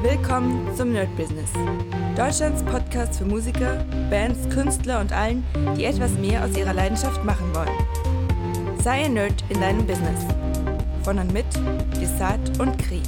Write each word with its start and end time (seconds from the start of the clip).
Willkommen 0.00 0.72
zum 0.76 0.92
Nerd 0.92 1.14
Business. 1.16 1.50
Deutschlands 2.16 2.62
Podcast 2.62 3.18
für 3.18 3.24
Musiker, 3.24 3.84
Bands, 4.08 4.48
Künstler 4.48 5.00
und 5.00 5.12
allen, 5.12 5.42
die 5.76 5.86
etwas 5.86 6.12
mehr 6.12 6.44
aus 6.44 6.56
ihrer 6.56 6.72
Leidenschaft 6.72 7.24
machen 7.24 7.52
wollen. 7.52 8.78
Sei 8.80 9.06
ein 9.06 9.14
Nerd 9.14 9.42
in 9.48 9.60
deinem 9.60 9.84
Business. 9.84 10.24
Von 11.02 11.18
und 11.18 11.32
mit 11.32 11.46
Desart 12.00 12.60
und 12.60 12.78
Kri. 12.78 13.02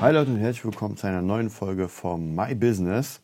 Hi 0.00 0.12
Leute 0.12 0.32
und 0.32 0.38
herzlich 0.38 0.64
willkommen 0.64 0.96
zu 0.96 1.06
einer 1.06 1.22
neuen 1.22 1.50
Folge 1.50 1.86
vom 1.86 2.34
My 2.34 2.56
Business. 2.56 3.20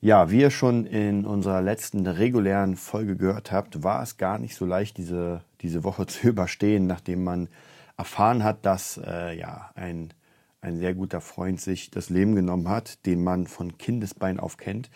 Ja, 0.00 0.30
wie 0.30 0.42
ihr 0.42 0.50
schon 0.52 0.86
in 0.86 1.26
unserer 1.26 1.62
letzten 1.62 2.06
regulären 2.06 2.76
Folge 2.76 3.16
gehört 3.16 3.50
habt, 3.50 3.82
war 3.82 4.04
es 4.04 4.18
gar 4.18 4.38
nicht 4.38 4.54
so 4.54 4.66
leicht, 4.66 4.98
diese, 4.98 5.42
diese 5.62 5.82
Woche 5.82 6.06
zu 6.06 6.28
überstehen, 6.28 6.86
nachdem 6.86 7.24
man 7.24 7.48
erfahren 7.96 8.44
hat, 8.44 8.64
dass 8.64 9.00
äh, 9.04 9.36
ja, 9.36 9.72
ein 9.74 10.12
ein 10.60 10.76
sehr 10.76 10.94
guter 10.94 11.20
Freund 11.20 11.60
sich 11.60 11.90
das 11.90 12.10
Leben 12.10 12.34
genommen 12.34 12.68
hat, 12.68 13.06
den 13.06 13.22
man 13.22 13.46
von 13.46 13.78
Kindesbein 13.78 14.38
auf 14.38 14.56
kennt. 14.56 14.90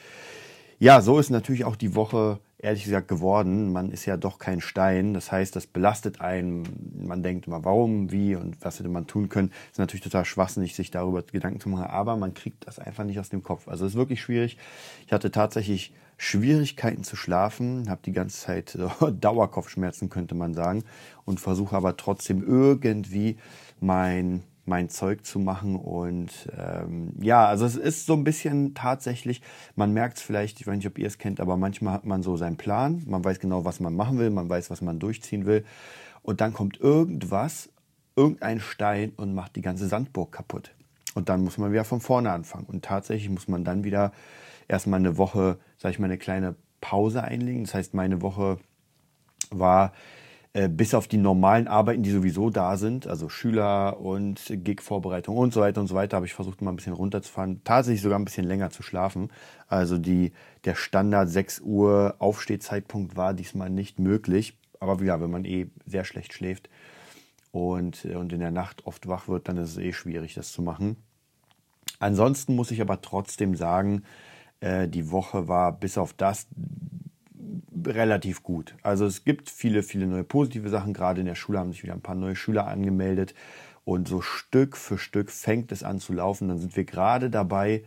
Ja, 0.79 1.01
so 1.01 1.19
ist 1.19 1.31
natürlich 1.31 1.65
auch 1.65 1.77
die 1.77 1.95
Woche 1.95 2.41
ehrlich 2.59 2.85
gesagt 2.85 3.09
geworden. 3.09 3.73
Man 3.73 3.91
ist 3.91 4.07
ja 4.07 4.17
doch 4.17 4.39
kein 4.39 4.61
Stein. 4.61 5.15
Das 5.15 5.31
heißt, 5.31 5.55
das 5.55 5.67
belastet 5.67 6.21
einen. 6.21 7.07
Man 7.07 7.23
denkt 7.23 7.47
immer, 7.47 7.65
warum, 7.65 8.11
wie 8.11 8.35
und 8.35 8.57
was 8.65 8.79
hätte 8.79 8.89
man 8.89 9.07
tun 9.07 9.29
können. 9.29 9.53
Ist 9.71 9.79
natürlich 9.79 10.03
total 10.03 10.25
schwachsinnig, 10.25 10.75
sich 10.75 10.91
darüber 10.91 11.23
Gedanken 11.23 11.61
zu 11.61 11.69
machen. 11.69 11.85
Aber 11.85 12.17
man 12.17 12.35
kriegt 12.35 12.67
das 12.67 12.79
einfach 12.79 13.05
nicht 13.05 13.21
aus 13.21 13.29
dem 13.29 13.43
Kopf. 13.43 13.69
Also 13.69 13.85
es 13.85 13.93
ist 13.93 13.99
wirklich 13.99 14.21
schwierig. 14.21 14.59
Ich 15.07 15.13
hatte 15.13 15.31
tatsächlich 15.31 15.93
Schwierigkeiten 16.17 17.05
zu 17.05 17.17
schlafen, 17.17 17.89
habe 17.91 18.01
die 18.05 18.13
ganze 18.13 18.41
Zeit 18.41 18.79
Dauerkopfschmerzen, 19.21 20.09
könnte 20.09 20.35
man 20.35 20.55
sagen, 20.55 20.85
und 21.25 21.41
versuche 21.41 21.77
aber 21.77 21.97
trotzdem 21.97 22.43
irgendwie 22.43 23.37
mein 23.81 24.43
mein 24.67 24.89
Zeug 24.89 25.25
zu 25.25 25.39
machen. 25.39 25.77
Und 25.77 26.49
ähm, 26.57 27.13
ja, 27.21 27.47
also 27.47 27.65
es 27.65 27.77
ist 27.77 28.07
so 28.07 28.15
ein 28.15 28.25
bisschen 28.25 28.75
tatsächlich, 28.75 29.43
man 29.77 29.93
merkt 29.93 30.19
es 30.19 30.23
vielleicht, 30.23 30.61
ich 30.61 30.67
weiß 30.67 30.77
nicht, 30.77 30.87
ob 30.87 30.99
ihr 30.99 31.07
es 31.07 31.19
kennt, 31.19 31.41
aber 31.41 31.57
manchmal 31.57 31.95
hat 31.95 32.07
man 32.07 32.23
so 32.23 32.37
seinen 32.37 32.57
Plan, 32.57 33.03
man 33.07 33.25
weiß 33.25 33.41
genau, 33.41 33.65
was 33.65 33.81
man 33.81 33.95
machen 33.95 34.19
will, 34.19 34.31
man 34.31 34.49
weiß, 34.49 34.71
was 34.71 34.81
man 34.81 34.99
durchziehen 34.99 35.47
will. 35.47 35.65
Und 36.23 36.41
dann 36.41 36.53
kommt 36.53 36.81
irgendwas, 36.81 37.69
irgendein 38.17 38.61
Stein 38.61 39.13
und 39.17 39.35
macht 39.35 39.57
die 39.57 39.63
ganze 39.63 39.89
Sandburg 39.89 40.33
kaputt. 40.33 40.75
Und 41.15 41.29
dann 41.29 41.45
muss 41.45 41.59
man 41.59 41.71
wieder 41.71 41.85
von 41.85 42.01
vorne 42.01 42.33
anfangen. 42.33 42.67
Und 42.67 42.85
tatsächlich 42.85 43.31
muss 43.31 43.47
man 43.47 43.65
dann 43.65 43.85
wieder 43.85 44.13
erstmal 44.69 45.01
eine 45.01 45.17
Woche, 45.17 45.59
sag 45.79 45.91
ich 45.91 45.99
mal, 45.99 46.07
eine 46.07 46.19
kleine 46.19 46.57
Pause 46.81 47.23
einlegen. 47.23 47.65
Das 47.65 47.75
heißt, 47.75 47.95
meine 47.95 48.23
Woche 48.23 48.59
war 49.51 49.93
äh, 50.55 50.69
bis 50.69 50.95
auf 50.95 51.09
die 51.09 51.17
normalen 51.17 51.67
Arbeiten, 51.67 52.05
die 52.05 52.13
sowieso 52.13 52.49
da 52.49 52.77
sind, 52.77 53.09
also 53.09 53.29
Schüler 53.29 54.01
und 54.01 54.41
Gig-Vorbereitung 54.49 55.37
und 55.37 55.53
so 55.53 55.61
weiter 55.61 55.81
und 55.81 55.89
so 55.89 55.97
weiter, 55.97 56.17
habe 56.17 56.27
ich 56.27 56.35
versucht, 56.35 56.63
mal 56.63 56.71
ein 56.71 56.77
bisschen 56.77 56.93
runterzufahren. 56.93 57.63
Tatsächlich 57.65 58.03
sogar 58.03 58.21
ein 58.21 58.25
bisschen 58.25 58.47
länger 58.47 58.71
zu 58.71 58.85
schlafen. 58.85 59.33
Also 59.67 59.99
die, 59.99 60.33
der 60.65 60.77
Standard 60.77 61.29
6 61.29 61.61
Uhr 61.61 62.15
Aufstehzeitpunkt 62.21 63.17
war 63.17 63.35
diesmal 63.35 63.69
nicht 63.69 63.99
möglich. 63.99 64.57
Aber 64.79 65.03
ja, 65.03 65.21
wenn 65.21 65.31
man 65.31 65.45
eh 65.45 65.67
sehr 65.87 66.05
schlecht 66.05 66.33
schläft 66.33 66.71
und, 67.51 68.05
äh, 68.05 68.15
und 68.15 68.33
in 68.33 68.39
der 68.39 68.53
Nacht 68.53 68.87
oft 68.87 69.09
wach 69.09 69.27
wird, 69.27 69.49
dann 69.49 69.57
ist 69.57 69.71
es 69.71 69.79
eh 69.79 69.93
schwierig, 69.93 70.35
das 70.35 70.53
zu 70.53 70.63
machen. 70.63 70.97
Ansonsten 71.99 72.55
muss 72.55 72.71
ich 72.71 72.81
aber 72.81 73.01
trotzdem 73.01 73.57
sagen, 73.57 74.05
äh, 74.61 74.87
die 74.87 75.11
Woche 75.11 75.49
war 75.49 75.73
bis 75.73 75.99
auf 75.99 76.13
das 76.13 76.47
relativ 77.85 78.43
gut. 78.43 78.75
Also 78.83 79.07
es 79.07 79.25
gibt 79.25 79.51
viele, 79.51 79.83
viele 79.83 80.07
neue 80.07 80.25
positive 80.25 80.69
Sachen. 80.69 80.93
Gerade 80.93 81.21
in 81.21 81.27
der 81.27 81.35
Schule 81.35 81.59
haben 81.59 81.73
sich 81.73 81.83
wieder 81.83 81.95
ein 81.95 82.01
paar 82.01 82.15
neue 82.15 82.37
Schüler 82.37 82.67
angemeldet. 82.67 83.35
Und 83.85 84.09
so 84.09 84.23
Stück 84.23 84.77
für 84.77 84.99
Stück 84.99 85.31
fängt 85.31 85.71
es 85.73 85.83
an 85.83 86.01
zu 86.01 86.13
laufen. 86.13 86.49
Dann 86.49 86.59
sind 86.59 86.77
wir 86.77 86.85
gerade 86.85 87.31
dabei, 87.31 87.85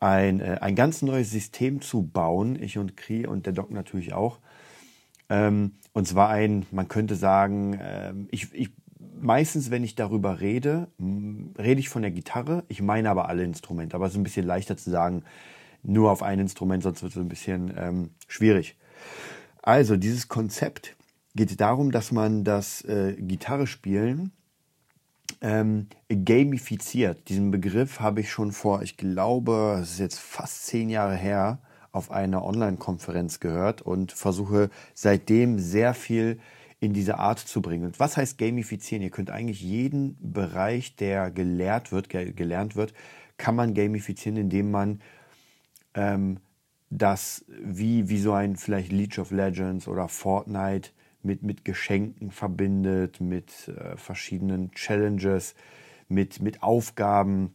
ein, 0.00 0.40
äh, 0.40 0.58
ein 0.60 0.74
ganz 0.74 1.02
neues 1.02 1.30
System 1.30 1.80
zu 1.80 2.02
bauen. 2.02 2.60
Ich 2.60 2.76
und 2.78 2.96
Kri 2.96 3.26
und 3.26 3.46
der 3.46 3.52
Doc 3.52 3.70
natürlich 3.70 4.12
auch. 4.12 4.40
Ähm, 5.30 5.72
und 5.92 6.06
zwar 6.06 6.28
ein, 6.28 6.66
man 6.70 6.88
könnte 6.88 7.14
sagen, 7.14 7.74
äh, 7.74 8.12
ich, 8.30 8.52
ich, 8.52 8.70
meistens, 9.20 9.70
wenn 9.70 9.84
ich 9.84 9.94
darüber 9.94 10.40
rede, 10.40 10.88
rede 11.58 11.80
ich 11.80 11.88
von 11.88 12.02
der 12.02 12.10
Gitarre. 12.10 12.64
Ich 12.68 12.82
meine 12.82 13.08
aber 13.08 13.28
alle 13.28 13.44
Instrumente. 13.44 13.96
Aber 13.96 14.06
es 14.06 14.12
ist 14.12 14.18
ein 14.18 14.24
bisschen 14.24 14.46
leichter 14.46 14.76
zu 14.76 14.90
sagen, 14.90 15.22
nur 15.82 16.10
auf 16.10 16.22
ein 16.22 16.38
Instrument, 16.38 16.82
sonst 16.82 17.02
wird 17.02 17.12
es 17.12 17.18
ein 17.18 17.28
bisschen 17.28 17.72
ähm, 17.76 18.10
schwierig. 18.28 18.76
Also 19.62 19.96
dieses 19.96 20.28
Konzept 20.28 20.96
geht 21.34 21.60
darum, 21.60 21.92
dass 21.92 22.12
man 22.12 22.44
das 22.44 22.82
äh, 22.82 23.14
Gitarre 23.18 23.66
spielen 23.66 24.32
ähm, 25.40 25.88
gamifiziert. 26.08 27.28
Diesen 27.28 27.50
Begriff 27.50 28.00
habe 28.00 28.20
ich 28.20 28.30
schon 28.30 28.52
vor, 28.52 28.82
ich 28.82 28.96
glaube, 28.96 29.78
es 29.82 29.92
ist 29.92 29.98
jetzt 29.98 30.18
fast 30.18 30.66
zehn 30.66 30.90
Jahre 30.90 31.16
her, 31.16 31.58
auf 31.90 32.10
einer 32.10 32.42
Online-Konferenz 32.42 33.38
gehört 33.38 33.82
und 33.82 34.12
versuche 34.12 34.70
seitdem 34.94 35.58
sehr 35.58 35.92
viel 35.92 36.40
in 36.80 36.94
diese 36.94 37.18
Art 37.18 37.38
zu 37.38 37.60
bringen. 37.60 37.84
Und 37.84 38.00
was 38.00 38.16
heißt 38.16 38.38
gamifizieren? 38.38 39.02
Ihr 39.02 39.10
könnt 39.10 39.30
eigentlich 39.30 39.60
jeden 39.60 40.16
Bereich, 40.32 40.96
der 40.96 41.30
gelehrt 41.30 41.92
wird, 41.92 42.08
gelernt 42.08 42.76
wird, 42.76 42.94
kann 43.36 43.54
man 43.54 43.74
gamifizieren, 43.74 44.38
indem 44.38 44.70
man 44.70 45.02
ähm, 45.94 46.38
das 46.94 47.44
wie, 47.48 48.08
wie 48.08 48.18
so 48.18 48.32
ein 48.32 48.56
vielleicht 48.56 48.92
League 48.92 49.18
of 49.18 49.30
Legends 49.30 49.88
oder 49.88 50.08
Fortnite 50.08 50.90
mit, 51.22 51.42
mit 51.42 51.64
Geschenken 51.64 52.30
verbindet, 52.30 53.20
mit 53.20 53.68
äh, 53.68 53.96
verschiedenen 53.96 54.72
Challenges, 54.72 55.54
mit, 56.08 56.42
mit 56.42 56.62
Aufgaben. 56.62 57.54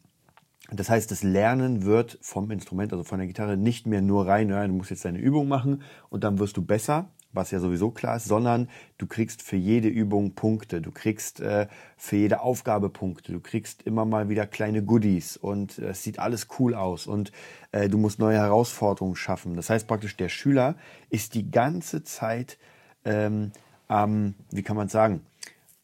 Das 0.72 0.90
heißt, 0.90 1.12
das 1.12 1.22
Lernen 1.24 1.84
wird 1.84 2.18
vom 2.22 2.50
Instrument, 2.50 2.92
also 2.92 3.04
von 3.04 3.20
der 3.20 3.28
Gitarre, 3.28 3.58
nicht 3.58 3.86
mehr 3.86 4.02
nur 4.02 4.28
rein, 4.28 4.50
ja, 4.50 4.66
du 4.66 4.74
musst 4.74 4.90
jetzt 4.90 5.06
deine 5.06 5.20
Übung 5.20 5.48
machen 5.48 5.84
und 6.10 6.24
dann 6.24 6.40
wirst 6.40 6.58
du 6.58 6.66
besser, 6.66 7.10
was 7.38 7.52
ja 7.52 7.60
sowieso 7.60 7.92
klar 7.92 8.18
ist, 8.18 8.26
sondern 8.26 8.68
du 8.98 9.08
kriegst 9.08 9.42
für 9.42 9.56
jede 9.56 9.88
Übung 9.88 10.34
Punkte, 10.34 10.82
du 10.82 10.92
kriegst 10.92 11.40
äh, 11.40 11.68
für 11.96 12.18
jede 12.18 12.42
Aufgabe 12.42 12.90
Punkte, 12.90 13.32
du 13.32 13.40
kriegst 13.40 13.84
immer 13.84 14.04
mal 14.04 14.28
wieder 14.28 14.46
kleine 14.46 14.84
Goodies 14.84 15.38
und 15.38 15.80
äh, 15.80 15.92
es 15.92 16.04
sieht 16.04 16.20
alles 16.20 16.48
cool 16.60 16.74
aus 16.76 17.08
und 17.08 17.32
äh, 17.72 17.88
du 17.88 17.98
musst 17.98 18.20
neue 18.20 18.38
Herausforderungen 18.38 19.16
schaffen. 19.16 19.56
Das 19.56 19.70
heißt 19.70 19.88
praktisch, 19.88 20.18
der 20.18 20.30
Schüler 20.30 20.76
ist 21.10 21.34
die 21.36 21.50
ganze 21.50 22.04
Zeit, 22.04 22.58
ähm, 23.06 23.52
ähm, 23.90 24.36
wie 24.52 24.64
kann 24.64 24.76
man 24.76 24.90
sagen, 24.90 25.22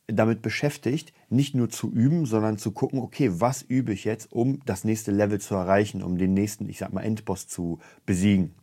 damit 0.08 0.42
beschäftigt, 0.42 1.14
nicht 1.30 1.56
nur 1.56 1.70
zu 1.70 1.92
üben, 1.92 2.26
sondern 2.26 2.58
zu 2.58 2.72
gucken, 2.72 3.00
okay, 3.00 3.30
was 3.34 3.62
übe 3.62 3.94
ich 3.94 4.04
jetzt, 4.04 4.32
um 4.32 4.60
das 4.66 4.84
nächste 4.84 5.12
Level 5.12 5.40
zu 5.40 5.56
erreichen, 5.56 6.04
um 6.04 6.18
den 6.18 6.34
nächsten, 6.34 6.70
ich 6.70 6.78
sag 6.78 6.94
mal, 6.94 7.02
Endboss 7.02 7.48
zu 7.48 7.80
besiegen. 8.06 8.54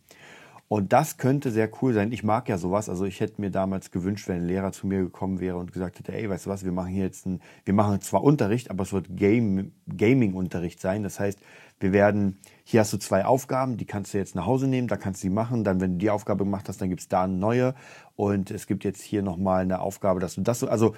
Und 0.71 0.93
das 0.93 1.17
könnte 1.17 1.51
sehr 1.51 1.69
cool 1.81 1.93
sein. 1.93 2.13
Ich 2.13 2.23
mag 2.23 2.47
ja 2.47 2.57
sowas. 2.57 2.87
Also 2.87 3.03
ich 3.03 3.19
hätte 3.19 3.41
mir 3.41 3.51
damals 3.51 3.91
gewünscht, 3.91 4.29
wenn 4.29 4.37
ein 4.37 4.47
Lehrer 4.47 4.71
zu 4.71 4.87
mir 4.87 4.99
gekommen 4.99 5.41
wäre 5.41 5.57
und 5.57 5.73
gesagt 5.73 5.99
hätte, 5.99 6.13
ey, 6.13 6.29
weißt 6.29 6.45
du 6.45 6.49
was, 6.49 6.63
wir 6.63 6.71
machen 6.71 6.93
hier 6.93 7.03
jetzt 7.03 7.25
ein, 7.25 7.41
wir 7.65 7.73
machen 7.73 7.99
zwar 7.99 8.23
Unterricht, 8.23 8.71
aber 8.71 8.83
es 8.83 8.93
wird 8.93 9.07
Game, 9.17 9.73
Gaming-Unterricht 9.93 10.79
sein. 10.79 11.03
Das 11.03 11.19
heißt, 11.19 11.39
wir 11.81 11.91
werden, 11.91 12.39
hier 12.63 12.79
hast 12.79 12.93
du 12.93 12.97
zwei 12.99 13.25
Aufgaben, 13.25 13.75
die 13.75 13.83
kannst 13.83 14.13
du 14.13 14.17
jetzt 14.17 14.33
nach 14.33 14.45
Hause 14.45 14.69
nehmen, 14.69 14.87
da 14.87 14.95
kannst 14.95 15.21
du 15.21 15.27
die 15.27 15.33
machen. 15.33 15.65
Dann, 15.65 15.81
wenn 15.81 15.95
du 15.95 15.97
die 15.97 16.09
Aufgabe 16.09 16.45
gemacht 16.45 16.69
hast, 16.69 16.79
dann 16.79 16.87
gibt's 16.87 17.09
da 17.09 17.25
eine 17.25 17.33
neue. 17.33 17.75
Und 18.15 18.49
es 18.49 18.65
gibt 18.65 18.85
jetzt 18.85 19.01
hier 19.01 19.23
nochmal 19.23 19.63
eine 19.63 19.81
Aufgabe, 19.81 20.21
dass 20.21 20.35
du 20.35 20.41
das 20.41 20.61
so, 20.61 20.69
also 20.69 20.95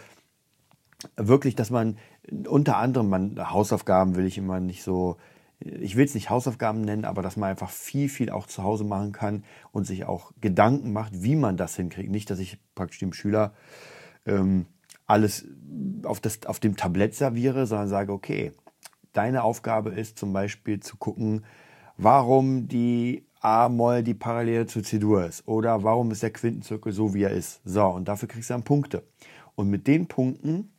wirklich, 1.18 1.56
dass 1.56 1.72
man 1.72 1.98
unter 2.48 2.78
anderem, 2.78 3.10
man, 3.10 3.50
Hausaufgaben 3.50 4.16
will 4.16 4.28
ich 4.28 4.38
immer 4.38 4.60
nicht 4.60 4.84
so, 4.84 5.18
ich 5.64 5.96
will 5.96 6.06
es 6.06 6.14
nicht 6.14 6.30
Hausaufgaben 6.30 6.82
nennen, 6.82 7.06
aber 7.06 7.22
dass 7.22 7.38
man 7.38 7.50
einfach 7.50 7.70
viel, 7.70 8.10
viel 8.10 8.30
auch 8.30 8.48
zu 8.48 8.64
Hause 8.64 8.84
machen 8.84 9.12
kann 9.12 9.44
und 9.72 9.86
sich 9.86 10.06
auch 10.06 10.32
Gedanken 10.42 10.92
macht, 10.92 11.24
wie 11.24 11.36
man 11.36 11.58
das 11.58 11.76
hinkriegt. 11.76 12.12
Nicht, 12.12 12.30
dass 12.30 12.40
ich 12.40 12.60
praktisch 12.76 13.00
dem 13.00 13.14
Schüler 13.14 13.54
ähm, 14.26 14.66
alles 15.06 15.46
auf, 16.04 16.20
das, 16.20 16.46
auf 16.46 16.60
dem 16.60 16.76
Tablett 16.76 17.16
serviere, 17.16 17.66
sondern 17.66 17.88
sage, 17.88 18.12
okay, 18.12 18.52
deine 19.14 19.44
Aufgabe 19.44 19.92
ist 19.92 20.18
zum 20.18 20.34
Beispiel 20.34 20.80
zu 20.80 20.98
gucken, 20.98 21.46
warum 21.98 22.68
die 22.68 23.26
A-Moll 23.40 24.04
die 24.04 24.14
Parallele 24.14 24.68
zu 24.68 24.82
C-Dur 24.82 25.26
ist 25.26 25.48
oder 25.48 25.84
warum 25.84 26.12
ist 26.12 26.24
der 26.24 26.32
Quintenzirkel 26.32 26.92
so, 26.92 27.14
wie 27.14 27.24
er 27.24 27.32
ist. 27.32 27.62
So, 27.66 27.86
und 27.86 28.08
dafür 28.08 28.28
kriegst 28.28 28.50
du 28.50 28.54
dann 28.54 28.64
Punkte. 28.64 29.04
Und 29.56 29.70
mit 29.70 29.88
den 29.88 30.08
Punkten 30.08 30.72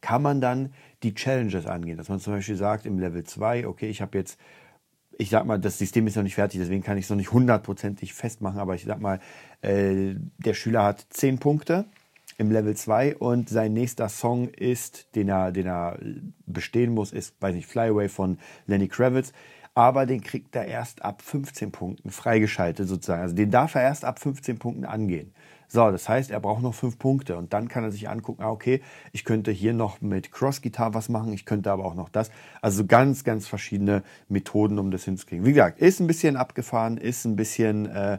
kann 0.00 0.22
man 0.22 0.40
dann 0.40 0.72
die 1.02 1.14
Challenges 1.14 1.66
angehen. 1.66 1.96
Dass 1.98 2.08
man 2.08 2.20
zum 2.20 2.34
Beispiel 2.34 2.56
sagt 2.56 2.86
im 2.86 2.98
Level 2.98 3.24
2, 3.24 3.66
okay, 3.66 3.88
ich 3.88 4.00
habe 4.00 4.18
jetzt, 4.18 4.38
ich 5.18 5.30
sag 5.30 5.44
mal, 5.44 5.58
das 5.58 5.78
System 5.78 6.06
ist 6.06 6.16
noch 6.16 6.22
nicht 6.22 6.34
fertig, 6.34 6.60
deswegen 6.60 6.82
kann 6.82 6.98
ich 6.98 7.04
es 7.04 7.10
noch 7.10 7.16
nicht 7.16 7.32
hundertprozentig 7.32 8.14
festmachen, 8.14 8.58
aber 8.58 8.74
ich 8.74 8.84
sag 8.84 9.00
mal, 9.00 9.20
äh, 9.60 10.14
der 10.38 10.54
Schüler 10.54 10.84
hat 10.84 11.06
10 11.10 11.38
Punkte 11.38 11.86
im 12.38 12.50
Level 12.50 12.74
2 12.74 13.16
und 13.16 13.48
sein 13.48 13.72
nächster 13.72 14.08
Song 14.08 14.48
ist, 14.48 15.14
den 15.14 15.28
er, 15.28 15.52
den 15.52 15.66
er 15.66 15.98
bestehen 16.46 16.92
muss, 16.92 17.12
ist, 17.12 17.34
weiß 17.40 17.54
nicht, 17.54 17.66
Fly 17.66 17.88
Away 17.88 18.08
von 18.08 18.38
Lenny 18.66 18.88
Kravitz. 18.88 19.32
Aber 19.74 20.04
den 20.04 20.20
kriegt 20.20 20.54
er 20.54 20.66
erst 20.66 21.02
ab 21.02 21.22
15 21.22 21.72
Punkten 21.72 22.10
freigeschaltet 22.10 22.86
sozusagen. 22.86 23.22
Also 23.22 23.34
den 23.34 23.50
darf 23.50 23.74
er 23.74 23.82
erst 23.82 24.04
ab 24.04 24.18
15 24.18 24.58
Punkten 24.58 24.84
angehen. 24.84 25.32
So, 25.72 25.90
das 25.90 26.06
heißt, 26.06 26.30
er 26.30 26.38
braucht 26.38 26.62
noch 26.62 26.74
fünf 26.74 26.98
Punkte 26.98 27.38
und 27.38 27.54
dann 27.54 27.66
kann 27.66 27.82
er 27.82 27.90
sich 27.90 28.06
angucken, 28.06 28.42
ah, 28.42 28.50
okay, 28.50 28.82
ich 29.12 29.24
könnte 29.24 29.50
hier 29.50 29.72
noch 29.72 30.02
mit 30.02 30.30
Cross-Gitarre 30.30 30.92
was 30.92 31.08
machen, 31.08 31.32
ich 31.32 31.46
könnte 31.46 31.70
aber 31.72 31.86
auch 31.86 31.94
noch 31.94 32.10
das. 32.10 32.30
Also 32.60 32.84
ganz, 32.84 33.24
ganz 33.24 33.48
verschiedene 33.48 34.02
Methoden, 34.28 34.78
um 34.78 34.90
das 34.90 35.04
hinzukriegen. 35.04 35.46
Wie 35.46 35.54
gesagt, 35.54 35.78
ist 35.78 35.98
ein 35.98 36.06
bisschen 36.06 36.36
abgefahren, 36.36 36.98
ist 36.98 37.24
ein 37.24 37.36
bisschen 37.36 37.86
äh, 37.86 38.18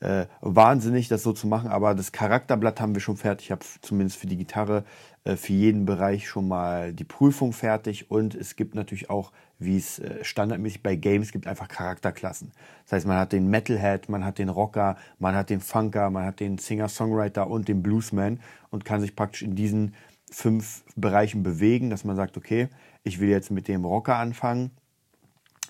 äh, 0.00 0.26
wahnsinnig, 0.40 1.08
das 1.08 1.22
so 1.22 1.32
zu 1.32 1.46
machen, 1.46 1.70
aber 1.70 1.94
das 1.94 2.12
Charakterblatt 2.12 2.80
haben 2.80 2.94
wir 2.94 3.00
schon 3.00 3.16
fertig. 3.16 3.46
Ich 3.46 3.50
habe 3.50 3.64
zumindest 3.80 4.18
für 4.18 4.26
die 4.26 4.36
Gitarre 4.36 4.84
äh, 5.24 5.36
für 5.36 5.52
jeden 5.52 5.86
Bereich 5.86 6.28
schon 6.28 6.48
mal 6.48 6.92
die 6.92 7.04
Prüfung 7.04 7.52
fertig 7.52 8.10
und 8.10 8.34
es 8.34 8.56
gibt 8.56 8.74
natürlich 8.74 9.10
auch, 9.10 9.32
wie 9.58 9.76
es 9.76 9.98
äh, 9.98 10.22
standardmäßig 10.22 10.82
bei 10.82 10.96
Games 10.96 11.32
gibt, 11.32 11.46
einfach 11.46 11.68
Charakterklassen. 11.68 12.52
Das 12.84 12.92
heißt, 12.92 13.06
man 13.06 13.18
hat 13.18 13.32
den 13.32 13.48
Metalhead, 13.48 14.08
man 14.08 14.24
hat 14.24 14.38
den 14.38 14.50
Rocker, 14.50 14.96
man 15.18 15.34
hat 15.34 15.50
den 15.50 15.60
Funker, 15.60 16.10
man 16.10 16.26
hat 16.26 16.40
den 16.40 16.58
Singer-Songwriter 16.58 17.48
und 17.48 17.68
den 17.68 17.82
Bluesman 17.82 18.40
und 18.70 18.84
kann 18.84 19.00
sich 19.00 19.16
praktisch 19.16 19.42
in 19.42 19.56
diesen 19.56 19.94
fünf 20.30 20.84
Bereichen 20.96 21.42
bewegen, 21.42 21.90
dass 21.90 22.04
man 22.04 22.16
sagt, 22.16 22.36
okay, 22.36 22.68
ich 23.02 23.20
will 23.20 23.28
jetzt 23.28 23.50
mit 23.50 23.68
dem 23.68 23.84
Rocker 23.84 24.16
anfangen. 24.16 24.72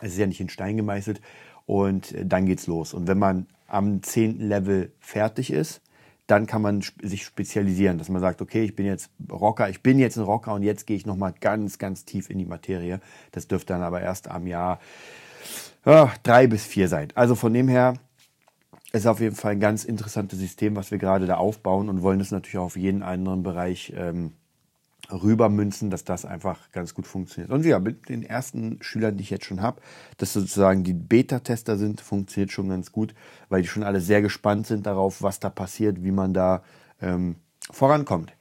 Es 0.01 0.13
ist 0.13 0.19
ja 0.19 0.27
nicht 0.27 0.41
in 0.41 0.49
Stein 0.49 0.77
gemeißelt 0.77 1.21
und 1.65 2.15
dann 2.23 2.47
geht's 2.47 2.67
los. 2.67 2.93
Und 2.93 3.07
wenn 3.07 3.19
man 3.19 3.47
am 3.67 4.03
zehnten 4.03 4.49
Level 4.49 4.93
fertig 5.01 5.53
ist, 5.53 5.81
dann 6.27 6.47
kann 6.47 6.63
man 6.63 6.83
sich 7.03 7.25
spezialisieren, 7.25 7.99
dass 7.99 8.09
man 8.09 8.21
sagt, 8.21 8.43
okay, 8.43 8.65
ich 8.65 8.75
bin 8.75 8.87
jetzt 8.87 9.11
Rocker, 9.31 9.69
ich 9.69 9.83
bin 9.83 9.99
jetzt 9.99 10.17
ein 10.17 10.25
Rocker 10.25 10.55
und 10.55 10.63
jetzt 10.63 10.87
gehe 10.87 10.97
ich 10.97 11.07
nochmal 11.07 11.33
ganz, 11.41 11.79
ganz 11.79 12.05
tief 12.05 12.31
in 12.31 12.39
die 12.39 12.47
Materie. 12.47 13.01
Das 13.31 13.47
dürfte 13.47 13.75
dann 13.75 13.83
aber 13.83 14.01
erst 14.01 14.29
am 14.29 14.47
Jahr 14.47 14.81
ja, 15.85 16.13
drei 16.25 16.49
bis 16.49 16.65
vier 16.65 16.89
sein. 16.89 17.09
Also 17.15 17.37
von 17.37 17.55
dem 17.55 17.69
her 17.69 17.95
ist 18.93 19.07
auf 19.07 19.21
jeden 19.21 19.37
Fall 19.37 19.53
ein 19.53 19.61
ganz 19.61 19.85
interessantes 19.85 20.39
System, 20.39 20.75
was 20.75 20.91
wir 20.91 20.99
gerade 20.99 21.27
da 21.27 21.37
aufbauen 21.37 21.89
und 21.89 22.03
wollen 22.03 22.21
es 22.21 22.33
natürlich 22.33 22.59
auch 22.59 22.65
auf 22.65 22.77
jeden 22.77 23.03
anderen 23.03 23.43
Bereich 23.45 23.93
ähm, 23.97 24.33
rübermünzen, 25.11 25.91
dass 25.91 26.05
das 26.05 26.25
einfach 26.25 26.71
ganz 26.73 26.95
gut 26.95 27.07
funktioniert. 27.07 27.53
Und 27.53 27.65
ja, 27.65 27.79
mit 27.79 28.09
den 28.09 28.23
ersten 28.23 28.79
Schülern, 28.81 29.17
die 29.17 29.23
ich 29.23 29.31
jetzt 29.31 29.45
schon 29.45 29.63
habe, 29.63 29.81
dass 30.19 30.33
sozusagen 30.33 30.85
die 30.85 30.95
Beta-Tester 30.95 31.77
sind, 31.77 32.01
funktioniert 32.01 32.53
schon 32.53 32.69
ganz 32.69 32.93
gut, 32.93 33.15
weil 33.49 33.63
die 33.63 33.69
schon 33.69 33.83
alle 33.83 34.01
sehr 34.01 34.23
gespannt 34.23 34.67
sind 34.67 34.87
darauf, 34.87 35.23
was 35.23 35.41
da 35.41 35.51
passiert, 35.51 36.03
wie 36.03 36.11
man 36.11 36.35
da 36.35 36.63
ähm, 37.01 37.37
vorankommt. 37.71 38.33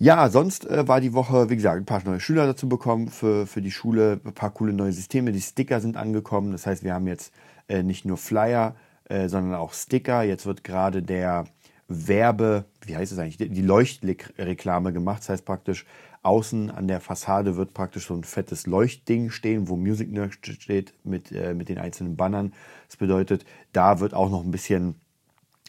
Ja, 0.00 0.28
sonst 0.28 0.64
äh, 0.66 0.86
war 0.86 1.00
die 1.00 1.12
Woche, 1.12 1.50
wie 1.50 1.56
gesagt, 1.56 1.78
ein 1.78 1.84
paar 1.84 2.04
neue 2.04 2.20
Schüler 2.20 2.46
dazu 2.46 2.68
bekommen 2.68 3.08
für, 3.08 3.46
für 3.46 3.60
die 3.60 3.72
Schule, 3.72 4.20
ein 4.24 4.32
paar 4.32 4.52
coole 4.52 4.72
neue 4.72 4.92
Systeme. 4.92 5.32
Die 5.32 5.40
Sticker 5.40 5.80
sind 5.80 5.96
angekommen. 5.96 6.52
Das 6.52 6.66
heißt, 6.66 6.84
wir 6.84 6.94
haben 6.94 7.08
jetzt 7.08 7.32
äh, 7.68 7.82
nicht 7.82 8.04
nur 8.04 8.16
Flyer, 8.16 8.76
äh, 9.08 9.28
sondern 9.28 9.54
auch 9.54 9.72
Sticker. 9.72 10.22
Jetzt 10.22 10.46
wird 10.46 10.62
gerade 10.62 11.02
der 11.02 11.46
Werbe, 11.88 12.66
wie 12.82 12.96
heißt 12.96 13.12
es 13.12 13.18
eigentlich, 13.18 13.38
die 13.38 13.62
Leuchtreklame 13.62 14.92
gemacht. 14.92 15.20
Das 15.20 15.30
heißt 15.30 15.44
praktisch, 15.44 15.86
außen 16.22 16.70
an 16.70 16.86
der 16.86 17.00
Fassade 17.00 17.56
wird 17.56 17.72
praktisch 17.72 18.06
so 18.06 18.14
ein 18.14 18.24
fettes 18.24 18.66
Leuchtding 18.66 19.30
stehen, 19.30 19.68
wo 19.68 19.76
Music 19.76 20.12
Nerd 20.12 20.34
steht 20.34 20.92
mit, 21.02 21.32
äh, 21.32 21.54
mit 21.54 21.68
den 21.68 21.78
einzelnen 21.78 22.16
Bannern. 22.16 22.52
Das 22.86 22.96
bedeutet, 22.96 23.44
da 23.72 24.00
wird 24.00 24.12
auch 24.12 24.30
noch 24.30 24.44
ein 24.44 24.50
bisschen 24.50 24.96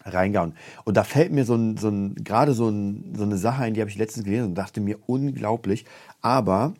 reingehauen. 0.03 0.55
Und 0.83 0.97
da 0.97 1.03
fällt 1.03 1.31
mir 1.31 1.45
so 1.45 1.55
ein, 1.55 1.77
so 1.77 1.89
ein 1.89 2.15
gerade 2.15 2.53
so, 2.53 2.69
ein, 2.69 3.13
so 3.15 3.23
eine 3.23 3.37
Sache 3.37 3.63
ein, 3.63 3.73
die 3.73 3.81
habe 3.81 3.89
ich 3.89 3.97
letztens 3.97 4.25
gelesen 4.25 4.47
und 4.47 4.55
dachte 4.55 4.81
mir 4.81 4.97
unglaublich. 5.07 5.85
Aber 6.21 6.73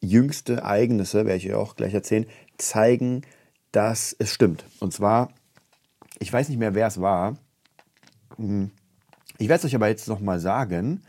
jüngste 0.00 0.56
Ereignisse, 0.56 1.26
werde 1.26 1.36
ich 1.36 1.48
euch 1.48 1.54
auch 1.54 1.76
gleich 1.76 1.92
erzählen, 1.92 2.26
zeigen, 2.56 3.22
dass 3.72 4.16
es 4.18 4.32
stimmt. 4.32 4.64
Und 4.80 4.92
zwar, 4.92 5.30
ich 6.18 6.32
weiß 6.32 6.48
nicht 6.48 6.58
mehr, 6.58 6.74
wer 6.74 6.86
es 6.86 7.00
war. 7.00 7.36
Hm. 8.36 8.70
Ich 9.38 9.48
werde 9.48 9.60
es 9.60 9.64
euch 9.64 9.74
aber 9.74 9.88
jetzt 9.88 10.08
nochmal 10.08 10.40
sagen. 10.40 11.02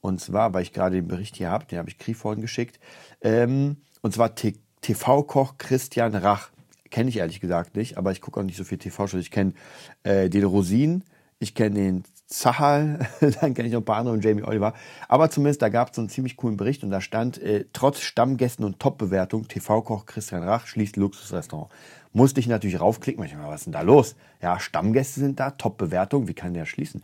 Und 0.00 0.20
zwar, 0.20 0.52
weil 0.52 0.62
ich 0.62 0.72
gerade 0.72 0.96
den 0.96 1.08
Bericht 1.08 1.36
hier 1.36 1.50
habe, 1.50 1.66
den 1.66 1.78
habe 1.78 1.88
ich 1.88 1.98
Krieg 1.98 2.16
vorhin 2.16 2.40
geschickt. 2.40 2.78
Ähm, 3.22 3.78
und 4.02 4.12
zwar 4.12 4.34
TV-Koch 4.34 5.54
Christian 5.58 6.14
Rach. 6.14 6.50
Kenne 6.90 7.08
ich 7.08 7.16
ehrlich 7.16 7.40
gesagt 7.40 7.76
nicht, 7.76 7.96
aber 7.96 8.12
ich 8.12 8.20
gucke 8.20 8.38
auch 8.38 8.44
nicht 8.44 8.56
so 8.56 8.64
viel 8.64 8.78
TV-Shows. 8.78 9.20
Ich 9.20 9.30
kenne 9.30 9.54
äh, 10.02 10.28
den 10.28 10.44
Rosin, 10.44 11.04
ich 11.38 11.54
kenne 11.54 11.74
den 11.74 12.04
Zahal, 12.26 13.08
dann 13.40 13.54
kenne 13.54 13.68
ich 13.68 13.72
noch 13.72 13.80
ein 13.80 13.84
paar 13.84 13.98
andere 13.98 14.14
und 14.14 14.24
Jamie 14.24 14.42
Oliver. 14.42 14.74
Aber 15.08 15.30
zumindest, 15.30 15.62
da 15.62 15.68
gab 15.68 15.90
es 15.90 15.96
so 15.96 16.02
einen 16.02 16.08
ziemlich 16.08 16.36
coolen 16.36 16.56
Bericht 16.56 16.82
und 16.82 16.90
da 16.90 17.00
stand, 17.00 17.38
äh, 17.38 17.66
trotz 17.72 18.00
Stammgästen 18.00 18.64
und 18.64 18.80
Top-Bewertung, 18.80 19.48
TV-Koch 19.48 20.06
Christian 20.06 20.42
Rach 20.42 20.66
schließt 20.66 20.96
Luxusrestaurant. 20.96 21.70
Musste 22.16 22.40
ich 22.40 22.46
natürlich 22.46 22.80
raufklicken, 22.80 23.22
ich 23.26 23.34
mal, 23.34 23.48
was 23.48 23.60
ist 23.60 23.64
denn 23.66 23.74
da 23.74 23.82
los? 23.82 24.16
Ja, 24.40 24.58
Stammgäste 24.58 25.20
sind 25.20 25.38
da, 25.38 25.50
Top-Bewertung, 25.50 26.28
wie 26.28 26.32
kann 26.32 26.54
der 26.54 26.64
schließen? 26.64 27.02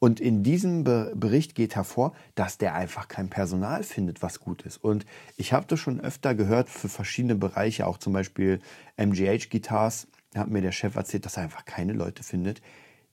Und 0.00 0.20
in 0.20 0.42
diesem 0.42 0.84
Be 0.84 1.14
Bericht 1.16 1.54
geht 1.54 1.76
hervor, 1.76 2.12
dass 2.34 2.58
der 2.58 2.74
einfach 2.74 3.08
kein 3.08 3.30
Personal 3.30 3.82
findet, 3.84 4.20
was 4.20 4.38
gut 4.38 4.60
ist. 4.66 4.76
Und 4.76 5.06
ich 5.38 5.54
habe 5.54 5.64
das 5.66 5.80
schon 5.80 5.98
öfter 5.98 6.34
gehört 6.34 6.68
für 6.68 6.90
verschiedene 6.90 7.36
Bereiche, 7.36 7.86
auch 7.86 7.96
zum 7.96 8.12
Beispiel 8.12 8.60
MGH 8.98 9.48
Guitars, 9.48 10.08
hat 10.34 10.50
mir 10.50 10.60
der 10.60 10.72
Chef 10.72 10.94
erzählt, 10.94 11.24
dass 11.24 11.38
er 11.38 11.44
einfach 11.44 11.64
keine 11.64 11.94
Leute 11.94 12.22
findet, 12.22 12.60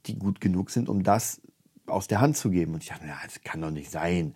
die 0.08 0.20
gut 0.20 0.42
genug 0.42 0.70
sind, 0.70 0.90
um 0.90 1.04
das 1.04 1.40
aus 1.86 2.08
der 2.08 2.20
Hand 2.20 2.36
zu 2.36 2.50
geben. 2.50 2.74
Und 2.74 2.84
ich 2.84 2.90
dachte, 2.90 3.08
ja, 3.08 3.16
das 3.24 3.42
kann 3.42 3.62
doch 3.62 3.72
nicht 3.72 3.90
sein. 3.90 4.36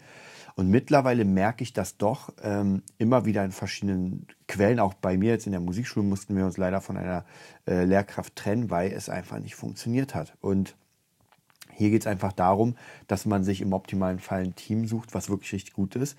Und 0.62 0.70
mittlerweile 0.70 1.26
merke 1.26 1.64
ich 1.64 1.74
das 1.74 1.98
doch 1.98 2.32
ähm, 2.44 2.84
immer 3.00 3.26
wieder 3.26 3.44
in 3.44 3.52
verschiedenen 3.52 4.28
Quellen. 4.48 4.80
Auch 4.80 4.94
bei 4.94 5.18
mir 5.18 5.32
jetzt 5.32 5.48
in 5.48 5.54
der 5.54 5.60
Musikschule 5.60 6.06
mussten 6.06 6.38
wir 6.38 6.46
uns 6.46 6.58
leider 6.58 6.82
von 6.82 6.98
einer 6.98 7.26
äh, 7.66 7.84
Lehrkraft 7.84 8.36
trennen, 8.36 8.70
weil 8.70 8.92
es 8.92 9.10
einfach 9.10 9.40
nicht 9.40 9.56
funktioniert 9.56 10.14
hat. 10.14 10.38
Und 10.40 10.76
hier 11.74 11.90
geht 11.90 12.02
es 12.02 12.08
einfach 12.08 12.32
darum, 12.32 12.76
dass 13.08 13.26
man 13.26 13.44
sich 13.44 13.62
im 13.62 13.74
optimalen 13.74 14.20
Fall 14.20 14.44
ein 14.44 14.54
Team 14.54 14.86
sucht, 14.86 15.16
was 15.16 15.32
wirklich 15.32 15.52
richtig 15.52 15.74
gut 15.74 15.96
ist. 15.96 16.16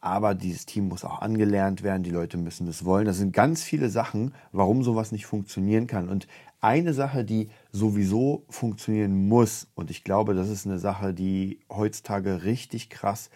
Aber 0.00 0.34
dieses 0.34 0.66
Team 0.66 0.88
muss 0.88 1.04
auch 1.04 1.20
angelernt 1.20 1.84
werden, 1.84 2.02
die 2.02 2.10
Leute 2.10 2.36
müssen 2.36 2.66
das 2.66 2.84
wollen. 2.84 3.06
Das 3.06 3.18
sind 3.18 3.32
ganz 3.32 3.62
viele 3.62 3.90
Sachen, 3.90 4.34
warum 4.50 4.82
sowas 4.82 5.12
nicht 5.12 5.26
funktionieren 5.26 5.86
kann. 5.86 6.08
Und 6.08 6.26
eine 6.60 6.94
Sache, 6.94 7.24
die 7.24 7.48
sowieso 7.70 8.44
funktionieren 8.48 9.28
muss, 9.28 9.68
und 9.76 9.92
ich 9.92 10.02
glaube, 10.02 10.34
das 10.34 10.48
ist 10.48 10.66
eine 10.66 10.80
Sache, 10.80 11.14
die 11.14 11.60
heutzutage 11.70 12.42
richtig 12.42 12.90
krass 12.90 13.30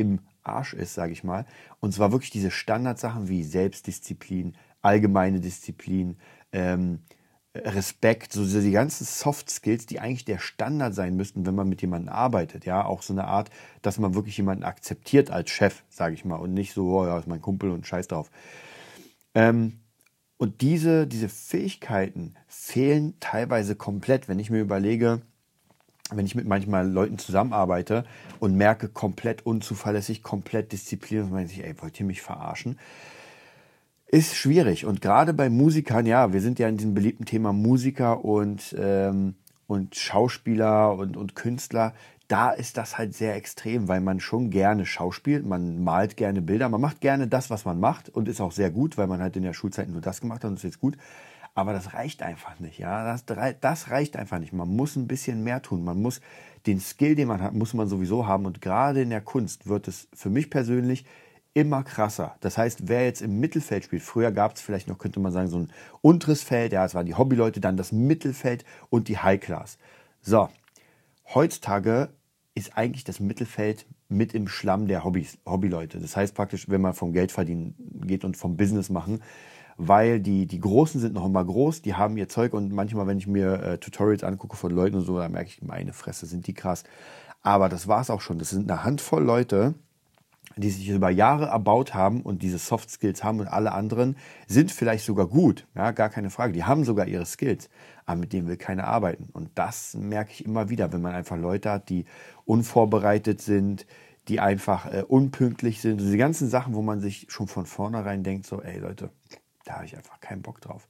im 0.00 0.20
Arsch 0.42 0.74
ist, 0.74 0.94
sage 0.94 1.12
ich 1.12 1.24
mal. 1.24 1.46
Und 1.80 1.92
zwar 1.92 2.12
wirklich 2.12 2.30
diese 2.30 2.50
Standardsachen 2.50 3.28
wie 3.28 3.42
Selbstdisziplin, 3.42 4.56
allgemeine 4.82 5.40
Disziplin, 5.40 6.16
ähm, 6.52 7.00
Respekt, 7.54 8.32
so 8.32 8.44
die 8.44 8.70
ganzen 8.70 9.04
Soft 9.04 9.50
Skills, 9.50 9.86
die 9.86 9.98
eigentlich 9.98 10.24
der 10.24 10.38
Standard 10.38 10.94
sein 10.94 11.16
müssten, 11.16 11.46
wenn 11.46 11.56
man 11.56 11.68
mit 11.68 11.82
jemandem 11.82 12.12
arbeitet. 12.12 12.64
Ja, 12.64 12.84
auch 12.84 13.02
so 13.02 13.12
eine 13.12 13.24
Art, 13.24 13.50
dass 13.82 13.98
man 13.98 14.14
wirklich 14.14 14.36
jemanden 14.36 14.62
akzeptiert 14.62 15.30
als 15.30 15.50
Chef, 15.50 15.82
sage 15.88 16.14
ich 16.14 16.24
mal, 16.24 16.36
und 16.36 16.54
nicht 16.54 16.72
so, 16.72 16.86
oh, 16.96 17.06
ja, 17.06 17.18
ist 17.18 17.26
mein 17.26 17.40
Kumpel 17.40 17.70
und 17.70 17.86
scheiß 17.86 18.06
drauf. 18.06 18.30
Ähm, 19.34 19.80
und 20.36 20.60
diese, 20.60 21.08
diese 21.08 21.28
Fähigkeiten 21.28 22.34
fehlen 22.46 23.14
teilweise 23.18 23.74
komplett, 23.74 24.28
wenn 24.28 24.38
ich 24.38 24.50
mir 24.50 24.60
überlege, 24.60 25.20
wenn 26.14 26.26
ich 26.26 26.34
mit 26.34 26.46
manchmal 26.46 26.88
Leuten 26.88 27.18
zusammenarbeite 27.18 28.04
und 28.38 28.56
merke, 28.56 28.88
komplett 28.88 29.46
unzuverlässig, 29.46 30.22
komplett 30.22 30.72
diszipliniert, 30.72 31.26
und 31.26 31.32
man 31.32 31.46
sich, 31.46 31.64
ey, 31.64 31.74
wollt 31.80 31.98
ihr 32.00 32.06
mich 32.06 32.22
verarschen? 32.22 32.78
Ist 34.06 34.34
schwierig. 34.34 34.86
Und 34.86 35.00
gerade 35.00 35.32
bei 35.32 35.48
Musikern, 35.48 36.04
ja, 36.04 36.32
wir 36.32 36.40
sind 36.40 36.58
ja 36.58 36.68
in 36.68 36.76
diesem 36.76 36.94
beliebten 36.94 37.26
Thema 37.26 37.52
Musiker 37.52 38.24
und, 38.24 38.74
ähm, 38.76 39.36
und 39.68 39.94
Schauspieler 39.94 40.96
und, 40.96 41.16
und 41.16 41.36
Künstler. 41.36 41.94
Da 42.26 42.50
ist 42.50 42.76
das 42.76 42.98
halt 42.98 43.14
sehr 43.14 43.36
extrem, 43.36 43.88
weil 43.88 44.00
man 44.00 44.18
schon 44.18 44.50
gerne 44.50 44.86
schauspielt, 44.86 45.46
man 45.46 45.82
malt 45.82 46.16
gerne 46.16 46.42
Bilder, 46.42 46.68
man 46.68 46.80
macht 46.80 47.00
gerne 47.00 47.28
das, 47.28 47.50
was 47.50 47.64
man 47.64 47.78
macht 47.78 48.08
und 48.08 48.28
ist 48.28 48.40
auch 48.40 48.52
sehr 48.52 48.70
gut, 48.70 48.98
weil 48.98 49.06
man 49.06 49.20
halt 49.20 49.36
in 49.36 49.42
der 49.42 49.52
Schulzeit 49.52 49.88
nur 49.88 50.00
das 50.00 50.20
gemacht 50.20 50.44
hat 50.44 50.50
und 50.50 50.56
ist 50.56 50.64
jetzt 50.64 50.80
gut. 50.80 50.96
Aber 51.54 51.72
das 51.72 51.94
reicht 51.94 52.22
einfach 52.22 52.58
nicht. 52.60 52.78
Ja, 52.78 53.04
das, 53.04 53.24
das 53.60 53.90
reicht 53.90 54.16
einfach 54.16 54.38
nicht. 54.38 54.52
Man 54.52 54.68
muss 54.68 54.96
ein 54.96 55.08
bisschen 55.08 55.42
mehr 55.44 55.62
tun. 55.62 55.84
Man 55.84 56.00
muss 56.00 56.20
den 56.66 56.80
Skill, 56.80 57.14
den 57.14 57.28
man 57.28 57.42
hat, 57.42 57.54
muss 57.54 57.74
man 57.74 57.88
sowieso 57.88 58.26
haben. 58.26 58.46
Und 58.46 58.60
gerade 58.60 59.02
in 59.02 59.10
der 59.10 59.20
Kunst 59.20 59.66
wird 59.66 59.88
es 59.88 60.08
für 60.14 60.30
mich 60.30 60.50
persönlich 60.50 61.04
immer 61.52 61.82
krasser. 61.82 62.36
Das 62.40 62.56
heißt, 62.56 62.88
wer 62.88 63.04
jetzt 63.04 63.22
im 63.22 63.40
Mittelfeld 63.40 63.84
spielt, 63.84 64.02
früher 64.02 64.30
gab 64.30 64.54
es 64.54 64.62
vielleicht 64.62 64.88
noch, 64.88 64.98
könnte 64.98 65.20
man 65.20 65.32
sagen, 65.32 65.48
so 65.48 65.58
ein 65.58 65.72
unteres 66.00 66.42
Feld, 66.42 66.72
ja, 66.72 66.84
es 66.84 66.94
waren 66.94 67.06
die 67.06 67.16
Hobbyleute, 67.16 67.60
dann 67.60 67.76
das 67.76 67.92
Mittelfeld 67.92 68.64
und 68.88 69.08
die 69.08 69.18
High 69.18 69.40
Class. 69.40 69.78
So, 70.22 70.48
heutzutage 71.34 72.10
ist 72.54 72.76
eigentlich 72.76 73.04
das 73.04 73.20
Mittelfeld 73.20 73.86
mit 74.08 74.34
im 74.34 74.48
Schlamm 74.48 74.86
der 74.86 75.04
Hobbys, 75.04 75.38
Hobbyleute. 75.46 75.98
Das 75.98 76.16
heißt 76.16 76.34
praktisch, 76.34 76.68
wenn 76.68 76.80
man 76.80 76.94
vom 76.94 77.12
Geld 77.12 77.32
verdienen 77.32 77.74
geht 78.06 78.24
und 78.24 78.36
vom 78.36 78.56
Business 78.56 78.90
machen, 78.90 79.20
weil 79.80 80.20
die, 80.20 80.46
die 80.46 80.60
Großen 80.60 81.00
sind 81.00 81.14
noch 81.14 81.24
immer 81.24 81.44
groß, 81.44 81.82
die 81.82 81.94
haben 81.94 82.16
ihr 82.16 82.28
Zeug 82.28 82.52
und 82.52 82.72
manchmal, 82.72 83.06
wenn 83.06 83.18
ich 83.18 83.26
mir 83.26 83.62
äh, 83.62 83.78
Tutorials 83.78 84.24
angucke 84.24 84.56
von 84.56 84.70
Leuten 84.70 84.96
und 84.96 85.04
so, 85.04 85.18
dann 85.18 85.32
merke 85.32 85.48
ich, 85.48 85.62
meine 85.62 85.92
Fresse, 85.92 86.26
sind 86.26 86.46
die 86.46 86.54
krass. 86.54 86.84
Aber 87.42 87.68
das 87.68 87.88
war 87.88 88.00
es 88.00 88.10
auch 88.10 88.20
schon. 88.20 88.38
Das 88.38 88.50
sind 88.50 88.70
eine 88.70 88.84
Handvoll 88.84 89.22
Leute 89.22 89.74
die 90.56 90.70
sich 90.70 90.88
über 90.88 91.10
Jahre 91.10 91.46
erbaut 91.46 91.94
haben 91.94 92.22
und 92.22 92.42
diese 92.42 92.58
Soft 92.58 92.90
Skills 92.90 93.22
haben 93.22 93.40
und 93.40 93.48
alle 93.48 93.72
anderen 93.72 94.16
sind 94.46 94.72
vielleicht 94.72 95.04
sogar 95.04 95.26
gut, 95.26 95.66
ja, 95.74 95.92
gar 95.92 96.08
keine 96.08 96.30
Frage. 96.30 96.52
Die 96.52 96.64
haben 96.64 96.84
sogar 96.84 97.06
ihre 97.06 97.26
Skills, 97.26 97.70
aber 98.06 98.20
mit 98.20 98.32
denen 98.32 98.48
will 98.48 98.56
keiner 98.56 98.84
arbeiten. 98.84 99.28
Und 99.32 99.50
das 99.54 99.94
merke 99.94 100.32
ich 100.32 100.44
immer 100.44 100.68
wieder, 100.68 100.92
wenn 100.92 101.02
man 101.02 101.14
einfach 101.14 101.36
Leute 101.36 101.70
hat, 101.70 101.88
die 101.88 102.04
unvorbereitet 102.44 103.40
sind, 103.40 103.86
die 104.28 104.40
einfach 104.40 104.92
äh, 104.92 105.04
unpünktlich 105.06 105.80
sind. 105.80 106.00
Diese 106.00 106.18
ganzen 106.18 106.48
Sachen, 106.48 106.74
wo 106.74 106.82
man 106.82 107.00
sich 107.00 107.26
schon 107.30 107.48
von 107.48 107.66
vornherein 107.66 108.22
denkt, 108.22 108.46
so, 108.46 108.60
ey 108.60 108.78
Leute, 108.78 109.10
da 109.70 109.76
habe 109.76 109.86
ich 109.86 109.96
einfach 109.96 110.20
keinen 110.20 110.42
Bock 110.42 110.60
drauf. 110.60 110.88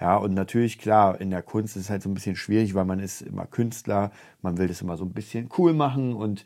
Ja, 0.00 0.16
und 0.16 0.34
natürlich, 0.34 0.78
klar, 0.78 1.20
in 1.20 1.30
der 1.30 1.42
Kunst 1.42 1.76
ist 1.76 1.84
es 1.84 1.90
halt 1.90 2.02
so 2.02 2.08
ein 2.08 2.14
bisschen 2.14 2.36
schwierig, 2.36 2.74
weil 2.74 2.84
man 2.84 3.00
ist 3.00 3.22
immer 3.22 3.44
Künstler, 3.44 4.12
man 4.40 4.56
will 4.56 4.68
das 4.68 4.80
immer 4.80 4.96
so 4.96 5.04
ein 5.04 5.12
bisschen 5.12 5.48
cool 5.58 5.72
machen 5.74 6.14
und 6.14 6.44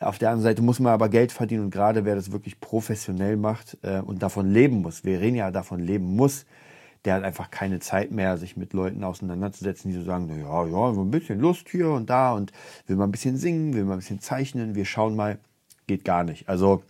auf 0.00 0.18
der 0.18 0.30
anderen 0.30 0.44
Seite 0.44 0.62
muss 0.62 0.80
man 0.80 0.92
aber 0.92 1.08
Geld 1.08 1.32
verdienen 1.32 1.64
und 1.64 1.70
gerade 1.70 2.04
wer 2.04 2.14
das 2.14 2.32
wirklich 2.32 2.60
professionell 2.60 3.36
macht 3.36 3.76
äh, 3.82 4.00
und 4.00 4.22
davon 4.22 4.50
leben 4.50 4.80
muss, 4.80 5.04
wer 5.04 5.20
ja 5.28 5.50
davon 5.50 5.80
leben 5.80 6.16
muss, 6.16 6.46
der 7.04 7.14
hat 7.14 7.24
einfach 7.24 7.50
keine 7.50 7.78
Zeit 7.80 8.10
mehr, 8.10 8.38
sich 8.38 8.56
mit 8.56 8.72
Leuten 8.72 9.04
auseinanderzusetzen, 9.04 9.90
die 9.90 9.98
so 9.98 10.04
sagen, 10.04 10.28
ja, 10.30 10.64
ja, 10.64 10.94
so 10.94 11.02
ein 11.02 11.10
bisschen 11.10 11.40
Lust 11.40 11.68
hier 11.68 11.90
und 11.90 12.08
da 12.08 12.32
und 12.32 12.52
will 12.86 12.96
mal 12.96 13.04
ein 13.04 13.12
bisschen 13.12 13.36
singen, 13.36 13.74
will 13.74 13.84
mal 13.84 13.94
ein 13.94 13.98
bisschen 13.98 14.20
zeichnen, 14.20 14.74
wir 14.74 14.86
schauen 14.86 15.14
mal, 15.14 15.38
geht 15.86 16.04
gar 16.04 16.24
nicht. 16.24 16.48
Also 16.48 16.82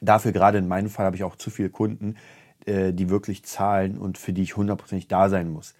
dafür 0.00 0.32
gerade 0.32 0.58
in 0.58 0.68
meinem 0.68 0.90
Fall 0.90 1.06
habe 1.06 1.16
ich 1.16 1.24
auch 1.24 1.36
zu 1.36 1.50
viele 1.50 1.70
Kunden, 1.70 2.16
äh, 2.66 2.92
die 2.92 3.10
wirklich 3.10 3.44
zahlen 3.44 3.98
und 3.98 4.18
für 4.18 4.32
die 4.32 4.42
ich 4.42 4.56
hundertprozentig 4.56 5.08
da 5.08 5.28
sein 5.28 5.50
muss. 5.50 5.74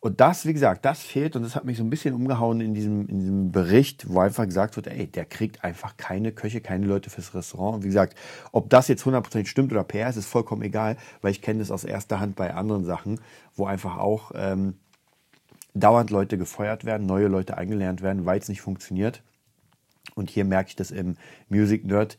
Und 0.00 0.20
das, 0.20 0.46
wie 0.46 0.52
gesagt, 0.52 0.84
das 0.84 1.02
fehlt 1.02 1.34
und 1.34 1.42
das 1.42 1.56
hat 1.56 1.64
mich 1.64 1.76
so 1.76 1.82
ein 1.82 1.90
bisschen 1.90 2.14
umgehauen 2.14 2.60
in 2.60 2.72
diesem, 2.72 3.08
in 3.08 3.18
diesem 3.18 3.50
Bericht, 3.50 4.08
wo 4.08 4.20
einfach 4.20 4.44
gesagt 4.44 4.76
wird, 4.76 4.86
ey, 4.86 5.08
der 5.08 5.24
kriegt 5.24 5.64
einfach 5.64 5.96
keine 5.96 6.30
Köche, 6.30 6.60
keine 6.60 6.86
Leute 6.86 7.10
fürs 7.10 7.34
Restaurant. 7.34 7.76
Und 7.76 7.82
wie 7.82 7.88
gesagt, 7.88 8.16
ob 8.52 8.70
das 8.70 8.86
jetzt 8.86 9.04
hundertprozentig 9.04 9.50
stimmt 9.50 9.72
oder 9.72 9.82
PR 9.82 10.08
ist, 10.08 10.16
ist 10.16 10.26
vollkommen 10.26 10.62
egal, 10.62 10.96
weil 11.20 11.32
ich 11.32 11.42
kenne 11.42 11.58
das 11.58 11.72
aus 11.72 11.82
erster 11.82 12.20
Hand 12.20 12.36
bei 12.36 12.54
anderen 12.54 12.84
Sachen, 12.84 13.20
wo 13.56 13.66
einfach 13.66 13.98
auch 13.98 14.30
ähm, 14.36 14.74
dauernd 15.74 16.10
Leute 16.10 16.38
gefeuert 16.38 16.84
werden, 16.84 17.06
neue 17.06 17.26
Leute 17.26 17.56
eingelernt 17.56 18.00
werden, 18.00 18.24
weil 18.24 18.38
es 18.38 18.48
nicht 18.48 18.60
funktioniert. 18.60 19.22
Und 20.14 20.30
hier 20.30 20.44
merke 20.44 20.68
ich 20.68 20.76
das 20.76 20.92
im 20.92 21.16
Music 21.48 21.84
Nerd 21.84 22.18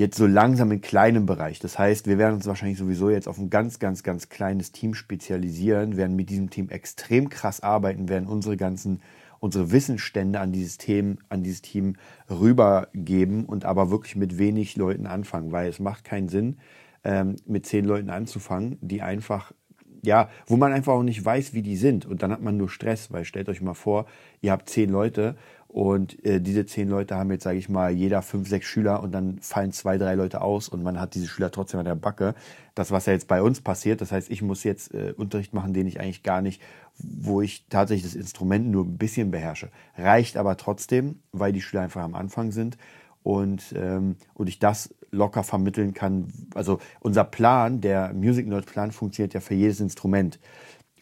jetzt 0.00 0.16
so 0.16 0.26
langsam 0.26 0.72
in 0.72 0.80
kleinem 0.80 1.26
Bereich. 1.26 1.58
Das 1.58 1.78
heißt, 1.78 2.06
wir 2.06 2.16
werden 2.16 2.36
uns 2.36 2.46
wahrscheinlich 2.46 2.78
sowieso 2.78 3.10
jetzt 3.10 3.28
auf 3.28 3.36
ein 3.36 3.50
ganz, 3.50 3.78
ganz, 3.78 4.02
ganz 4.02 4.30
kleines 4.30 4.72
Team 4.72 4.94
spezialisieren, 4.94 5.98
werden 5.98 6.16
mit 6.16 6.30
diesem 6.30 6.48
Team 6.48 6.70
extrem 6.70 7.28
krass 7.28 7.60
arbeiten, 7.60 8.08
werden 8.08 8.26
unsere 8.26 8.56
ganzen, 8.56 9.02
unsere 9.40 9.72
Wissensstände 9.72 10.40
an 10.40 10.52
dieses 10.52 10.78
Team, 10.78 11.18
an 11.28 11.42
dieses 11.42 11.60
Team 11.60 11.96
rübergeben 12.30 13.44
und 13.44 13.66
aber 13.66 13.90
wirklich 13.90 14.16
mit 14.16 14.38
wenig 14.38 14.74
Leuten 14.76 15.06
anfangen, 15.06 15.52
weil 15.52 15.68
es 15.68 15.80
macht 15.80 16.04
keinen 16.04 16.30
Sinn, 16.30 16.56
ähm, 17.04 17.36
mit 17.44 17.66
zehn 17.66 17.84
Leuten 17.84 18.08
anzufangen, 18.08 18.78
die 18.80 19.02
einfach 19.02 19.52
ja, 20.02 20.30
wo 20.46 20.56
man 20.56 20.72
einfach 20.72 20.94
auch 20.94 21.02
nicht 21.02 21.22
weiß, 21.22 21.52
wie 21.52 21.60
die 21.60 21.76
sind. 21.76 22.06
Und 22.06 22.22
dann 22.22 22.32
hat 22.32 22.40
man 22.40 22.56
nur 22.56 22.70
Stress, 22.70 23.12
weil 23.12 23.26
stellt 23.26 23.50
euch 23.50 23.60
mal 23.60 23.74
vor, 23.74 24.06
ihr 24.40 24.50
habt 24.50 24.70
zehn 24.70 24.88
Leute 24.88 25.36
und 25.72 26.24
äh, 26.26 26.40
diese 26.40 26.66
zehn 26.66 26.88
Leute 26.88 27.14
haben 27.14 27.30
jetzt, 27.30 27.44
sage 27.44 27.56
ich 27.58 27.68
mal, 27.68 27.92
jeder 27.92 28.22
fünf, 28.22 28.48
sechs 28.48 28.66
Schüler 28.66 29.04
und 29.04 29.12
dann 29.12 29.38
fallen 29.40 29.70
zwei, 29.70 29.98
drei 29.98 30.16
Leute 30.16 30.40
aus 30.40 30.68
und 30.68 30.82
man 30.82 30.98
hat 30.98 31.14
diese 31.14 31.28
Schüler 31.28 31.52
trotzdem 31.52 31.78
an 31.78 31.86
der 31.86 31.94
Backe. 31.94 32.34
Das, 32.74 32.90
was 32.90 33.06
ja 33.06 33.12
jetzt 33.12 33.28
bei 33.28 33.40
uns 33.40 33.60
passiert, 33.60 34.00
das 34.00 34.10
heißt, 34.10 34.32
ich 34.32 34.42
muss 34.42 34.64
jetzt 34.64 34.92
äh, 34.92 35.14
Unterricht 35.16 35.54
machen, 35.54 35.72
den 35.72 35.86
ich 35.86 36.00
eigentlich 36.00 36.24
gar 36.24 36.42
nicht, 36.42 36.60
wo 36.98 37.40
ich 37.40 37.66
tatsächlich 37.68 38.02
das 38.02 38.20
Instrument 38.20 38.68
nur 38.68 38.84
ein 38.84 38.98
bisschen 38.98 39.30
beherrsche. 39.30 39.70
Reicht 39.96 40.36
aber 40.36 40.56
trotzdem, 40.56 41.20
weil 41.30 41.52
die 41.52 41.62
Schüler 41.62 41.82
einfach 41.82 42.02
am 42.02 42.16
Anfang 42.16 42.50
sind 42.50 42.76
und, 43.22 43.72
ähm, 43.76 44.16
und 44.34 44.48
ich 44.48 44.58
das 44.58 44.92
locker 45.12 45.44
vermitteln 45.44 45.94
kann. 45.94 46.32
Also 46.52 46.80
unser 46.98 47.22
Plan, 47.22 47.80
der 47.80 48.12
Music 48.12 48.48
Nerd 48.48 48.66
Plan, 48.66 48.90
funktioniert 48.90 49.34
ja 49.34 49.40
für 49.40 49.54
jedes 49.54 49.78
Instrument. 49.78 50.40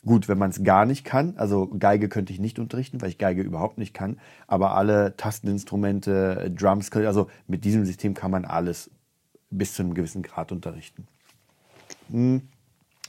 Gut, 0.09 0.27
wenn 0.27 0.39
man 0.39 0.49
es 0.49 0.65
gar 0.65 0.87
nicht 0.87 1.05
kann, 1.05 1.35
also 1.37 1.67
Geige 1.67 2.09
könnte 2.09 2.33
ich 2.33 2.41
nicht 2.41 2.59
unterrichten, 2.59 3.03
weil 3.03 3.11
ich 3.11 3.19
Geige 3.19 3.43
überhaupt 3.43 3.77
nicht 3.77 3.93
kann, 3.93 4.19
aber 4.47 4.75
alle 4.75 5.15
Tasteninstrumente, 5.19 6.51
Drums, 6.51 6.91
also 6.93 7.29
mit 7.47 7.63
diesem 7.67 7.85
System 7.85 8.15
kann 8.15 8.31
man 8.31 8.47
alles 8.47 8.91
bis 9.51 9.75
zu 9.75 9.83
einem 9.83 9.93
gewissen 9.93 10.23
Grad 10.23 10.51
unterrichten. 10.51 11.07
Hm. 12.11 12.41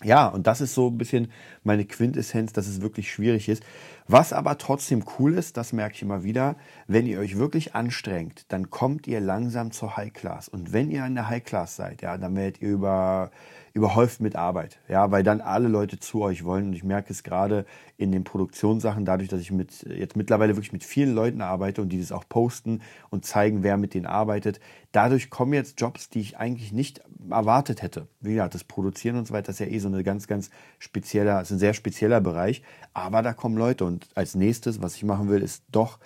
Ja, 0.04 0.28
und 0.28 0.46
das 0.46 0.60
ist 0.60 0.74
so 0.74 0.88
ein 0.88 0.98
bisschen 0.98 1.32
meine 1.64 1.86
Quintessenz, 1.86 2.52
dass 2.52 2.68
es 2.68 2.82
wirklich 2.82 3.10
schwierig 3.10 3.48
ist. 3.48 3.64
Was 4.08 4.34
aber 4.34 4.58
trotzdem 4.58 5.06
cool 5.18 5.36
ist, 5.36 5.56
das 5.56 5.72
merke 5.72 5.96
ich 5.96 6.02
immer 6.02 6.26
wieder, 6.26 6.58
wenn 6.88 7.06
ihr 7.06 7.20
euch 7.20 7.38
wirklich 7.38 7.76
anstrengt, 7.76 8.46
dann 8.50 8.70
kommt 8.70 9.08
ihr 9.08 9.22
langsam 9.22 9.72
zur 9.72 9.96
High 9.96 10.12
Class. 10.12 10.50
Und 10.50 10.74
wenn 10.74 10.92
ihr 10.92 11.06
in 11.06 11.16
der 11.16 11.30
High 11.30 11.46
Class 11.46 11.78
seid, 11.78 12.02
ja, 12.02 12.18
dann 12.18 12.36
werdet 12.36 12.62
ihr 12.62 12.72
über 12.72 13.32
überhäuft 13.80 14.20
mit 14.20 14.36
Arbeit, 14.36 14.80
ja, 14.90 15.10
weil 15.10 15.24
dann 15.24 15.40
alle 15.40 15.70
Leute 15.70 16.00
zu 16.00 16.22
euch 16.22 16.44
wollen. 16.44 16.68
Und 16.68 16.74
ich 16.74 16.84
merke 16.84 17.12
es 17.12 17.24
gerade 17.24 17.66
in 17.98 18.12
den 18.12 18.26
Produktionssachen, 18.26 19.06
dadurch, 19.06 19.30
dass 19.30 19.40
ich 19.40 19.52
mit 19.52 19.84
jetzt 19.84 20.18
mittlerweile 20.18 20.56
wirklich 20.56 20.74
mit 20.74 20.84
vielen 20.84 21.16
Leuten 21.16 21.42
arbeite 21.42 21.82
und 21.82 21.90
die 21.90 22.00
das 22.00 22.12
auch 22.12 22.28
posten 22.28 22.82
und 23.10 23.26
zeigen, 23.26 23.64
wer 23.64 23.78
mit 23.78 23.94
denen 23.94 24.06
arbeitet. 24.06 24.60
Dadurch 24.92 25.30
kommen 25.30 25.54
jetzt 25.54 25.80
Jobs, 25.80 26.10
die 26.10 26.20
ich 26.20 26.38
eigentlich 26.38 26.74
nicht 26.74 27.02
erwartet 27.30 27.82
hätte. 27.82 28.08
Wie 28.20 28.34
gesagt, 28.34 28.54
das 28.54 28.66
Produzieren 28.66 29.16
und 29.16 29.28
so 29.28 29.34
weiter 29.34 29.52
ist 29.52 29.60
ja 29.60 29.68
eh 29.68 29.80
so 29.80 29.88
eine 29.88 30.04
ganz, 30.04 30.28
ganz 30.28 30.50
spezieller, 30.78 31.42
ist 31.42 31.52
ein 31.52 31.60
sehr 31.60 31.74
spezieller 31.74 32.20
Bereich. 32.20 32.64
Aber 32.94 33.22
da 33.22 33.34
kommen 33.34 33.58
Leute 33.58 33.86
und 33.86 34.10
als 34.16 34.36
nächstes, 34.36 34.82
was 34.82 34.96
ich 34.96 35.04
machen 35.04 35.30
will, 35.30 35.42
ist 35.42 35.64
doch 35.72 36.00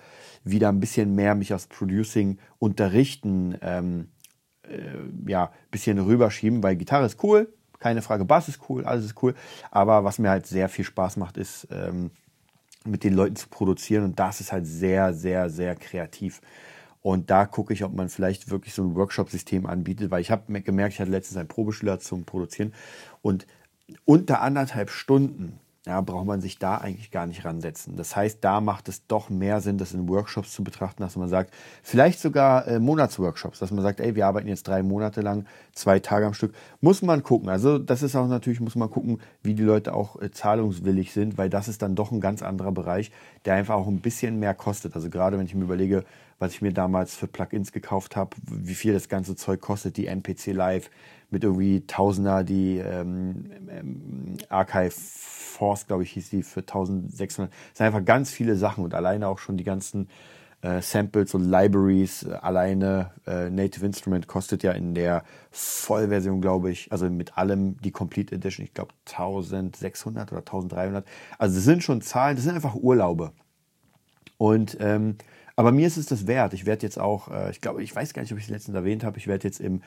wieder 0.44 0.68
ein 0.68 0.78
bisschen 0.78 1.14
mehr 1.14 1.34
mich 1.34 1.52
aus 1.52 1.66
Producing 1.66 2.38
unterrichten. 2.58 3.56
Ähm, 3.62 4.08
äh, 4.68 5.30
ja, 5.30 5.52
bisschen 5.70 5.98
rüberschieben, 5.98 6.62
weil 6.62 6.76
Gitarre 6.76 7.06
ist 7.06 7.22
cool, 7.22 7.52
keine 7.84 8.00
Frage, 8.00 8.24
Bass 8.24 8.48
ist 8.48 8.60
cool, 8.70 8.86
alles 8.86 9.04
ist 9.04 9.22
cool. 9.22 9.34
Aber 9.70 10.04
was 10.04 10.18
mir 10.18 10.30
halt 10.30 10.46
sehr 10.46 10.70
viel 10.70 10.86
Spaß 10.86 11.18
macht, 11.18 11.36
ist 11.36 11.68
ähm, 11.70 12.12
mit 12.86 13.04
den 13.04 13.12
Leuten 13.12 13.36
zu 13.36 13.46
produzieren 13.50 14.04
und 14.04 14.18
das 14.18 14.40
ist 14.40 14.52
halt 14.52 14.66
sehr, 14.66 15.12
sehr, 15.12 15.50
sehr 15.50 15.76
kreativ. 15.76 16.40
Und 17.02 17.28
da 17.28 17.44
gucke 17.44 17.74
ich, 17.74 17.84
ob 17.84 17.92
man 17.92 18.08
vielleicht 18.08 18.50
wirklich 18.50 18.72
so 18.72 18.82
ein 18.82 18.94
Workshop-System 18.94 19.66
anbietet, 19.66 20.10
weil 20.10 20.22
ich 20.22 20.30
habe 20.30 20.62
gemerkt, 20.62 20.94
ich 20.94 21.00
hatte 21.00 21.10
letztens 21.10 21.36
einen 21.36 21.48
Probeschüler 21.48 22.00
zum 22.00 22.24
Produzieren 22.24 22.72
und 23.20 23.46
unter 24.06 24.40
anderthalb 24.40 24.88
Stunden 24.88 25.60
ja, 25.86 26.00
braucht 26.00 26.26
man 26.26 26.40
sich 26.40 26.58
da 26.58 26.78
eigentlich 26.78 27.10
gar 27.10 27.26
nicht 27.26 27.44
ransetzen. 27.44 27.96
Das 27.96 28.16
heißt, 28.16 28.38
da 28.42 28.62
macht 28.62 28.88
es 28.88 29.06
doch 29.06 29.28
mehr 29.28 29.60
Sinn, 29.60 29.76
das 29.76 29.92
in 29.92 30.08
Workshops 30.08 30.52
zu 30.52 30.64
betrachten, 30.64 31.02
dass 31.02 31.16
man 31.16 31.28
sagt, 31.28 31.52
vielleicht 31.82 32.20
sogar 32.20 32.66
äh, 32.66 32.78
Monatsworkshops, 32.78 33.58
dass 33.58 33.70
man 33.70 33.82
sagt, 33.82 34.00
ey, 34.00 34.14
wir 34.14 34.26
arbeiten 34.26 34.48
jetzt 34.48 34.66
drei 34.66 34.82
Monate 34.82 35.20
lang, 35.20 35.44
zwei 35.74 35.98
Tage 35.98 36.26
am 36.26 36.32
Stück. 36.32 36.54
Muss 36.80 37.02
man 37.02 37.22
gucken. 37.22 37.50
Also 37.50 37.78
das 37.78 38.02
ist 38.02 38.16
auch 38.16 38.26
natürlich, 38.26 38.60
muss 38.60 38.76
man 38.76 38.90
gucken, 38.90 39.20
wie 39.42 39.54
die 39.54 39.62
Leute 39.62 39.94
auch 39.94 40.20
äh, 40.22 40.30
zahlungswillig 40.30 41.12
sind, 41.12 41.36
weil 41.36 41.50
das 41.50 41.68
ist 41.68 41.82
dann 41.82 41.94
doch 41.94 42.12
ein 42.12 42.20
ganz 42.20 42.42
anderer 42.42 42.72
Bereich, 42.72 43.10
der 43.44 43.54
einfach 43.54 43.74
auch 43.74 43.88
ein 43.88 44.00
bisschen 44.00 44.38
mehr 44.38 44.54
kostet. 44.54 44.94
Also 44.94 45.10
gerade 45.10 45.38
wenn 45.38 45.44
ich 45.44 45.54
mir 45.54 45.64
überlege, 45.64 46.04
was 46.44 46.52
ich 46.52 46.62
mir 46.62 46.74
damals 46.74 47.16
für 47.16 47.26
Plugins 47.26 47.72
gekauft 47.72 48.16
habe, 48.16 48.36
wie 48.46 48.74
viel 48.74 48.92
das 48.92 49.08
ganze 49.08 49.34
Zeug 49.34 49.62
kostet, 49.62 49.96
die 49.96 50.06
MPC 50.06 50.48
Live 50.48 50.90
mit 51.30 51.42
irgendwie 51.42 51.86
Tausender, 51.86 52.44
die 52.44 52.76
ähm, 52.76 53.50
ähm, 53.70 54.36
Archive 54.50 54.92
Force, 54.92 55.86
glaube 55.86 56.02
ich, 56.02 56.12
hieß 56.12 56.28
die 56.28 56.42
für 56.42 56.60
1600. 56.60 57.50
Es 57.72 57.78
sind 57.78 57.86
einfach 57.86 58.04
ganz 58.04 58.30
viele 58.30 58.56
Sachen 58.56 58.84
und 58.84 58.92
alleine 58.92 59.26
auch 59.26 59.38
schon 59.38 59.56
die 59.56 59.64
ganzen 59.64 60.08
äh, 60.60 60.82
Samples 60.82 61.32
und 61.34 61.44
Libraries. 61.44 62.24
Äh, 62.24 62.34
alleine 62.34 63.12
äh, 63.26 63.48
Native 63.48 63.86
Instrument 63.86 64.26
kostet 64.26 64.62
ja 64.62 64.72
in 64.72 64.94
der 64.94 65.24
Vollversion, 65.50 66.42
glaube 66.42 66.70
ich, 66.70 66.92
also 66.92 67.08
mit 67.08 67.38
allem 67.38 67.80
die 67.80 67.90
Complete 67.90 68.34
Edition, 68.34 68.66
ich 68.66 68.74
glaube 68.74 68.92
1600 69.06 70.30
oder 70.30 70.40
1300. 70.40 71.06
Also 71.38 71.54
das 71.54 71.64
sind 71.64 71.82
schon 71.82 72.02
Zahlen, 72.02 72.36
das 72.36 72.44
sind 72.44 72.54
einfach 72.54 72.74
Urlaube. 72.74 73.32
Und 74.36 74.76
ähm, 74.80 75.16
aber 75.56 75.72
mir 75.72 75.86
ist 75.86 75.96
es 75.96 76.06
das 76.06 76.26
wert. 76.26 76.52
Ich 76.54 76.66
werde 76.66 76.84
jetzt 76.84 76.98
auch, 76.98 77.28
äh, 77.28 77.50
ich 77.50 77.60
glaube, 77.60 77.82
ich 77.82 77.94
weiß 77.94 78.12
gar 78.14 78.22
nicht, 78.22 78.32
ob 78.32 78.38
ich 78.38 78.44
es 78.44 78.50
letztens 78.50 78.74
erwähnt 78.74 79.04
habe, 79.04 79.18
ich 79.18 79.26
werde 79.26 79.46
jetzt 79.46 79.60
im 79.60 79.82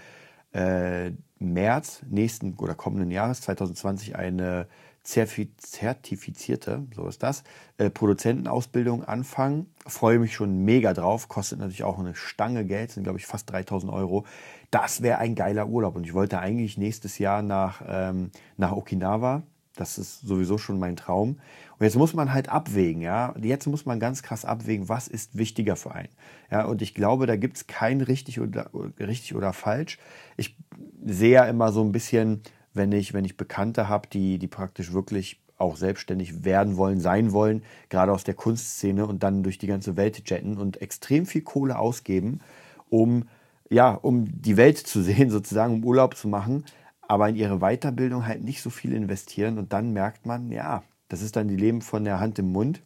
äh, 0.53 1.11
März 1.39 2.01
nächsten 2.09 2.53
oder 2.55 2.75
kommenden 2.75 3.11
Jahres 3.11 3.41
2020 3.41 4.15
eine 4.15 4.67
zertifizierte, 5.03 6.85
so 6.93 7.07
ist 7.07 7.23
das, 7.23 7.43
äh, 7.77 7.89
Produzentenausbildung 7.89 9.05
anfangen. 9.05 9.67
Freue 9.85 10.19
mich 10.19 10.33
schon 10.33 10.65
mega 10.65 10.93
drauf. 10.93 11.29
Kostet 11.29 11.59
natürlich 11.59 11.85
auch 11.85 11.97
eine 11.97 12.13
Stange 12.13 12.65
Geld, 12.65 12.91
sind 12.91 13.03
glaube 13.03 13.17
ich 13.17 13.25
fast 13.25 13.49
3000 13.49 13.91
Euro. 13.91 14.25
Das 14.69 15.01
wäre 15.01 15.19
ein 15.19 15.35
geiler 15.35 15.67
Urlaub 15.67 15.95
und 15.95 16.05
ich 16.05 16.13
wollte 16.13 16.39
eigentlich 16.39 16.77
nächstes 16.77 17.19
Jahr 17.19 17.41
nach, 17.41 17.81
ähm, 17.87 18.31
nach 18.57 18.73
Okinawa. 18.73 19.43
Das 19.79 19.97
ist 19.97 20.21
sowieso 20.21 20.57
schon 20.57 20.79
mein 20.79 20.95
Traum. 20.95 21.39
Und 21.77 21.83
jetzt 21.83 21.95
muss 21.95 22.13
man 22.13 22.33
halt 22.33 22.49
abwägen, 22.49 23.01
ja. 23.01 23.33
Jetzt 23.41 23.67
muss 23.67 23.85
man 23.85 23.99
ganz 23.99 24.23
krass 24.23 24.45
abwägen, 24.45 24.89
was 24.89 25.07
ist 25.07 25.37
wichtiger 25.37 25.75
für 25.75 25.93
einen. 25.93 26.09
Ja, 26.51 26.65
und 26.65 26.81
ich 26.81 26.93
glaube, 26.93 27.27
da 27.27 27.35
gibt 27.35 27.57
es 27.57 27.67
kein 27.67 28.01
richtig 28.01 28.39
oder, 28.39 28.69
richtig 28.99 29.35
oder 29.35 29.53
falsch. 29.53 29.99
Ich 30.35 30.57
sehe 31.05 31.31
ja 31.31 31.45
immer 31.45 31.71
so 31.71 31.83
ein 31.83 31.91
bisschen, 31.91 32.41
wenn 32.73 32.91
ich, 32.91 33.13
wenn 33.13 33.25
ich 33.25 33.37
Bekannte 33.37 33.87
habe, 33.87 34.07
die, 34.11 34.39
die 34.39 34.47
praktisch 34.47 34.93
wirklich 34.93 35.39
auch 35.57 35.77
selbstständig 35.77 36.43
werden 36.43 36.77
wollen, 36.77 36.99
sein 36.99 37.31
wollen, 37.31 37.63
gerade 37.89 38.11
aus 38.11 38.23
der 38.23 38.35
Kunstszene 38.35 39.05
und 39.05 39.23
dann 39.23 39.43
durch 39.43 39.57
die 39.57 39.67
ganze 39.67 39.97
Welt 39.97 40.29
jetten 40.29 40.57
und 40.57 40.81
extrem 40.81 41.25
viel 41.25 41.41
Kohle 41.41 41.79
ausgeben, 41.79 42.41
um 42.89 43.25
ja, 43.69 43.91
um 43.93 44.25
die 44.41 44.57
Welt 44.57 44.77
zu 44.77 45.01
sehen, 45.03 45.29
sozusagen, 45.29 45.75
um 45.75 45.83
Urlaub 45.83 46.15
zu 46.15 46.27
machen, 46.27 46.65
aber 47.07 47.29
in 47.29 47.35
ihre 47.35 47.59
Weiterbildung 47.59 48.25
halt 48.25 48.43
nicht 48.43 48.61
so 48.61 48.69
viel 48.69 48.93
investieren 48.93 49.57
und 49.57 49.73
dann 49.73 49.93
merkt 49.93 50.25
man, 50.25 50.51
ja, 50.51 50.83
das 51.07 51.21
ist 51.21 51.35
dann 51.35 51.47
die 51.47 51.55
Leben 51.55 51.81
von 51.81 52.03
der 52.03 52.19
Hand 52.19 52.37
im 52.39 52.51
Mund 52.51 52.81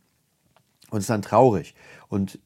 und 0.92 1.00
ist 1.00 1.10
dann 1.10 1.24
traurig. 1.24 1.74
Und 2.08 2.40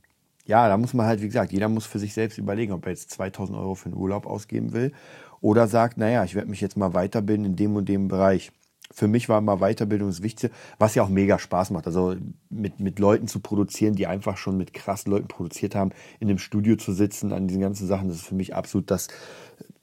ja, 0.45 0.67
da 0.67 0.77
muss 0.77 0.93
man 0.93 1.05
halt, 1.05 1.21
wie 1.21 1.27
gesagt, 1.27 1.51
jeder 1.51 1.67
muss 1.69 1.85
für 1.85 1.99
sich 1.99 2.13
selbst 2.13 2.37
überlegen, 2.37 2.71
ob 2.71 2.85
er 2.85 2.91
jetzt 2.91 3.11
2000 3.11 3.57
Euro 3.57 3.75
für 3.75 3.87
einen 3.87 3.97
Urlaub 3.97 4.25
ausgeben 4.25 4.73
will 4.73 4.93
oder 5.41 5.67
sagt, 5.67 5.97
naja, 5.97 6.23
ich 6.23 6.35
werde 6.35 6.49
mich 6.49 6.61
jetzt 6.61 6.77
mal 6.77 6.93
weiterbilden 6.93 7.45
in 7.45 7.55
dem 7.55 7.75
und 7.75 7.89
dem 7.89 8.07
Bereich. 8.07 8.51
Für 8.91 9.07
mich 9.07 9.27
war 9.27 9.41
mal 9.41 9.57
Weiterbildung 9.57 10.07
das 10.09 10.21
Wichtigste, 10.21 10.51
was 10.77 10.93
ja 10.93 11.03
auch 11.03 11.09
mega 11.09 11.39
Spaß 11.39 11.71
macht. 11.71 11.87
Also 11.87 12.15
mit, 12.49 12.79
mit 12.79 12.99
Leuten 12.99 13.27
zu 13.27 13.39
produzieren, 13.39 13.95
die 13.95 14.05
einfach 14.05 14.37
schon 14.37 14.57
mit 14.57 14.73
krassen 14.73 15.11
Leuten 15.11 15.27
produziert 15.27 15.73
haben, 15.73 15.89
in 16.19 16.27
dem 16.27 16.37
Studio 16.37 16.75
zu 16.75 16.93
sitzen, 16.93 17.33
an 17.33 17.47
diesen 17.47 17.61
ganzen 17.61 17.87
Sachen, 17.87 18.07
das 18.07 18.17
ist 18.17 18.27
für 18.27 18.35
mich 18.35 18.55
absolut 18.55 18.91
das, 18.91 19.07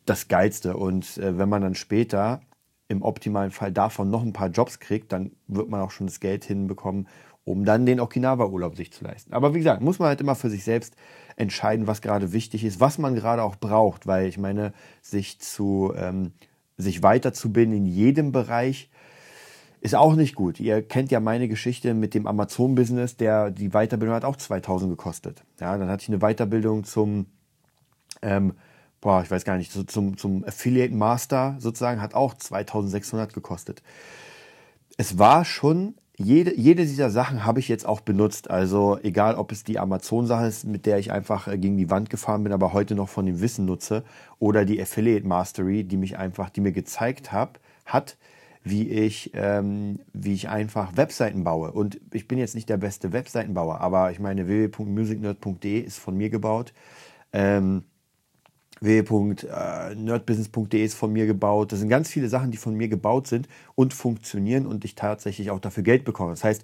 das 0.06 0.28
Geilste. 0.28 0.76
Und 0.76 1.18
äh, 1.18 1.38
wenn 1.38 1.48
man 1.48 1.62
dann 1.62 1.74
später 1.74 2.40
im 2.88 3.02
optimalen 3.02 3.50
Fall 3.50 3.72
davon 3.72 4.10
noch 4.10 4.22
ein 4.22 4.32
paar 4.32 4.48
Jobs 4.48 4.78
kriegt, 4.78 5.12
dann 5.12 5.32
wird 5.46 5.68
man 5.68 5.80
auch 5.80 5.90
schon 5.90 6.06
das 6.06 6.20
Geld 6.20 6.44
hinbekommen, 6.44 7.08
um 7.44 7.64
dann 7.64 7.86
den 7.86 8.00
Okinawa-Urlaub 8.00 8.76
sich 8.76 8.92
zu 8.92 9.04
leisten. 9.04 9.32
Aber 9.32 9.54
wie 9.54 9.58
gesagt, 9.58 9.82
muss 9.82 9.98
man 9.98 10.08
halt 10.08 10.20
immer 10.20 10.34
für 10.34 10.50
sich 10.50 10.64
selbst 10.64 10.94
entscheiden, 11.36 11.86
was 11.86 12.02
gerade 12.02 12.32
wichtig 12.32 12.64
ist, 12.64 12.80
was 12.80 12.98
man 12.98 13.14
gerade 13.14 13.42
auch 13.42 13.56
braucht, 13.56 14.06
weil 14.06 14.26
ich 14.26 14.38
meine, 14.38 14.72
sich 15.00 15.40
zu 15.40 15.92
ähm, 15.96 16.32
sich 16.76 17.02
weiterzubilden 17.02 17.74
in 17.74 17.86
jedem 17.86 18.32
Bereich 18.32 18.90
ist 19.80 19.96
auch 19.96 20.14
nicht 20.14 20.36
gut. 20.36 20.60
Ihr 20.60 20.80
kennt 20.82 21.10
ja 21.10 21.18
meine 21.18 21.48
Geschichte 21.48 21.92
mit 21.92 22.14
dem 22.14 22.28
Amazon-Business, 22.28 23.16
der 23.16 23.50
die 23.50 23.70
Weiterbildung 23.70 24.14
hat 24.14 24.24
auch 24.24 24.36
2000 24.36 24.90
gekostet. 24.90 25.42
Ja, 25.60 25.76
dann 25.76 25.88
hatte 25.88 26.02
ich 26.02 26.08
eine 26.08 26.20
Weiterbildung 26.20 26.84
zum 26.84 27.26
ähm, 28.22 28.54
boah, 29.02 29.20
ich 29.22 29.30
weiß 29.30 29.44
gar 29.44 29.58
nicht, 29.58 29.70
so 29.70 29.82
zum, 29.82 30.16
zum 30.16 30.44
Affiliate 30.44 30.94
Master 30.94 31.56
sozusagen, 31.58 32.00
hat 32.00 32.14
auch 32.14 32.32
2600 32.32 33.34
gekostet. 33.34 33.82
Es 34.96 35.18
war 35.18 35.44
schon, 35.44 35.96
jede, 36.16 36.54
jede 36.54 36.86
dieser 36.86 37.10
Sachen 37.10 37.44
habe 37.44 37.58
ich 37.58 37.68
jetzt 37.68 37.84
auch 37.84 38.00
benutzt. 38.00 38.48
Also 38.48 38.98
egal, 39.02 39.34
ob 39.34 39.50
es 39.50 39.64
die 39.64 39.78
Amazon-Sache 39.78 40.46
ist, 40.46 40.64
mit 40.64 40.86
der 40.86 40.98
ich 40.98 41.10
einfach 41.10 41.48
äh, 41.48 41.58
gegen 41.58 41.76
die 41.76 41.90
Wand 41.90 42.10
gefahren 42.10 42.44
bin, 42.44 42.52
aber 42.52 42.72
heute 42.72 42.94
noch 42.94 43.08
von 43.08 43.26
dem 43.26 43.40
Wissen 43.40 43.66
nutze, 43.66 44.04
oder 44.38 44.64
die 44.64 44.80
Affiliate 44.80 45.26
Mastery, 45.26 45.84
die 45.84 45.96
mich 45.96 46.16
einfach, 46.16 46.48
die 46.48 46.60
mir 46.60 46.72
gezeigt 46.72 47.32
hab, 47.32 47.58
hat, 47.84 48.16
wie 48.62 48.88
ich, 48.88 49.32
ähm, 49.34 49.98
wie 50.12 50.34
ich 50.34 50.48
einfach 50.48 50.96
Webseiten 50.96 51.42
baue. 51.42 51.72
Und 51.72 52.00
ich 52.12 52.28
bin 52.28 52.38
jetzt 52.38 52.54
nicht 52.54 52.68
der 52.68 52.76
beste 52.76 53.12
Webseitenbauer, 53.12 53.80
aber 53.80 54.12
ich 54.12 54.20
meine, 54.20 54.46
www.musicnerd.de 54.46 55.80
ist 55.80 55.98
von 55.98 56.16
mir 56.16 56.30
gebaut. 56.30 56.72
Ähm, 57.32 57.82
www.nerdbusiness.de 58.82 60.84
ist 60.84 60.94
von 60.94 61.12
mir 61.12 61.26
gebaut. 61.26 61.72
Das 61.72 61.78
sind 61.78 61.88
ganz 61.88 62.08
viele 62.08 62.28
Sachen, 62.28 62.50
die 62.50 62.58
von 62.58 62.74
mir 62.74 62.88
gebaut 62.88 63.26
sind 63.26 63.48
und 63.74 63.94
funktionieren 63.94 64.66
und 64.66 64.84
ich 64.84 64.94
tatsächlich 64.94 65.50
auch 65.50 65.60
dafür 65.60 65.82
Geld 65.82 66.04
bekomme. 66.04 66.30
Das 66.30 66.44
heißt, 66.44 66.62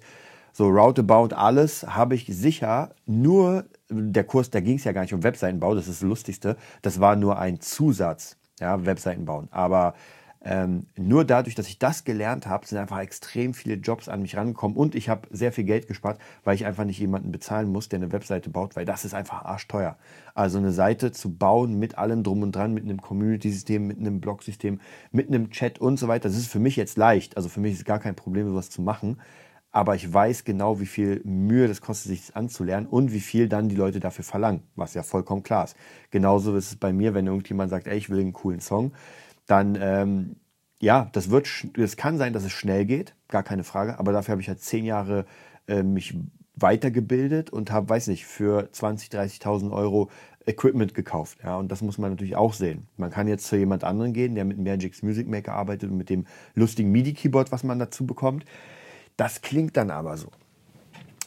so 0.51 0.67
roundabout 0.67 1.35
alles 1.35 1.85
habe 1.87 2.15
ich 2.15 2.25
sicher 2.27 2.91
nur, 3.05 3.65
der 3.89 4.23
Kurs, 4.23 4.49
da 4.49 4.59
ging 4.59 4.77
es 4.77 4.83
ja 4.83 4.91
gar 4.91 5.01
nicht 5.01 5.13
um 5.13 5.23
Webseitenbau, 5.23 5.75
das 5.75 5.87
ist 5.87 6.01
das 6.01 6.07
Lustigste, 6.07 6.57
das 6.81 6.99
war 6.99 7.15
nur 7.15 7.39
ein 7.39 7.61
Zusatz, 7.61 8.37
ja, 8.59 8.85
Webseiten 8.85 9.25
bauen. 9.25 9.47
Aber 9.51 9.93
ähm, 10.41 10.85
nur 10.95 11.25
dadurch, 11.25 11.55
dass 11.55 11.67
ich 11.67 11.79
das 11.79 12.05
gelernt 12.05 12.47
habe, 12.47 12.65
sind 12.65 12.77
einfach 12.77 12.99
extrem 12.99 13.53
viele 13.53 13.75
Jobs 13.75 14.07
an 14.07 14.21
mich 14.21 14.37
rangekommen 14.37 14.77
und 14.77 14.95
ich 14.95 15.09
habe 15.09 15.27
sehr 15.31 15.51
viel 15.51 15.65
Geld 15.65 15.87
gespart, 15.87 16.17
weil 16.45 16.55
ich 16.55 16.65
einfach 16.65 16.85
nicht 16.85 16.99
jemanden 16.99 17.31
bezahlen 17.31 17.69
muss, 17.69 17.89
der 17.89 17.99
eine 17.99 18.13
Webseite 18.13 18.49
baut, 18.49 18.77
weil 18.77 18.85
das 18.85 19.03
ist 19.03 19.13
einfach 19.13 19.43
arschteuer. 19.43 19.97
Also 20.33 20.57
eine 20.57 20.71
Seite 20.71 21.11
zu 21.11 21.35
bauen 21.35 21.77
mit 21.77 21.97
allem 21.97 22.23
drum 22.23 22.41
und 22.41 22.55
dran, 22.55 22.73
mit 22.73 22.85
einem 22.85 23.01
Community-System, 23.01 23.85
mit 23.85 23.99
einem 23.99 24.21
Blog-System, 24.21 24.79
mit 25.11 25.27
einem 25.27 25.49
Chat 25.49 25.79
und 25.79 25.99
so 25.99 26.07
weiter, 26.07 26.29
das 26.29 26.37
ist 26.37 26.49
für 26.49 26.59
mich 26.59 26.77
jetzt 26.77 26.97
leicht. 26.97 27.35
Also 27.35 27.49
für 27.49 27.59
mich 27.59 27.73
ist 27.73 27.83
gar 27.85 27.99
kein 27.99 28.15
Problem, 28.15 28.47
sowas 28.47 28.69
zu 28.69 28.81
machen. 28.81 29.19
Aber 29.71 29.93
ich 29.93 30.11
weiß 30.11 30.45
genau, 30.45 30.79
wie 30.79 30.87
viel 30.87 31.21
Mühe 31.25 31.67
das 31.67 31.81
kostet, 31.81 32.09
sich 32.09 32.25
das 32.25 32.35
anzulernen 32.35 32.87
und 32.87 33.11
wie 33.13 33.19
viel 33.19 33.47
dann 33.47 33.69
die 33.69 33.75
Leute 33.75 33.99
dafür 33.99 34.23
verlangen, 34.23 34.63
was 34.75 34.95
ja 34.95 35.03
vollkommen 35.03 35.43
klar 35.43 35.65
ist. 35.65 35.75
Genauso 36.09 36.55
ist 36.55 36.71
es 36.71 36.75
bei 36.75 36.91
mir, 36.91 37.13
wenn 37.13 37.27
irgendjemand 37.27 37.69
sagt, 37.69 37.85
ey, 37.87 37.97
ich 37.97 38.09
will 38.09 38.19
einen 38.19 38.33
coolen 38.33 38.61
Song 38.61 38.93
dann 39.49 39.77
ähm, 39.81 40.35
ja, 40.81 41.09
das 41.11 41.29
wird, 41.29 41.47
es 41.77 41.97
kann 41.97 42.17
sein, 42.17 42.33
dass 42.33 42.43
es 42.43 42.51
schnell 42.51 42.85
geht, 42.85 43.13
gar 43.27 43.43
keine 43.43 43.63
Frage. 43.63 43.99
Aber 43.99 44.13
dafür 44.13 44.33
habe 44.33 44.41
ich 44.41 44.47
halt 44.47 44.61
zehn 44.61 44.85
Jahre 44.85 45.25
äh, 45.67 45.83
mich 45.83 46.15
weitergebildet 46.55 47.49
und 47.49 47.71
habe, 47.71 47.89
weiß 47.89 48.07
nicht, 48.07 48.25
für 48.25 48.69
20, 48.71 49.09
30.000 49.09 49.71
Euro 49.71 50.09
Equipment 50.45 50.93
gekauft. 50.93 51.39
Ja, 51.43 51.57
und 51.57 51.71
das 51.71 51.81
muss 51.81 51.97
man 51.97 52.11
natürlich 52.11 52.35
auch 52.35 52.53
sehen. 52.53 52.87
Man 52.97 53.11
kann 53.11 53.27
jetzt 53.27 53.45
zu 53.45 53.57
jemand 53.57 53.83
anderen 53.83 54.13
gehen, 54.13 54.35
der 54.35 54.45
mit 54.45 54.57
Magic's 54.57 55.03
Music 55.03 55.27
Maker 55.27 55.53
arbeitet 55.53 55.91
und 55.91 55.97
mit 55.97 56.09
dem 56.09 56.25
lustigen 56.55 56.91
MIDI-Keyboard, 56.91 57.51
was 57.51 57.63
man 57.63 57.77
dazu 57.77 58.05
bekommt. 58.05 58.45
Das 59.17 59.41
klingt 59.41 59.75
dann 59.77 59.91
aber 59.91 60.17
so. 60.17 60.29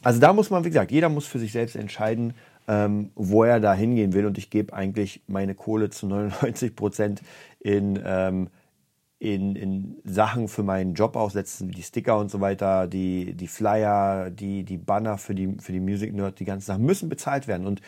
Also 0.03 0.19
da 0.19 0.33
muss 0.33 0.51
man, 0.51 0.65
wie 0.65 0.71
gesagt, 0.71 0.91
jeder 0.91 1.09
muss 1.09 1.27
für 1.27 1.39
sich 1.39 1.53
selbst 1.53 1.77
entscheiden, 1.77 2.35
ähm, 2.69 3.11
wo 3.15 3.45
er 3.45 3.61
da 3.61 3.75
hingehen 3.75 4.13
will. 4.13 4.27
Und 4.27 4.39
ich 4.39 4.51
gebe 4.51 4.73
eigentlich 4.73 5.23
meine 5.27 5.55
Kohle 5.55 5.91
zu 5.91 6.07
99 6.07 6.77
Prozent 6.77 7.23
in, 7.61 7.99
ähm, 8.05 8.49
in, 9.19 9.55
in 9.55 9.97
Sachen 10.05 10.49
für 10.49 10.65
meinen 10.65 10.95
Job 10.95 11.15
aussetzen, 11.15 11.69
wie 11.69 11.75
die 11.75 11.83
Sticker 11.85 12.19
und 12.19 12.29
so 12.29 12.41
weiter, 12.41 12.89
die, 12.89 13.35
die 13.35 13.47
Flyer, 13.47 14.31
die, 14.31 14.65
die 14.65 14.79
Banner 14.79 15.17
für 15.17 15.35
die, 15.35 15.57
für 15.61 15.71
die 15.71 15.79
Music 15.79 16.13
Nerd, 16.13 16.41
die 16.41 16.45
ganzen 16.45 16.67
Sachen 16.67 16.85
müssen 16.85 17.09
bezahlt 17.09 17.47
werden. 17.47 17.67
Und 17.67 17.81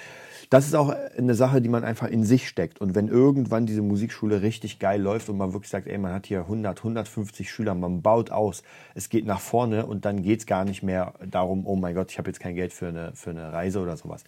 das 0.51 0.67
ist 0.67 0.77
auch 0.77 0.95
eine 1.19 1.35
Sache, 1.35 1.61
die 1.61 1.69
man 1.69 1.83
einfach 1.83 2.07
in 2.07 2.23
sich 2.23 2.47
steckt. 2.47 2.81
Und 2.81 2.95
wenn 2.95 3.09
irgendwann 3.09 3.67
diese 3.67 3.83
Musikschule 3.83 4.43
richtig 4.43 4.79
geil 4.79 5.03
läuft 5.03 5.29
und 5.29 5.37
man 5.37 5.53
wirklich 5.53 5.71
sagt, 5.71 5.89
ey, 5.89 5.99
man 5.99 6.13
hat 6.13 6.27
hier 6.27 6.41
100, 6.41 6.79
150 6.79 7.51
Schüler, 7.51 7.75
man 7.75 8.03
baut 8.03 8.31
aus, 8.31 8.63
es 8.95 9.09
geht 9.09 9.27
nach 9.27 9.41
vorne 9.41 9.87
und 9.87 10.05
dann 10.05 10.23
geht 10.23 10.39
es 10.39 10.47
gar 10.47 10.65
nicht 10.65 10.85
mehr 10.85 11.15
darum, 11.29 11.67
oh 11.67 11.75
mein 11.75 11.97
Gott, 11.97 12.13
ich 12.13 12.19
habe 12.19 12.29
jetzt 12.29 12.39
kein 12.39 12.55
Geld 12.55 12.73
für 12.73 12.87
eine, 12.87 13.11
für 13.15 13.31
eine 13.31 13.53
Reise 13.53 13.81
oder 13.81 13.97
sowas. 13.97 14.23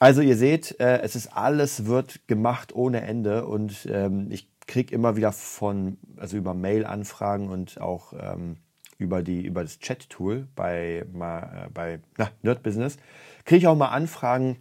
Also 0.00 0.22
ihr 0.22 0.36
seht, 0.38 0.80
äh, 0.80 1.02
es 1.02 1.14
ist 1.14 1.36
alles 1.36 1.84
wird 1.84 2.26
gemacht 2.26 2.74
ohne 2.74 3.02
Ende 3.02 3.44
und 3.44 3.86
ähm, 3.92 4.28
ich 4.30 4.48
kriege 4.66 4.94
immer 4.94 5.14
wieder 5.14 5.30
von, 5.30 5.98
also 6.16 6.38
über 6.38 6.54
Mail-Anfragen 6.54 7.50
und 7.50 7.82
auch 7.82 8.14
ähm, 8.18 8.56
über, 8.96 9.22
die, 9.22 9.44
über 9.44 9.62
das 9.62 9.78
Chat-Tool 9.78 10.48
bei, 10.56 11.04
mal, 11.12 11.66
äh, 11.66 11.70
bei 11.70 12.00
na, 12.16 12.30
Nerd 12.40 12.62
Business, 12.62 12.96
kriege 13.44 13.58
ich 13.58 13.66
auch 13.66 13.76
mal 13.76 13.88
Anfragen 13.88 14.56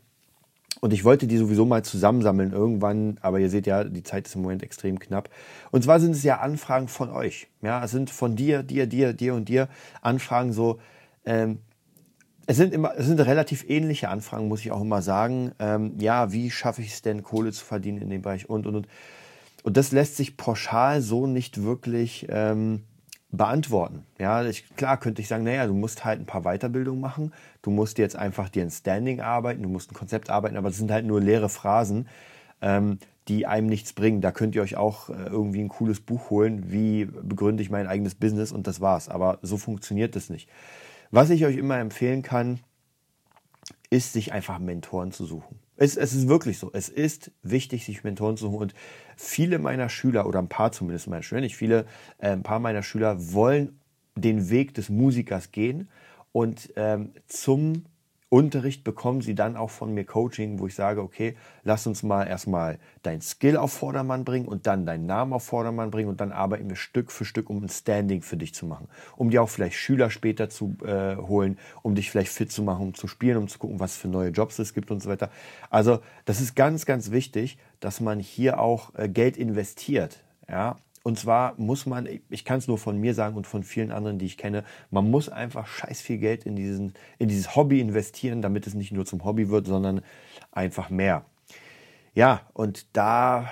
und 0.81 0.91
ich 0.91 1.05
wollte 1.05 1.25
die 1.25 1.37
sowieso 1.37 1.65
mal 1.65 1.85
zusammensammeln 1.85 2.51
irgendwann, 2.51 3.17
aber 3.21 3.39
ihr 3.39 3.49
seht 3.49 3.65
ja, 3.65 3.85
die 3.85 4.03
Zeit 4.03 4.27
ist 4.27 4.35
im 4.35 4.41
Moment 4.41 4.61
extrem 4.61 4.99
knapp. 4.99 5.29
Und 5.71 5.85
zwar 5.85 6.01
sind 6.01 6.11
es 6.11 6.23
ja 6.23 6.39
Anfragen 6.39 6.89
von 6.89 7.09
euch. 7.11 7.47
Ja, 7.61 7.81
es 7.81 7.91
sind 7.91 8.09
von 8.09 8.35
dir, 8.35 8.61
dir, 8.61 8.87
dir, 8.87 9.13
dir 9.13 9.35
und 9.35 9.47
dir 9.47 9.69
Anfragen 10.01 10.51
so, 10.51 10.81
ähm, 11.25 11.59
es 12.49 12.57
sind 12.57 12.73
immer, 12.73 12.95
es 12.97 13.05
sind 13.05 13.19
relativ 13.19 13.69
ähnliche 13.69 14.09
Anfragen, 14.09 14.47
muss 14.47 14.61
ich 14.61 14.71
auch 14.71 14.81
immer 14.81 15.03
sagen. 15.03 15.51
Ähm, 15.59 15.93
ja, 15.99 16.31
wie 16.31 16.49
schaffe 16.49 16.81
ich 16.81 16.93
es 16.93 17.03
denn, 17.03 17.21
Kohle 17.21 17.51
zu 17.51 17.63
verdienen 17.63 18.01
in 18.01 18.09
dem 18.09 18.23
Bereich 18.23 18.49
und 18.49 18.65
und 18.65 18.75
und. 18.75 18.87
Und 19.61 19.77
das 19.77 19.91
lässt 19.91 20.17
sich 20.17 20.35
pauschal 20.35 21.03
so 21.03 21.27
nicht 21.27 21.61
wirklich 21.61 22.25
ähm, 22.27 22.85
beantworten. 23.29 24.03
Ja, 24.17 24.43
ich, 24.43 24.67
klar 24.75 24.97
könnte 24.97 25.21
ich 25.21 25.27
sagen, 25.27 25.43
naja, 25.43 25.67
du 25.67 25.75
musst 25.75 26.05
halt 26.05 26.19
ein 26.19 26.25
paar 26.25 26.41
Weiterbildungen 26.41 26.99
machen, 26.99 27.33
du 27.61 27.69
musst 27.69 27.99
jetzt 27.99 28.15
einfach 28.15 28.49
dir 28.49 28.63
ein 28.63 28.71
Standing 28.71 29.21
arbeiten, 29.21 29.61
du 29.61 29.69
musst 29.69 29.91
ein 29.91 29.95
Konzept 29.95 30.31
arbeiten, 30.31 30.57
aber 30.57 30.69
das 30.69 30.79
sind 30.79 30.89
halt 30.89 31.05
nur 31.05 31.21
leere 31.21 31.49
Phrasen, 31.49 32.07
ähm, 32.63 32.97
die 33.27 33.45
einem 33.45 33.67
nichts 33.67 33.93
bringen. 33.93 34.21
Da 34.21 34.31
könnt 34.31 34.55
ihr 34.55 34.63
euch 34.63 34.75
auch 34.75 35.11
äh, 35.11 35.27
irgendwie 35.27 35.61
ein 35.61 35.69
cooles 35.69 35.99
Buch 35.99 36.31
holen, 36.31 36.71
wie 36.71 37.05
begründe 37.05 37.61
ich 37.61 37.69
mein 37.69 37.85
eigenes 37.85 38.15
Business 38.15 38.51
und 38.51 38.65
das 38.65 38.81
war's. 38.81 39.07
Aber 39.07 39.37
so 39.43 39.57
funktioniert 39.57 40.15
das 40.15 40.31
nicht. 40.31 40.49
Was 41.11 41.29
ich 41.29 41.45
euch 41.45 41.57
immer 41.57 41.79
empfehlen 41.79 42.21
kann, 42.21 42.59
ist, 43.89 44.13
sich 44.13 44.31
einfach 44.31 44.59
Mentoren 44.59 45.11
zu 45.11 45.25
suchen. 45.25 45.59
Es, 45.75 45.97
es, 45.97 46.13
ist 46.13 46.27
wirklich 46.27 46.59
so. 46.59 46.69
Es 46.73 46.89
ist 46.89 47.31
wichtig, 47.41 47.85
sich 47.85 48.03
Mentoren 48.03 48.37
zu 48.37 48.45
suchen. 48.45 48.59
Und 48.59 48.73
viele 49.15 49.59
meiner 49.59 49.89
Schüler, 49.89 50.27
oder 50.27 50.39
ein 50.39 50.49
paar 50.49 50.71
zumindest 50.71 51.07
meiner 51.07 51.23
Schüler, 51.23 51.41
nicht 51.41 51.55
viele, 51.55 51.85
äh, 52.19 52.29
ein 52.29 52.43
paar 52.43 52.59
meiner 52.59 52.83
Schüler 52.83 53.33
wollen 53.33 53.79
den 54.15 54.49
Weg 54.49 54.73
des 54.73 54.89
Musikers 54.89 55.51
gehen 55.51 55.89
und 56.31 56.73
ähm, 56.75 57.13
zum 57.27 57.85
Unterricht 58.29 58.83
bekommen 58.83 59.21
sie 59.21 59.33
dann 59.33 59.57
auch 59.57 59.71
von 59.71 59.91
mir 59.91 60.05
Coaching, 60.05 60.59
wo 60.59 60.67
ich 60.67 60.75
sage, 60.75 61.01
okay, 61.01 61.35
lass 61.63 61.87
uns 61.87 62.03
mal 62.03 62.27
erstmal 62.27 62.77
dein 63.01 63.21
Skill 63.21 63.57
auf 63.57 63.73
Vordermann 63.73 64.23
bringen 64.23 64.47
und 64.47 64.67
dann 64.67 64.85
deinen 64.85 65.07
Namen 65.07 65.33
auf 65.33 65.43
Vordermann 65.45 65.89
bringen 65.89 66.09
und 66.09 66.21
dann 66.21 66.31
arbeiten 66.31 66.69
wir 66.69 66.75
Stück 66.75 67.11
für 67.11 67.25
Stück, 67.25 67.49
um 67.49 67.63
ein 67.63 67.69
Standing 67.69 68.21
für 68.21 68.37
dich 68.37 68.53
zu 68.53 68.67
machen, 68.67 68.87
um 69.17 69.31
dir 69.31 69.41
auch 69.41 69.49
vielleicht 69.49 69.77
Schüler 69.77 70.11
später 70.11 70.47
zu 70.47 70.77
äh, 70.85 71.15
holen, 71.15 71.57
um 71.81 71.95
dich 71.95 72.11
vielleicht 72.11 72.31
fit 72.31 72.51
zu 72.51 72.61
machen, 72.61 72.83
um 72.83 72.93
zu 72.93 73.07
spielen, 73.07 73.37
um 73.37 73.47
zu 73.47 73.57
gucken, 73.57 73.79
was 73.79 73.97
für 73.97 74.07
neue 74.07 74.29
Jobs 74.29 74.59
es 74.59 74.75
gibt 74.75 74.91
und 74.91 75.01
so 75.01 75.09
weiter. 75.09 75.31
Also 75.71 75.99
das 76.25 76.39
ist 76.39 76.55
ganz, 76.55 76.85
ganz 76.85 77.09
wichtig, 77.09 77.57
dass 77.79 77.99
man 77.99 78.19
hier 78.19 78.59
auch 78.59 78.93
äh, 78.93 79.09
Geld 79.09 79.37
investiert. 79.37 80.23
Ja, 80.47 80.77
und 81.09 81.17
zwar 81.17 81.55
muss 81.57 81.87
man, 81.87 82.07
ich 82.29 82.45
kann 82.45 82.59
es 82.59 82.67
nur 82.67 82.77
von 82.77 82.99
mir 82.99 83.15
sagen 83.15 83.35
und 83.35 83.47
von 83.47 83.63
vielen 83.63 83.91
anderen, 83.91 84.19
die 84.19 84.27
ich 84.27 84.37
kenne, 84.37 84.63
man 84.91 85.09
muss 85.09 85.27
einfach 85.27 85.65
scheiß 85.65 86.01
viel 86.01 86.19
Geld 86.19 86.45
in, 86.45 86.55
diesen, 86.55 86.93
in 87.17 87.27
dieses 87.27 87.55
Hobby 87.55 87.81
investieren, 87.81 88.43
damit 88.43 88.67
es 88.67 88.75
nicht 88.75 88.91
nur 88.91 89.07
zum 89.07 89.25
Hobby 89.25 89.49
wird, 89.49 89.65
sondern 89.65 90.01
einfach 90.51 90.91
mehr. 90.91 91.25
ja, 92.13 92.41
und 92.53 92.85
da 92.93 93.49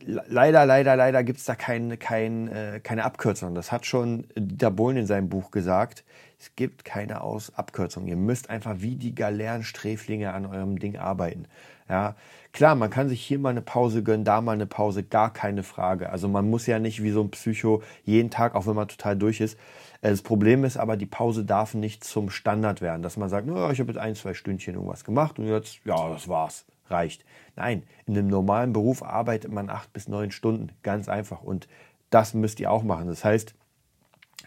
leider, 0.00 0.64
leider, 0.64 0.96
leider 0.96 1.22
gibt 1.22 1.38
es 1.38 1.44
da 1.44 1.54
kein, 1.54 1.98
kein, 1.98 2.48
äh, 2.48 2.80
keine 2.82 3.04
Abkürzung. 3.04 3.54
Das 3.54 3.70
hat 3.70 3.84
schon 3.84 4.26
Dieter 4.34 4.70
Bohlen 4.70 4.96
in 4.96 5.06
seinem 5.06 5.28
Buch 5.28 5.50
gesagt. 5.50 6.02
Es 6.38 6.56
gibt 6.56 6.86
keine 6.86 7.20
Aus 7.20 7.54
Abkürzung. 7.54 8.06
Ihr 8.06 8.16
müsst 8.16 8.48
einfach 8.48 8.76
wie 8.78 8.96
die 8.96 9.14
Galeerensträflinge 9.14 10.32
an 10.32 10.46
eurem 10.46 10.78
Ding 10.78 10.96
arbeiten. 10.96 11.46
Ja, 11.88 12.16
klar, 12.52 12.74
man 12.76 12.88
kann 12.88 13.10
sich 13.10 13.20
hier 13.22 13.38
mal 13.38 13.50
eine 13.50 13.60
Pause 13.60 14.02
gönnen, 14.02 14.24
da 14.24 14.40
mal 14.40 14.52
eine 14.52 14.66
Pause, 14.66 15.02
gar 15.02 15.32
keine 15.32 15.62
Frage. 15.62 16.10
Also 16.10 16.28
man 16.28 16.48
muss 16.48 16.66
ja 16.66 16.78
nicht 16.78 17.02
wie 17.02 17.10
so 17.10 17.20
ein 17.22 17.30
Psycho 17.30 17.82
jeden 18.04 18.30
Tag, 18.30 18.54
auch 18.54 18.66
wenn 18.66 18.74
man 18.74 18.88
total 18.88 19.16
durch 19.16 19.40
ist. 19.40 19.58
Äh, 20.00 20.10
das 20.10 20.22
Problem 20.22 20.64
ist 20.64 20.78
aber, 20.78 20.96
die 20.96 21.06
Pause 21.06 21.44
darf 21.44 21.74
nicht 21.74 22.04
zum 22.04 22.30
Standard 22.30 22.80
werden, 22.80 23.02
dass 23.02 23.16
man 23.18 23.28
sagt, 23.28 23.46
no, 23.46 23.70
ich 23.70 23.80
habe 23.80 23.92
jetzt 23.92 24.00
ein, 24.00 24.14
zwei 24.14 24.32
Stündchen 24.32 24.74
irgendwas 24.74 25.04
gemacht 25.04 25.38
und 25.38 25.46
jetzt, 25.46 25.80
ja, 25.84 26.08
das 26.08 26.26
war's, 26.28 26.64
reicht. 26.88 27.24
Nein, 27.56 27.82
in 28.06 28.16
einem 28.16 28.28
normalen 28.28 28.72
Beruf 28.72 29.02
arbeitet 29.02 29.52
man 29.52 29.68
acht 29.68 29.92
bis 29.92 30.08
neun 30.08 30.30
Stunden, 30.30 30.70
ganz 30.82 31.08
einfach. 31.08 31.42
Und 31.42 31.68
das 32.08 32.32
müsst 32.32 32.60
ihr 32.60 32.70
auch 32.70 32.82
machen. 32.82 33.08
Das 33.08 33.24
heißt, 33.24 33.54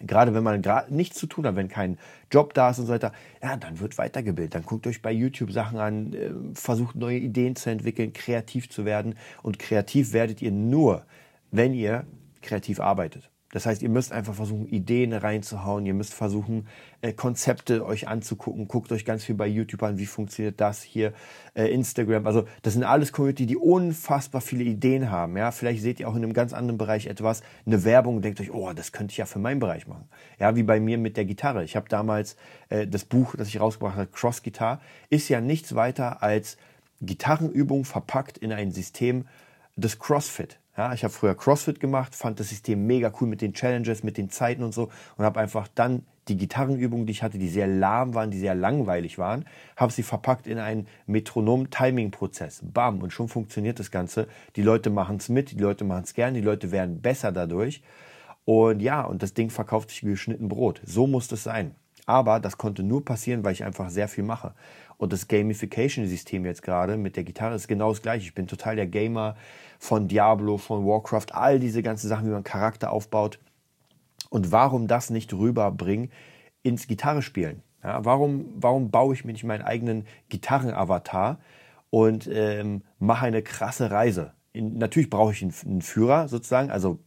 Gerade 0.01 0.33
wenn 0.33 0.43
man 0.43 0.61
gerade 0.61 0.93
nichts 0.93 1.17
zu 1.17 1.27
tun 1.27 1.45
hat, 1.45 1.55
wenn 1.55 1.67
kein 1.67 1.97
Job 2.31 2.53
da 2.53 2.69
ist 2.69 2.79
und 2.79 2.87
so 2.87 2.93
weiter, 2.93 3.13
ja, 3.41 3.57
dann 3.57 3.79
wird 3.79 3.97
weitergebildet. 3.97 4.55
Dann 4.55 4.63
guckt 4.63 4.87
euch 4.87 5.01
bei 5.01 5.11
YouTube 5.11 5.51
Sachen 5.51 5.79
an, 5.79 6.13
äh, 6.13 6.31
versucht 6.53 6.95
neue 6.95 7.17
Ideen 7.17 7.55
zu 7.55 7.69
entwickeln, 7.69 8.13
kreativ 8.13 8.69
zu 8.69 8.85
werden. 8.85 9.15
Und 9.43 9.59
kreativ 9.59 10.13
werdet 10.13 10.41
ihr 10.41 10.51
nur, 10.51 11.05
wenn 11.51 11.73
ihr 11.73 12.05
kreativ 12.41 12.79
arbeitet. 12.79 13.29
Das 13.51 13.65
heißt, 13.65 13.81
ihr 13.81 13.89
müsst 13.89 14.11
einfach 14.11 14.33
versuchen, 14.33 14.67
Ideen 14.67 15.13
reinzuhauen. 15.13 15.85
Ihr 15.85 15.93
müsst 15.93 16.13
versuchen, 16.13 16.67
äh, 17.01 17.13
Konzepte 17.13 17.85
euch 17.85 18.07
anzugucken. 18.07 18.67
Guckt 18.67 18.91
euch 18.91 19.05
ganz 19.05 19.23
viel 19.23 19.35
bei 19.35 19.47
YouTube 19.47 19.83
an, 19.83 19.97
wie 19.97 20.05
funktioniert 20.05 20.59
das 20.59 20.83
hier, 20.83 21.13
äh, 21.53 21.67
Instagram. 21.67 22.27
Also 22.27 22.45
das 22.63 22.73
sind 22.73 22.83
alles 22.83 23.13
Community, 23.13 23.45
die 23.45 23.55
unfassbar 23.55 24.41
viele 24.41 24.65
Ideen 24.65 25.09
haben. 25.09 25.37
Ja, 25.37 25.51
vielleicht 25.51 25.81
seht 25.81 25.99
ihr 26.01 26.09
auch 26.09 26.15
in 26.15 26.23
einem 26.23 26.33
ganz 26.33 26.51
anderen 26.51 26.77
Bereich 26.77 27.07
etwas, 27.07 27.41
eine 27.65 27.85
Werbung 27.85 28.17
und 28.17 28.25
denkt 28.25 28.41
euch, 28.41 28.51
oh, 28.53 28.73
das 28.73 28.91
könnte 28.91 29.11
ich 29.11 29.17
ja 29.17 29.25
für 29.25 29.39
meinen 29.39 29.59
Bereich 29.59 29.87
machen. 29.87 30.09
Ja, 30.39 30.57
wie 30.57 30.63
bei 30.63 30.81
mir 30.81 30.97
mit 30.97 31.15
der 31.15 31.25
Gitarre. 31.25 31.63
Ich 31.63 31.77
habe 31.77 31.87
damals 31.87 32.35
äh, 32.67 32.85
das 32.85 33.05
Buch, 33.05 33.35
das 33.37 33.47
ich 33.47 33.61
rausgebracht 33.61 33.95
habe, 33.95 34.07
Cross 34.07 34.43
Guitar, 34.43 34.81
ist 35.09 35.29
ja 35.29 35.39
nichts 35.39 35.73
weiter 35.73 36.21
als 36.21 36.57
Gitarrenübung 37.01 37.85
verpackt 37.85 38.37
in 38.37 38.51
ein 38.51 38.71
System 38.71 39.25
des 39.77 39.99
CrossFit. 39.99 40.59
Ja, 40.77 40.93
ich 40.93 41.03
habe 41.03 41.11
früher 41.11 41.33
CrossFit 41.33 41.79
gemacht, 41.79 42.13
fand 42.13 42.39
das 42.39 42.49
System 42.49 42.85
mega 42.85 43.11
cool 43.19 43.27
mit 43.27 43.41
den 43.41 43.53
Challenges, 43.53 44.03
mit 44.03 44.15
den 44.15 44.29
Zeiten 44.29 44.61
und 44.61 44.75
so 44.75 44.91
und 45.17 45.25
habe 45.25 45.39
einfach 45.39 45.67
dann 45.73 46.05
die 46.27 46.37
Gitarrenübungen, 46.37 47.07
die 47.07 47.13
ich 47.13 47.23
hatte, 47.23 47.39
die 47.39 47.47
sehr 47.47 47.65
lahm 47.65 48.13
waren, 48.13 48.29
die 48.29 48.37
sehr 48.37 48.53
langweilig 48.53 49.17
waren, 49.17 49.45
habe 49.75 49.91
sie 49.91 50.03
verpackt 50.03 50.45
in 50.45 50.59
einen 50.59 50.87
Metronom-Timing-Prozess. 51.07 52.61
Bam, 52.63 53.01
und 53.01 53.11
schon 53.11 53.27
funktioniert 53.27 53.79
das 53.79 53.89
Ganze. 53.89 54.27
Die 54.55 54.61
Leute 54.61 54.91
machen 54.91 55.17
es 55.17 55.29
mit, 55.29 55.51
die 55.51 55.57
Leute 55.57 55.83
machen 55.83 56.03
es 56.03 56.13
gern, 56.13 56.35
die 56.35 56.41
Leute 56.41 56.71
werden 56.71 57.01
besser 57.01 57.31
dadurch. 57.31 57.81
Und 58.45 58.81
ja, 58.81 59.01
und 59.01 59.23
das 59.23 59.33
Ding 59.33 59.49
verkauft 59.49 59.89
sich 59.89 60.03
wie 60.03 60.11
geschnitten 60.11 60.47
Brot. 60.47 60.81
So 60.85 61.07
muss 61.07 61.27
das 61.27 61.43
sein. 61.43 61.73
Aber 62.05 62.39
das 62.39 62.57
konnte 62.57 62.83
nur 62.83 63.03
passieren, 63.03 63.43
weil 63.43 63.53
ich 63.53 63.63
einfach 63.63 63.89
sehr 63.89 64.07
viel 64.07 64.23
mache. 64.23 64.53
Und 64.97 65.13
das 65.13 65.27
Gamification-System 65.27 66.45
jetzt 66.45 66.63
gerade 66.63 66.97
mit 66.97 67.15
der 67.15 67.23
Gitarre 67.23 67.55
ist 67.55 67.67
genau 67.67 67.89
das 67.89 68.01
gleiche. 68.01 68.25
Ich 68.25 68.33
bin 68.33 68.47
total 68.47 68.75
der 68.75 68.87
Gamer 68.87 69.35
von 69.77 70.07
Diablo, 70.07 70.57
von 70.57 70.85
Warcraft, 70.85 71.27
all 71.33 71.59
diese 71.59 71.83
ganzen 71.83 72.07
Sachen, 72.07 72.25
wie 72.25 72.31
man 72.31 72.43
Charakter 72.43 72.91
aufbaut. 72.91 73.39
Und 74.29 74.51
warum 74.51 74.87
das 74.87 75.09
nicht 75.09 75.33
rüberbringen 75.33 76.11
ins 76.63 76.87
Gitarre 76.87 77.21
spielen? 77.21 77.61
Ja, 77.83 78.03
warum, 78.03 78.45
warum 78.55 78.89
baue 78.89 79.13
ich 79.13 79.23
mir 79.23 79.33
nicht 79.33 79.43
meinen 79.43 79.61
eigenen 79.61 80.05
Gitarrenavatar 80.29 81.39
und 81.89 82.27
ähm, 82.31 82.81
mache 82.97 83.27
eine 83.27 83.43
krasse 83.43 83.91
Reise? 83.91 84.33
In, 84.51 84.77
natürlich 84.77 85.09
brauche 85.09 85.31
ich 85.31 85.43
einen, 85.43 85.53
einen, 85.65 85.81
Führer 85.81 86.27
sozusagen, 86.27 86.71
also 86.71 86.99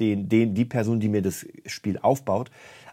den, 0.00 0.28
den, 0.28 0.54
die 0.54 0.64
Person, 0.64 0.98
die 0.98 1.08
mir 1.08 1.22
das 1.22 1.46
Spiel 1.66 1.98
aufbaut, 1.98 2.50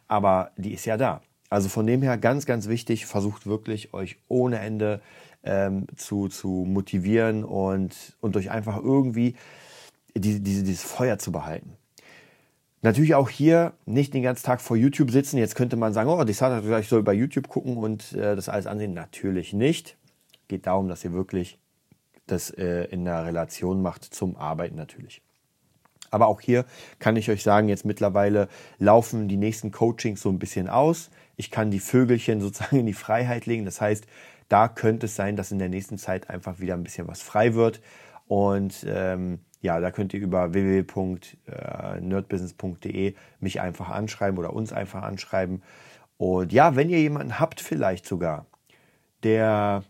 aber 0.07 0.51
die 0.57 0.73
ist 0.73 0.85
ja 0.85 0.97
da. 0.97 1.21
Also 1.51 1.67
von 1.67 1.85
dem 1.85 2.01
her 2.01 2.17
ganz, 2.17 2.45
ganz 2.45 2.69
wichtig, 2.69 3.05
versucht 3.05 3.45
wirklich 3.45 3.93
euch 3.93 4.15
ohne 4.29 4.59
Ende 4.59 5.01
ähm, 5.43 5.85
zu, 5.97 6.29
zu 6.29 6.47
motivieren 6.47 7.43
und, 7.43 8.15
und 8.21 8.37
euch 8.37 8.49
einfach 8.49 8.77
irgendwie 8.77 9.35
die, 10.15 10.39
diese, 10.39 10.63
dieses 10.63 10.81
Feuer 10.81 11.19
zu 11.19 11.33
behalten. 11.33 11.75
Natürlich 12.83 13.15
auch 13.15 13.27
hier 13.27 13.73
nicht 13.85 14.13
den 14.13 14.23
ganzen 14.23 14.45
Tag 14.45 14.61
vor 14.61 14.77
YouTube 14.77 15.11
sitzen. 15.11 15.37
Jetzt 15.37 15.55
könnte 15.55 15.75
man 15.75 15.91
sagen, 15.91 16.09
oh, 16.09 16.23
das 16.23 16.41
hat 16.41 16.63
ich 16.63 16.87
soll 16.87 17.03
bei 17.03 17.13
YouTube 17.13 17.49
gucken 17.49 17.75
und 17.75 18.13
äh, 18.13 18.33
das 18.37 18.47
alles 18.47 18.65
ansehen. 18.65 18.93
Natürlich 18.93 19.51
nicht. 19.51 19.97
Geht 20.47 20.67
darum, 20.67 20.87
dass 20.87 21.03
ihr 21.03 21.11
wirklich 21.11 21.59
das 22.27 22.49
äh, 22.49 22.85
in 22.85 23.03
der 23.03 23.25
Relation 23.25 23.81
macht 23.81 24.05
zum 24.05 24.37
Arbeiten 24.37 24.77
natürlich. 24.77 25.21
Aber 26.11 26.27
auch 26.27 26.41
hier 26.41 26.65
kann 26.99 27.15
ich 27.15 27.31
euch 27.31 27.41
sagen, 27.41 27.69
jetzt 27.69 27.85
mittlerweile 27.85 28.49
laufen 28.77 29.27
die 29.27 29.37
nächsten 29.37 29.71
Coachings 29.71 30.21
so 30.21 30.29
ein 30.29 30.37
bisschen 30.39 30.69
aus. 30.69 31.09
Ich 31.37 31.49
kann 31.49 31.71
die 31.71 31.79
Vögelchen 31.79 32.39
sozusagen 32.41 32.77
in 32.79 32.85
die 32.85 32.93
Freiheit 32.93 33.47
legen. 33.47 33.65
Das 33.65 33.81
heißt, 33.81 34.05
da 34.49 34.67
könnte 34.67 35.07
es 35.07 35.15
sein, 35.15 35.37
dass 35.37 35.51
in 35.51 35.59
der 35.59 35.69
nächsten 35.69 35.97
Zeit 35.97 36.29
einfach 36.29 36.59
wieder 36.59 36.75
ein 36.75 36.83
bisschen 36.83 37.07
was 37.07 37.23
frei 37.23 37.55
wird. 37.55 37.81
Und 38.27 38.85
ähm, 38.87 39.39
ja, 39.61 39.79
da 39.79 39.89
könnt 39.91 40.13
ihr 40.13 40.19
über 40.19 40.53
www.nerdbusiness.de 40.53 43.15
mich 43.39 43.61
einfach 43.61 43.89
anschreiben 43.89 44.37
oder 44.37 44.53
uns 44.53 44.73
einfach 44.73 45.03
anschreiben. 45.03 45.63
Und 46.17 46.51
ja, 46.51 46.75
wenn 46.75 46.89
ihr 46.89 46.99
jemanden 46.99 47.39
habt, 47.39 47.61
vielleicht 47.61 48.05
sogar, 48.05 48.45
der, 49.23 49.85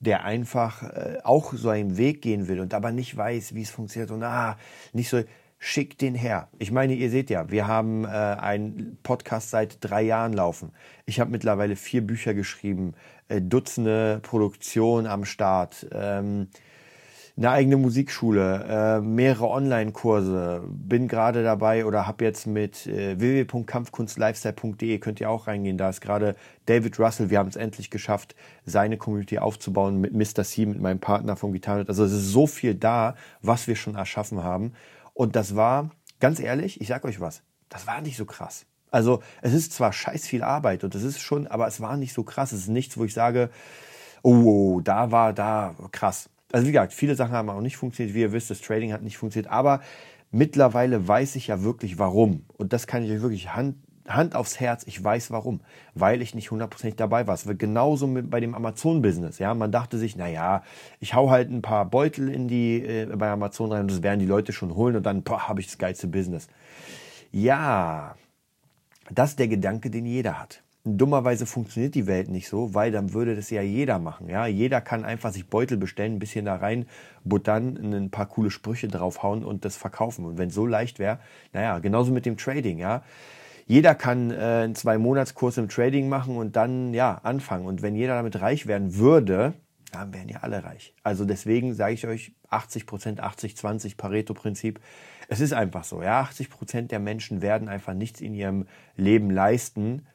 der 0.00 0.24
einfach 0.24 0.82
äh, 0.82 1.18
auch 1.24 1.52
so 1.52 1.70
einen 1.70 1.96
Weg 1.96 2.22
gehen 2.22 2.48
will 2.48 2.60
und 2.60 2.74
aber 2.74 2.92
nicht 2.92 3.16
weiß, 3.16 3.54
wie 3.54 3.62
es 3.62 3.70
funktioniert 3.70 4.10
und 4.10 4.22
ah, 4.22 4.56
nicht 4.92 5.08
so, 5.08 5.22
schickt 5.58 6.00
den 6.00 6.14
her. 6.14 6.48
Ich 6.58 6.70
meine, 6.70 6.94
ihr 6.94 7.10
seht 7.10 7.30
ja, 7.30 7.50
wir 7.50 7.66
haben 7.66 8.04
äh, 8.04 8.08
einen 8.08 8.98
Podcast 9.02 9.50
seit 9.50 9.78
drei 9.80 10.02
Jahren 10.02 10.32
laufen. 10.32 10.72
Ich 11.04 11.18
habe 11.20 11.30
mittlerweile 11.30 11.74
vier 11.74 12.06
Bücher 12.06 12.32
geschrieben, 12.32 12.94
äh, 13.28 13.40
Dutzende 13.40 14.20
Produktionen 14.22 15.06
am 15.06 15.24
Start, 15.24 15.86
ähm, 15.92 16.48
eine 17.38 17.50
eigene 17.50 17.76
Musikschule, 17.76 18.64
äh, 18.68 19.00
mehrere 19.00 19.48
Online-Kurse. 19.48 20.64
Bin 20.68 21.06
gerade 21.06 21.44
dabei 21.44 21.86
oder 21.86 22.04
habe 22.08 22.24
jetzt 22.24 22.48
mit 22.48 22.88
äh, 22.88 23.18
www.kampfkunstlifestyle.de 23.20 24.98
könnt 24.98 25.20
ihr 25.20 25.30
auch 25.30 25.46
reingehen. 25.46 25.78
Da 25.78 25.88
ist 25.88 26.00
gerade 26.00 26.34
David 26.66 26.98
Russell. 26.98 27.30
Wir 27.30 27.38
haben 27.38 27.48
es 27.48 27.54
endlich 27.54 27.90
geschafft, 27.90 28.34
seine 28.64 28.96
Community 28.96 29.38
aufzubauen 29.38 30.00
mit 30.00 30.14
Mr. 30.14 30.42
C, 30.42 30.66
mit 30.66 30.80
meinem 30.80 30.98
Partner 30.98 31.36
vom 31.36 31.52
Gitarren. 31.52 31.86
Also 31.86 32.02
es 32.04 32.12
ist 32.12 32.32
so 32.32 32.48
viel 32.48 32.74
da, 32.74 33.14
was 33.40 33.68
wir 33.68 33.76
schon 33.76 33.94
erschaffen 33.94 34.42
haben. 34.42 34.72
Und 35.14 35.36
das 35.36 35.54
war, 35.54 35.90
ganz 36.18 36.40
ehrlich, 36.40 36.80
ich 36.80 36.88
sag 36.88 37.04
euch 37.04 37.20
was, 37.20 37.42
das 37.68 37.86
war 37.86 38.00
nicht 38.00 38.16
so 38.16 38.24
krass. 38.24 38.66
Also 38.90 39.22
es 39.42 39.52
ist 39.54 39.72
zwar 39.72 39.92
scheiß 39.92 40.26
viel 40.26 40.42
Arbeit 40.42 40.82
und 40.82 40.96
es 40.96 41.04
ist 41.04 41.20
schon, 41.20 41.46
aber 41.46 41.68
es 41.68 41.80
war 41.80 41.96
nicht 41.96 42.14
so 42.14 42.24
krass. 42.24 42.50
Es 42.50 42.62
ist 42.62 42.68
nichts, 42.68 42.98
wo 42.98 43.04
ich 43.04 43.14
sage, 43.14 43.50
oh, 44.22 44.80
da 44.80 45.12
war 45.12 45.32
da 45.32 45.76
krass. 45.92 46.30
Also 46.52 46.66
wie 46.66 46.72
gesagt, 46.72 46.92
viele 46.92 47.14
Sachen 47.14 47.32
haben 47.32 47.50
auch 47.50 47.60
nicht 47.60 47.76
funktioniert. 47.76 48.14
Wie 48.14 48.20
ihr 48.20 48.32
wisst, 48.32 48.50
das 48.50 48.60
Trading 48.60 48.92
hat 48.92 49.02
nicht 49.02 49.18
funktioniert. 49.18 49.52
Aber 49.52 49.80
mittlerweile 50.30 51.06
weiß 51.06 51.36
ich 51.36 51.48
ja 51.48 51.62
wirklich 51.62 51.98
warum. 51.98 52.44
Und 52.56 52.72
das 52.72 52.86
kann 52.86 53.04
ich 53.04 53.10
euch 53.10 53.22
wirklich 53.22 53.54
Hand 53.54 53.76
Hand 54.08 54.34
aufs 54.34 54.58
Herz, 54.58 54.84
ich 54.86 55.02
weiß 55.02 55.30
warum. 55.30 55.60
Weil 55.94 56.22
ich 56.22 56.34
nicht 56.34 56.50
hundertprozentig 56.50 56.96
dabei 56.96 57.26
war. 57.26 57.34
Es 57.34 57.46
wird 57.46 57.58
genauso 57.58 58.06
mit 58.06 58.30
bei 58.30 58.40
dem 58.40 58.54
Amazon-Business. 58.54 59.38
Ja, 59.38 59.54
man 59.54 59.70
dachte 59.70 59.98
sich, 59.98 60.16
naja, 60.16 60.62
ich 60.98 61.14
hau 61.14 61.30
halt 61.30 61.50
ein 61.50 61.62
paar 61.62 61.84
Beutel 61.84 62.28
in 62.30 62.48
die, 62.48 62.82
äh, 62.82 63.06
bei 63.16 63.30
Amazon 63.30 63.72
rein 63.72 63.82
und 63.82 63.90
das 63.90 64.02
werden 64.02 64.20
die 64.20 64.26
Leute 64.26 64.52
schon 64.52 64.74
holen 64.74 64.96
und 64.96 65.04
dann, 65.04 65.22
habe 65.28 65.60
ich 65.60 65.66
das 65.66 65.78
geilste 65.78 66.08
Business. 66.08 66.48
Ja, 67.30 68.16
das 69.10 69.30
ist 69.30 69.38
der 69.38 69.48
Gedanke, 69.48 69.90
den 69.90 70.06
jeder 70.06 70.40
hat. 70.40 70.62
Dummerweise 70.96 71.44
funktioniert 71.44 71.94
die 71.94 72.06
Welt 72.06 72.28
nicht 72.28 72.48
so, 72.48 72.74
weil 72.74 72.90
dann 72.92 73.12
würde 73.12 73.36
das 73.36 73.50
ja 73.50 73.62
jeder 73.62 73.98
machen. 73.98 74.28
Ja, 74.28 74.46
jeder 74.46 74.80
kann 74.80 75.04
einfach 75.04 75.32
sich 75.32 75.48
Beutel 75.48 75.76
bestellen, 75.76 76.14
ein 76.14 76.18
bisschen 76.18 76.44
da 76.44 76.56
rein 76.56 76.86
buttern, 77.24 77.76
ein 77.92 78.10
paar 78.10 78.26
coole 78.26 78.50
Sprüche 78.50 78.88
draufhauen 78.88 79.44
und 79.44 79.64
das 79.64 79.76
verkaufen. 79.76 80.24
Und 80.24 80.38
wenn 80.38 80.48
es 80.48 80.54
so 80.54 80.66
leicht 80.66 80.98
wäre, 80.98 81.18
naja, 81.52 81.78
genauso 81.80 82.12
mit 82.12 82.24
dem 82.24 82.36
Trading, 82.36 82.78
ja 82.78 83.02
jeder 83.68 83.94
kann 83.94 84.30
äh, 84.30 84.34
einen 84.34 84.74
Zwei-Monats-Kurs 84.74 85.58
im 85.58 85.68
Trading 85.68 86.08
machen 86.08 86.36
und 86.36 86.56
dann 86.56 86.94
ja 86.94 87.20
anfangen. 87.22 87.66
Und 87.66 87.82
wenn 87.82 87.94
jeder 87.94 88.14
damit 88.14 88.40
reich 88.40 88.66
werden 88.66 88.96
würde, 88.96 89.52
dann 89.92 90.12
wären 90.14 90.28
ja 90.28 90.38
alle 90.38 90.64
reich. 90.64 90.94
Also 91.02 91.26
deswegen 91.26 91.74
sage 91.74 91.92
ich 91.92 92.06
euch 92.06 92.32
80 92.48 92.86
Prozent, 92.86 93.20
80, 93.20 93.56
20 93.58 93.96
Pareto-Prinzip. 93.98 94.80
Es 95.28 95.40
ist 95.40 95.52
einfach 95.52 95.84
so. 95.84 96.02
Ja, 96.02 96.20
80 96.20 96.48
Prozent 96.48 96.90
der 96.92 96.98
Menschen 96.98 97.42
werden 97.42 97.68
einfach 97.68 97.92
nichts 97.92 98.22
in 98.22 98.34
ihrem 98.34 98.66
Leben 98.96 99.30
leisten 99.30 100.06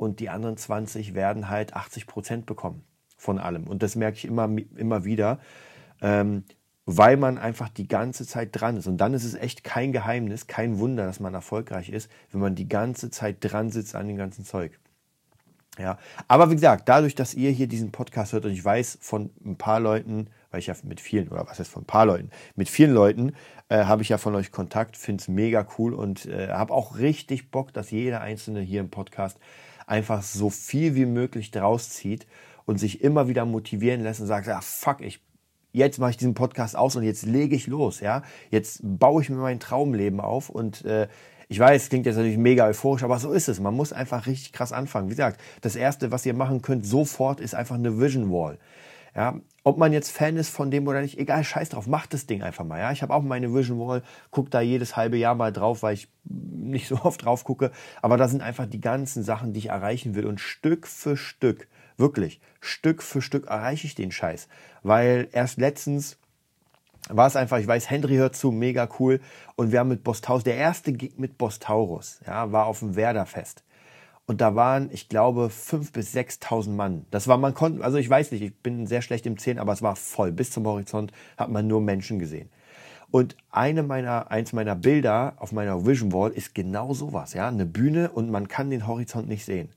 und 0.00 0.18
die 0.18 0.30
anderen 0.30 0.56
20 0.56 1.14
werden 1.14 1.50
halt 1.50 1.74
80 1.74 2.06
Prozent 2.06 2.46
bekommen 2.46 2.84
von 3.18 3.38
allem. 3.38 3.66
Und 3.66 3.82
das 3.82 3.96
merke 3.96 4.16
ich 4.16 4.24
immer, 4.24 4.48
immer 4.76 5.04
wieder. 5.04 5.40
Ähm, 6.00 6.44
weil 6.86 7.18
man 7.18 7.36
einfach 7.36 7.68
die 7.68 7.86
ganze 7.86 8.26
Zeit 8.26 8.48
dran 8.52 8.78
ist. 8.78 8.86
Und 8.86 8.96
dann 8.96 9.12
ist 9.12 9.24
es 9.24 9.34
echt 9.34 9.62
kein 9.62 9.92
Geheimnis, 9.92 10.46
kein 10.46 10.78
Wunder, 10.78 11.04
dass 11.04 11.20
man 11.20 11.34
erfolgreich 11.34 11.90
ist, 11.90 12.10
wenn 12.32 12.40
man 12.40 12.54
die 12.54 12.66
ganze 12.66 13.10
Zeit 13.10 13.36
dran 13.40 13.70
sitzt 13.70 13.94
an 13.94 14.08
dem 14.08 14.16
ganzen 14.16 14.46
Zeug. 14.46 14.80
Ja, 15.78 15.98
aber 16.26 16.50
wie 16.50 16.54
gesagt, 16.54 16.88
dadurch, 16.88 17.14
dass 17.14 17.34
ihr 17.34 17.50
hier 17.50 17.68
diesen 17.68 17.92
Podcast 17.92 18.32
hört 18.32 18.46
und 18.46 18.52
ich 18.52 18.64
weiß 18.64 18.98
von 19.02 19.30
ein 19.44 19.56
paar 19.56 19.80
Leuten, 19.80 20.28
weil 20.50 20.60
ich 20.60 20.66
ja 20.66 20.74
mit 20.82 21.00
vielen, 21.00 21.28
oder 21.28 21.46
was 21.46 21.58
heißt 21.58 21.70
von 21.70 21.82
ein 21.82 21.86
paar 21.86 22.06
Leuten, 22.06 22.30
mit 22.56 22.70
vielen 22.70 22.92
Leuten 22.92 23.34
äh, 23.68 23.84
habe 23.84 24.02
ich 24.02 24.08
ja 24.08 24.18
von 24.18 24.34
euch 24.34 24.50
Kontakt, 24.50 24.96
finde 24.96 25.20
es 25.20 25.28
mega 25.28 25.66
cool 25.78 25.94
und 25.94 26.26
äh, 26.26 26.48
habe 26.48 26.72
auch 26.72 26.96
richtig 26.96 27.50
Bock, 27.50 27.72
dass 27.72 27.90
jeder 27.90 28.22
Einzelne 28.22 28.60
hier 28.60 28.80
im 28.80 28.90
Podcast 28.90 29.38
einfach 29.90 30.22
so 30.22 30.50
viel 30.50 30.94
wie 30.94 31.06
möglich 31.06 31.50
draus 31.50 31.90
zieht 31.90 32.26
und 32.64 32.78
sich 32.78 33.02
immer 33.02 33.28
wieder 33.28 33.44
motivieren 33.44 34.00
lässt 34.02 34.20
und 34.20 34.26
sagt, 34.26 34.46
ja, 34.46 34.60
fuck, 34.60 35.00
ich 35.00 35.20
jetzt 35.72 35.98
mache 35.98 36.10
ich 36.10 36.16
diesen 36.16 36.34
Podcast 36.34 36.76
aus 36.76 36.96
und 36.96 37.02
jetzt 37.02 37.24
lege 37.24 37.54
ich 37.54 37.66
los, 37.66 38.00
ja. 38.00 38.22
Jetzt 38.50 38.80
baue 38.82 39.22
ich 39.22 39.30
mir 39.30 39.36
mein 39.36 39.60
Traumleben 39.60 40.20
auf 40.20 40.48
und 40.48 40.84
äh, 40.84 41.08
ich 41.48 41.58
weiß, 41.58 41.88
klingt 41.88 42.06
jetzt 42.06 42.16
natürlich 42.16 42.38
mega 42.38 42.66
euphorisch, 42.66 43.02
aber 43.02 43.18
so 43.18 43.32
ist 43.32 43.48
es. 43.48 43.58
Man 43.58 43.74
muss 43.74 43.92
einfach 43.92 44.26
richtig 44.26 44.52
krass 44.52 44.72
anfangen. 44.72 45.08
Wie 45.08 45.14
gesagt, 45.14 45.40
das 45.62 45.74
erste, 45.74 46.12
was 46.12 46.24
ihr 46.24 46.34
machen 46.34 46.62
könnt, 46.62 46.86
sofort, 46.86 47.40
ist 47.40 47.56
einfach 47.56 47.74
eine 47.74 48.00
Vision 48.00 48.30
Wall. 48.30 48.58
Ja, 49.16 49.40
ob 49.62 49.76
man 49.76 49.92
jetzt 49.92 50.10
Fan 50.10 50.36
ist 50.36 50.48
von 50.48 50.70
dem 50.70 50.88
oder 50.88 51.02
nicht, 51.02 51.18
egal, 51.18 51.44
scheiß 51.44 51.70
drauf, 51.70 51.86
macht 51.86 52.14
das 52.14 52.26
Ding 52.26 52.42
einfach 52.42 52.64
mal. 52.64 52.78
Ja, 52.78 52.92
ich 52.92 53.02
habe 53.02 53.12
auch 53.12 53.22
meine 53.22 53.52
Vision 53.54 53.78
Wall, 53.78 54.02
guck 54.30 54.50
da 54.50 54.60
jedes 54.60 54.96
halbe 54.96 55.18
Jahr 55.18 55.34
mal 55.34 55.52
drauf, 55.52 55.82
weil 55.82 55.94
ich 55.94 56.08
nicht 56.24 56.88
so 56.88 56.96
oft 57.02 57.24
drauf 57.24 57.44
gucke. 57.44 57.70
Aber 58.00 58.16
da 58.16 58.28
sind 58.28 58.42
einfach 58.42 58.66
die 58.66 58.80
ganzen 58.80 59.22
Sachen, 59.22 59.52
die 59.52 59.58
ich 59.58 59.68
erreichen 59.68 60.14
will. 60.14 60.26
Und 60.26 60.40
Stück 60.40 60.86
für 60.86 61.16
Stück, 61.16 61.68
wirklich, 61.96 62.40
Stück 62.60 63.02
für 63.02 63.20
Stück 63.20 63.48
erreiche 63.48 63.86
ich 63.86 63.94
den 63.94 64.12
Scheiß. 64.12 64.48
Weil 64.82 65.28
erst 65.32 65.58
letztens 65.58 66.16
war 67.08 67.26
es 67.26 67.36
einfach, 67.36 67.58
ich 67.58 67.66
weiß, 67.66 67.90
Henry 67.90 68.16
hört 68.16 68.36
zu, 68.36 68.52
mega 68.52 68.88
cool. 68.98 69.20
Und 69.56 69.72
wir 69.72 69.80
haben 69.80 69.88
mit 69.88 70.04
Bostaurus, 70.04 70.44
der 70.44 70.56
erste 70.56 70.92
Gig 70.92 71.18
mit 71.18 71.38
Bostaurus, 71.38 72.20
ja, 72.26 72.50
war 72.52 72.66
auf 72.66 72.78
dem 72.78 72.96
Werderfest. 72.96 73.62
Und 74.30 74.40
da 74.40 74.54
waren, 74.54 74.90
ich 74.92 75.08
glaube, 75.08 75.46
5.000 75.46 75.92
bis 75.92 76.14
6.000 76.14 76.70
Mann. 76.70 77.04
Das 77.10 77.26
war, 77.26 77.36
man 77.36 77.52
konnte, 77.52 77.82
also 77.82 77.96
ich 77.96 78.08
weiß 78.08 78.30
nicht, 78.30 78.42
ich 78.42 78.56
bin 78.56 78.86
sehr 78.86 79.02
schlecht 79.02 79.26
im 79.26 79.36
Zählen, 79.36 79.58
aber 79.58 79.72
es 79.72 79.82
war 79.82 79.96
voll. 79.96 80.30
Bis 80.30 80.52
zum 80.52 80.68
Horizont 80.68 81.10
hat 81.36 81.50
man 81.50 81.66
nur 81.66 81.80
Menschen 81.80 82.20
gesehen. 82.20 82.48
Und 83.10 83.36
eine 83.50 83.82
meiner, 83.82 84.30
eins 84.30 84.52
meiner 84.52 84.76
Bilder 84.76 85.34
auf 85.38 85.50
meiner 85.50 85.84
Vision 85.84 86.12
Wall 86.12 86.30
ist 86.30 86.54
genau 86.54 86.94
sowas, 86.94 87.34
ja. 87.34 87.48
Eine 87.48 87.66
Bühne 87.66 88.08
und 88.12 88.30
man 88.30 88.46
kann 88.46 88.70
den 88.70 88.86
Horizont 88.86 89.26
nicht 89.26 89.44
sehen. 89.44 89.70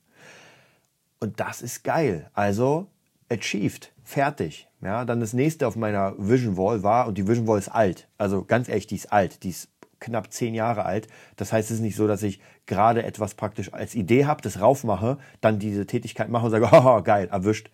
Und 1.19 1.39
das 1.39 1.63
ist 1.63 1.83
geil. 1.83 2.29
Also, 2.35 2.85
achieved. 3.31 3.91
Fertig. 4.03 4.67
Ja, 4.83 5.03
dann 5.03 5.19
das 5.19 5.33
nächste 5.33 5.65
auf 5.65 5.75
meiner 5.75 6.13
Vision 6.19 6.57
Wall 6.57 6.83
war, 6.83 7.07
und 7.07 7.17
die 7.17 7.27
Vision 7.27 7.47
Wall 7.47 7.57
ist 7.57 7.69
alt. 7.69 8.07
Also 8.19 8.43
ganz 8.43 8.69
echt, 8.69 8.91
die 8.91 8.97
ist 8.97 9.11
alt. 9.11 9.41
Die 9.41 9.49
ist 9.49 9.69
knapp 10.03 10.31
zehn 10.31 10.53
Jahre 10.53 10.85
alt. 10.85 11.07
Das 11.35 11.51
heißt, 11.51 11.71
es 11.71 11.77
ist 11.77 11.81
nicht 11.81 11.95
so, 11.95 12.07
dass 12.07 12.23
ich 12.23 12.39
gerade 12.65 13.03
etwas 13.03 13.35
praktisch 13.35 13.73
als 13.73 13.95
Idee 13.95 14.25
habe, 14.25 14.41
das 14.41 14.59
raufmache, 14.59 15.17
dann 15.41 15.59
diese 15.59 15.85
Tätigkeit 15.85 16.29
mache 16.29 16.45
und 16.45 16.51
sage, 16.51 16.69
oh, 16.71 17.01
geil, 17.01 17.29
erwischt. 17.31 17.71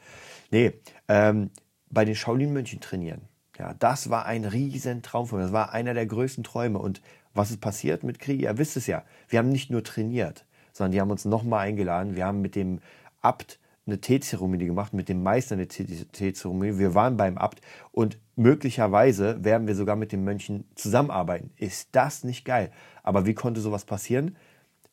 Nee, 0.52 0.74
ähm, 1.08 1.52
bei 1.90 2.06
den 2.06 2.16
Shaolin-Mönchen 2.16 2.80
trainieren. 2.80 3.22
Ja, 3.58 3.74
das 3.74 4.10
war 4.10 4.26
ein 4.26 4.46
riesen 4.46 5.02
Traum 5.02 5.28
von 5.28 5.40
mir. 5.40 5.44
Das 5.44 5.54
war 5.54 5.74
einer 5.74 5.94
der 5.94 6.06
größten 6.06 6.44
Träume. 6.44 6.80
Und 6.80 7.02
was 7.34 7.52
ist 7.52 7.60
passiert 7.60 8.04
mit 8.04 8.20
Krieg? 8.20 8.42
Ihr 8.42 8.58
wisst 8.58 8.78
es 8.78 8.88
ja. 8.88 9.04
Wir 9.28 9.40
haben 9.40 9.50
nicht 9.50 9.70
nur 9.70 9.84
trainiert, 9.84 10.46
sondern 10.72 10.94
die 10.94 11.02
haben 11.02 11.12
uns 11.12 11.26
nochmal 11.26 11.68
eingeladen. 11.68 12.16
Wir 12.16 12.26
haben 12.26 12.42
mit 12.42 12.56
dem 12.56 12.80
Abt 13.22 13.60
eine 13.90 14.02
Teezeremonie 14.02 14.66
gemacht, 14.66 14.94
mit 14.94 15.10
dem 15.10 15.24
Meister 15.24 15.56
eine 15.56 15.68
Teezeremonie. 15.68 16.78
Wir 16.78 16.96
waren 16.96 17.18
beim 17.18 17.38
Abt 17.38 17.62
und 17.92 18.20
möglicherweise 18.36 19.44
werden 19.44 19.68
wir 19.68 19.76
sogar 19.76 19.96
mit 19.96 20.12
den 20.12 20.24
Mönchen 20.24 20.66
zusammenarbeiten. 20.76 21.52
Ist 21.58 21.90
das 21.92 22.24
nicht 22.24 22.46
geil? 22.46 22.72
Aber 23.04 23.26
wie 23.26 23.34
konnte 23.34 23.62
sowas 23.62 23.86
passieren? 23.86 24.36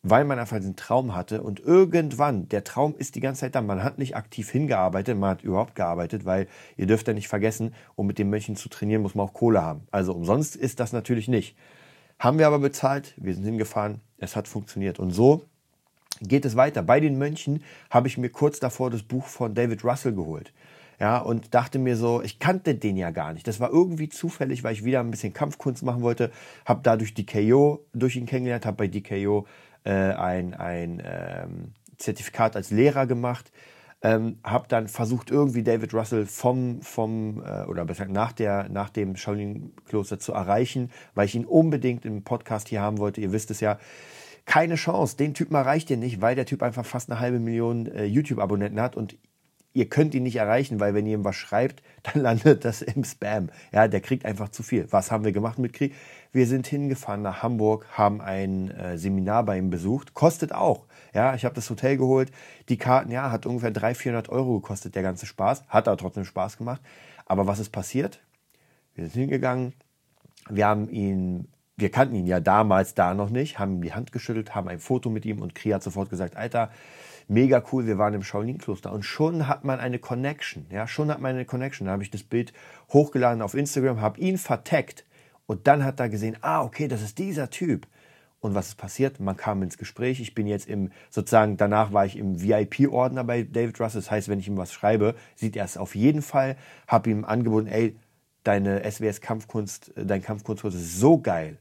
Weil 0.03 0.25
man 0.25 0.39
einfach 0.39 0.59
diesen 0.59 0.77
Traum 0.77 1.15
hatte 1.15 1.43
und 1.43 1.61
irgendwann, 1.61 2.49
der 2.49 2.65
Traum 2.65 2.95
ist 2.97 3.17
die 3.17 3.21
ganze 3.21 3.41
Zeit 3.41 3.55
da. 3.55 3.63
Man 3.63 3.83
hat 3.83 3.99
nicht 3.99 4.15
aktiv 4.15 4.51
hingearbeitet, 4.51 5.19
man 5.19 5.31
hat 5.31 5.43
überhaupt 5.43 5.75
gearbeitet, 5.75 6.25
weil 6.25 6.47
ihr 6.77 6.87
dürft 6.87 7.09
ja 7.09 7.15
nicht 7.15 7.29
vergessen, 7.29 7.75
um 7.97 8.07
mit 8.07 8.19
den 8.19 8.31
Mönchen 8.31 8.57
zu 8.57 8.69
trainieren, 8.69 9.03
muss 9.03 9.15
man 9.15 9.27
auch 9.27 9.33
Kohle 9.33 9.63
haben. 9.63 9.87
Also 9.91 10.13
umsonst 10.13 10.55
ist 10.55 10.81
das 10.81 10.93
natürlich 10.93 11.29
nicht. 11.29 11.57
Haben 12.19 12.39
wir 12.39 12.47
aber 12.47 12.61
bezahlt, 12.61 13.15
wir 13.17 13.35
sind 13.35 13.45
hingefahren, 13.45 14.01
es 14.19 14.37
hat 14.37 14.49
funktioniert. 14.49 14.99
Und 14.99 15.11
so 15.11 15.45
geht 16.21 16.45
es 16.45 16.57
weiter. 16.57 16.83
Bei 16.83 17.01
den 17.01 17.19
Mönchen 17.19 17.63
habe 17.91 18.09
ich 18.09 18.19
mir 18.19 18.31
kurz 18.31 18.61
davor 18.61 18.91
das 18.91 19.03
Buch 19.03 19.27
von 19.27 19.55
David 19.55 19.85
Russell 19.85 20.15
geholt. 20.15 20.53
Ja, 20.99 21.19
und 21.19 21.55
dachte 21.55 21.79
mir 21.79 21.97
so, 21.97 22.23
ich 22.23 22.39
kannte 22.39 22.75
den 22.75 22.97
ja 22.97 23.11
gar 23.11 23.35
nicht. 23.35 23.47
Das 23.47 23.61
war 23.61 23.71
irgendwie 23.71 24.09
zufällig, 24.09 24.65
weil 24.65 24.73
ich 24.73 24.85
wieder 24.85 25.01
ein 25.01 25.11
bisschen 25.11 25.35
Kampfkunst 25.35 25.83
machen 25.83 26.03
wollte. 26.03 26.31
Habe 26.65 26.81
dadurch 26.83 27.13
DKO 27.13 27.85
durch 27.93 28.17
ihn 28.17 28.25
kennengelernt, 28.25 28.65
habe 28.65 28.79
bei 28.79 28.89
DKO 28.89 29.47
äh, 29.85 29.91
ein, 29.91 30.55
ein 30.55 31.03
ähm, 31.05 31.73
Zertifikat 31.99 32.57
als 32.57 32.71
Lehrer 32.71 33.07
gemacht. 33.07 33.53
Ähm, 34.03 34.39
habe 34.45 34.67
dann 34.69 34.89
versucht, 34.89 35.31
irgendwie 35.31 35.63
David 35.63 35.93
Russell 35.93 36.27
vom, 36.27 36.81
vom 36.83 37.43
äh, 37.45 37.65
oder 37.65 37.85
besser 37.85 38.07
nach, 38.07 38.33
der, 38.33 38.69
nach 38.69 38.91
dem 38.91 39.17
Shaolin-Kloster 39.17 40.19
zu 40.19 40.33
erreichen, 40.33 40.91
weil 41.15 41.27
ich 41.27 41.35
ihn 41.35 41.47
unbedingt 41.47 42.05
im 42.05 42.23
Podcast 42.23 42.69
hier 42.69 42.81
haben 42.81 42.99
wollte. 42.99 43.21
Ihr 43.21 43.33
wisst 43.33 43.51
es 43.51 43.61
ja, 43.61 43.79
keine 44.47 44.77
Chance. 44.77 45.17
Den 45.17 45.35
Typen 45.35 45.55
erreicht 45.55 45.91
ihr 45.91 45.97
nicht, 45.97 46.23
weil 46.23 46.35
der 46.35 46.47
Typ 46.47 46.63
einfach 46.63 46.87
fast 46.87 47.11
eine 47.11 47.21
halbe 47.21 47.41
Million 47.41 47.87
äh, 47.87 48.05
YouTube-Abonnenten 48.05 48.81
hat 48.81 48.97
und 48.97 49.19
ihr 49.75 49.91
könnt 49.91 50.15
ihn 50.15 50.23
nicht 50.23 50.37
erreichen, 50.37 50.81
weil 50.81 50.95
wenn 50.95 51.07
ihr 51.07 51.19
ihm 51.19 51.25
was 51.25 51.37
schreibt, 51.37 51.83
dann 52.03 52.23
landet 52.23 52.65
das 52.65 52.81
im 52.81 53.05
Spam. 53.05 53.51
Ja, 53.73 53.89
der 53.89 54.01
kriegt 54.01 54.25
einfach 54.25 54.49
zu 54.49 54.63
viel. 54.63 54.91
Was 54.91 55.11
haben 55.11 55.25
wir 55.25 55.33
gemacht 55.33 55.59
mit 55.59 55.75
Krieg? 55.75 55.95
Wir 56.33 56.47
sind 56.47 56.67
hingefahren 56.67 57.23
nach 57.23 57.43
Hamburg, 57.43 57.87
haben 57.93 58.21
ein 58.21 58.71
äh, 58.71 58.97
Seminar 58.97 59.45
bei 59.45 59.59
ihm 59.59 59.69
besucht. 59.69 60.15
Kostet 60.15 60.53
auch. 60.53 60.87
Ja, 61.13 61.35
ich 61.35 61.45
habe 61.45 61.55
das 61.55 61.69
Hotel 61.69 61.97
geholt. 61.97 62.31
Die 62.69 62.79
Karten, 62.79 63.11
ja, 63.11 63.31
hat 63.31 63.47
ungefähr 63.47 63.71
300, 63.71 63.97
400 63.97 64.29
Euro 64.31 64.61
gekostet, 64.61 64.95
der 64.95 65.03
ganze 65.03 65.27
Spaß. 65.27 65.65
Hat 65.69 65.89
aber 65.89 65.97
trotzdem 65.97 66.25
Spaß 66.25 66.57
gemacht. 66.57 66.81
Aber 67.27 67.47
was 67.47 67.59
ist 67.59 67.71
passiert? 67.71 68.21
Wir 68.95 69.09
sind 69.09 69.21
hingegangen. 69.21 69.75
Wir 70.49 70.67
haben 70.67 70.89
ihn 70.89 71.49
wir 71.79 71.91
kannten 71.91 72.15
ihn 72.15 72.27
ja 72.27 72.41
damals 72.41 72.95
da 72.95 73.13
noch 73.13 73.29
nicht, 73.29 73.59
haben 73.59 73.75
ihm 73.75 73.83
die 73.83 73.93
Hand 73.93 74.11
geschüttelt, 74.11 74.55
haben 74.55 74.69
ein 74.69 74.79
Foto 74.79 75.11
mit 75.11 75.27
ihm 75.27 75.43
und 75.43 75.55
Kri 75.55 75.71
hat 75.71 75.83
sofort 75.83 76.09
gesagt, 76.09 76.35
Alter, 76.35 76.71
mega 77.29 77.63
cool, 77.71 77.87
wir 77.87 77.99
waren 77.99 78.15
im 78.15 78.23
Shaolin-Kloster. 78.23 78.91
Und 78.91 79.03
schon 79.03 79.47
hat 79.47 79.65
man 79.65 79.79
eine 79.79 79.99
Connection, 79.99 80.67
ja, 80.71 80.89
schon 80.89 81.11
hat 81.11 81.21
man 81.21 81.35
eine 81.35 81.45
Connection. 81.45 81.87
Da 81.87 81.93
habe 81.93 82.03
ich 82.03 82.11
das 82.11 82.23
Bild 82.23 82.55
hochgeladen 82.93 83.43
auf 83.43 83.55
Instagram, 83.55 84.01
habe 84.01 84.19
ihn 84.21 84.39
verteckt 84.39 85.05
und 85.45 85.67
dann 85.67 85.85
hat 85.85 86.01
er 86.01 86.09
gesehen, 86.09 86.39
ah, 86.41 86.63
okay, 86.63 86.89
das 86.89 87.03
ist 87.03 87.19
dieser 87.19 87.51
Typ. 87.51 87.87
Und 88.41 88.55
was 88.55 88.69
ist 88.69 88.77
passiert? 88.77 89.21
Man 89.21 89.37
kam 89.37 89.63
ins 89.63 89.77
Gespräch. 89.77 90.21
Ich 90.21 90.35
bin 90.35 90.47
jetzt 90.47 90.69
im, 90.69 90.93
sozusagen, 91.11 91.57
danach 91.57 91.93
war 91.93 92.07
ich 92.07 92.17
im 92.17 92.41
VIP-Ordner 92.41 93.25
bei 93.25 93.43
David 93.43 93.81
Russell. 93.81 94.01
Das 94.01 94.11
heißt, 94.11 94.29
wenn 94.29 94.39
ich 94.39 94.47
ihm 94.47 94.57
was 94.57 94.73
schreibe, 94.73 95.15
sieht 95.35 95.57
er 95.57 95.65
es 95.65 95.77
auf 95.77 95.95
jeden 95.95 96.23
Fall. 96.23 96.57
Habe 96.87 97.11
ihm 97.11 97.25
angeboten, 97.25 97.67
ey, 97.67 97.97
deine 98.45 98.89
SWS 98.89 99.21
Kampfkunst, 99.21 99.93
dein 99.97 100.23
Kampfkunstkurs 100.23 100.75
ist 100.75 101.01
so 101.01 101.19
geil 101.19 101.59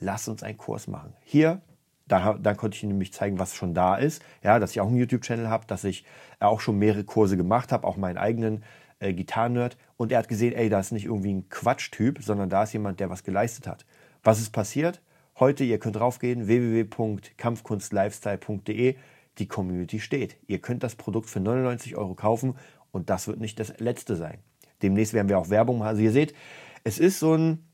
lass 0.00 0.28
uns 0.28 0.42
einen 0.42 0.58
Kurs 0.58 0.86
machen. 0.86 1.14
Hier, 1.24 1.60
da, 2.06 2.34
da 2.34 2.54
konnte 2.54 2.76
ich 2.76 2.82
nämlich 2.82 3.12
zeigen, 3.12 3.38
was 3.38 3.54
schon 3.54 3.74
da 3.74 3.96
ist. 3.96 4.22
Ja, 4.42 4.58
dass 4.58 4.72
ich 4.72 4.80
auch 4.80 4.88
einen 4.88 4.96
YouTube-Channel 4.96 5.48
habe, 5.48 5.66
dass 5.66 5.84
ich 5.84 6.04
auch 6.40 6.60
schon 6.60 6.78
mehrere 6.78 7.04
Kurse 7.04 7.36
gemacht 7.36 7.70
habe, 7.70 7.86
auch 7.86 7.96
meinen 7.96 8.16
eigenen 8.16 8.64
äh, 8.98 9.12
Gitarren-Nerd. 9.12 9.76
Und 9.96 10.12
er 10.12 10.18
hat 10.18 10.28
gesehen, 10.28 10.54
ey, 10.54 10.68
da 10.68 10.80
ist 10.80 10.92
nicht 10.92 11.04
irgendwie 11.04 11.34
ein 11.34 11.48
Quatschtyp, 11.48 12.22
sondern 12.22 12.48
da 12.48 12.62
ist 12.62 12.72
jemand, 12.72 13.00
der 13.00 13.10
was 13.10 13.24
geleistet 13.24 13.66
hat. 13.66 13.84
Was 14.22 14.40
ist 14.40 14.50
passiert? 14.50 15.02
Heute, 15.38 15.64
ihr 15.64 15.78
könnt 15.78 15.96
draufgehen, 15.96 16.48
www.kampfkunstlifestyle.de. 16.48 18.96
Die 19.38 19.46
Community 19.46 20.00
steht. 20.00 20.36
Ihr 20.48 20.60
könnt 20.60 20.82
das 20.82 20.96
Produkt 20.96 21.30
für 21.30 21.38
99 21.38 21.96
Euro 21.96 22.14
kaufen 22.14 22.56
und 22.90 23.08
das 23.10 23.28
wird 23.28 23.38
nicht 23.38 23.60
das 23.60 23.78
letzte 23.78 24.16
sein. 24.16 24.38
Demnächst 24.82 25.14
werden 25.14 25.28
wir 25.28 25.38
auch 25.38 25.50
Werbung 25.50 25.78
machen. 25.78 25.88
Also 25.88 26.02
ihr 26.02 26.10
seht, 26.10 26.34
es 26.82 26.98
ist 26.98 27.20
so 27.20 27.34
ein, 27.34 27.64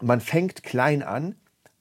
man 0.00 0.20
fängt 0.20 0.62
klein 0.62 1.02
an, 1.02 1.34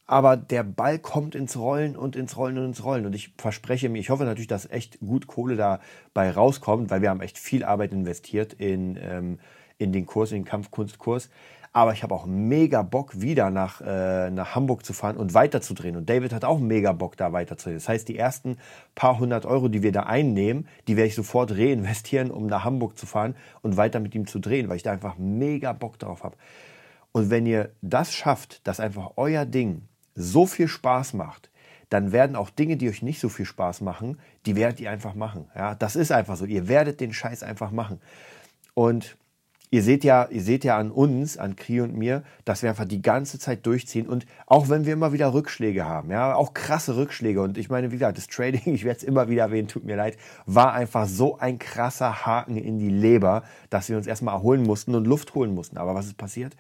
aber 0.06 0.36
der 0.36 0.64
Ball 0.64 1.00
kommt 1.00 1.34
ins 1.34 1.58
Rollen 1.58 1.96
und 1.96 2.16
ins 2.16 2.36
Rollen 2.36 2.58
und 2.58 2.66
ins 2.66 2.84
Rollen. 2.84 3.06
Und 3.06 3.16
ich 3.16 3.34
verspreche 3.38 3.88
mir, 3.90 4.00
ich 4.00 4.10
hoffe 4.10 4.26
natürlich, 4.26 4.48
dass 4.48 4.70
echt 4.70 5.00
gut 5.00 5.28
Kohle 5.28 5.56
dabei 5.56 6.32
rauskommt, 6.32 6.90
weil 6.90 7.02
wir 7.02 7.10
haben 7.10 7.22
echt 7.22 7.38
viel 7.38 7.64
Arbeit 7.64 7.94
investiert 7.94 8.54
in, 8.54 8.98
ähm, 9.02 9.40
in 9.78 9.94
den 9.94 10.06
Kurs, 10.06 10.32
in 10.32 10.40
den 10.40 10.46
Kampfkunstkurs. 10.46 11.30
Aber 11.76 11.94
ich 11.94 12.04
habe 12.04 12.14
auch 12.14 12.28
mega 12.28 12.84
Bock, 12.84 13.20
wieder 13.20 13.50
nach, 13.50 13.82
äh, 13.82 14.30
nach 14.30 14.54
Hamburg 14.54 14.86
zu 14.86 14.94
fahren 14.94 15.18
und 15.18 15.34
weiterzudrehen. 15.34 15.96
Und 15.96 16.08
David 16.08 16.32
hat 16.32 16.46
auch 16.46 16.60
mega 16.60 16.92
Bock, 16.92 17.18
da 17.18 17.34
weiterzudrehen. 17.34 17.78
Das 17.78 17.90
heißt, 17.90 18.08
die 18.08 18.18
ersten 18.18 18.58
paar 18.94 19.18
hundert 19.18 19.48
Euro, 19.48 19.70
die 19.70 19.82
wir 19.82 19.92
da 19.92 20.04
einnehmen, 20.04 20.68
die 20.88 20.98
werde 20.98 21.08
ich 21.08 21.16
sofort 21.16 21.52
reinvestieren, 21.52 22.30
um 22.30 22.46
nach 22.46 22.64
Hamburg 22.64 22.98
zu 22.98 23.08
fahren 23.08 23.36
und 23.64 23.78
weiter 23.78 24.00
mit 24.00 24.14
ihm 24.14 24.28
zu 24.28 24.38
drehen, 24.38 24.70
weil 24.70 24.76
ich 24.76 24.84
da 24.84 24.92
einfach 24.92 25.18
mega 25.18 25.74
Bock 25.74 25.98
drauf 25.98 26.24
habe. 26.24 26.38
Und 27.12 27.32
wenn 27.32 27.48
ihr 27.48 27.72
das 27.82 28.14
schafft, 28.14 28.68
dass 28.68 28.80
einfach 28.80 29.14
euer 29.16 29.46
Ding 29.46 29.88
so 30.16 30.46
viel 30.46 30.68
Spaß 30.68 31.14
macht, 31.14 31.50
dann 31.90 32.12
werden 32.12 32.36
auch 32.36 32.50
Dinge, 32.50 32.78
die 32.78 32.90
euch 32.90 33.02
nicht 33.04 33.20
so 33.20 33.30
viel 33.30 33.46
Spaß 33.46 33.82
machen, 33.82 34.20
die 34.46 34.56
werdet 34.56 34.80
ihr 34.80 34.90
einfach 34.90 35.14
machen. 35.14 35.46
Ja, 35.56 35.76
das 35.76 35.96
ist 35.96 36.12
einfach 36.12 36.38
so. 36.38 36.46
Ihr 36.46 36.68
werdet 36.68 37.00
den 37.00 37.14
Scheiß 37.14 37.44
einfach 37.44 37.72
machen. 37.72 38.02
Und 38.74 39.16
ihr 39.74 39.84
seht 39.84 40.04
ja, 40.04 40.28
ihr 40.30 40.42
seht 40.42 40.64
ja 40.64 40.78
an 40.78 40.92
uns, 40.92 41.38
an 41.38 41.56
Kri 41.56 41.82
und 41.82 41.96
mir, 41.96 42.24
dass 42.46 42.62
wir 42.62 42.70
einfach 42.70 42.86
die 42.86 43.02
ganze 43.02 43.40
Zeit 43.40 43.66
durchziehen 43.66 44.08
und 44.08 44.26
auch 44.46 44.70
wenn 44.70 44.86
wir 44.86 44.94
immer 44.94 45.14
wieder 45.14 45.34
Rückschläge 45.34 45.86
haben, 45.86 46.12
ja, 46.12 46.36
auch 46.36 46.54
krasse 46.54 46.96
Rückschläge 46.96 47.42
und 47.42 47.58
ich 47.58 47.70
meine, 47.70 47.92
wie 47.92 47.96
gesagt, 47.96 48.20
das 48.20 48.28
Trading, 48.28 48.62
ich 48.76 48.84
werde 48.84 48.98
es 48.98 49.04
immer 49.04 49.30
wieder 49.30 49.44
erwähnen, 49.44 49.68
tut 49.68 49.84
mir 49.84 49.96
leid, 49.96 50.18
war 50.46 50.74
einfach 50.74 51.08
so 51.08 51.40
ein 51.40 51.58
krasser 51.58 52.26
Haken 52.26 52.56
in 52.56 52.78
die 52.78 52.90
Leber, 52.90 53.44
dass 53.72 53.90
wir 53.90 53.98
uns 53.98 54.06
erstmal 54.06 54.36
erholen 54.36 54.62
mussten 54.62 54.94
und 54.94 55.06
Luft 55.06 55.34
holen 55.34 55.56
mussten. 55.56 55.78
Aber 55.78 55.96
was 55.96 56.06
ist 56.06 56.18
passiert? 56.18 56.56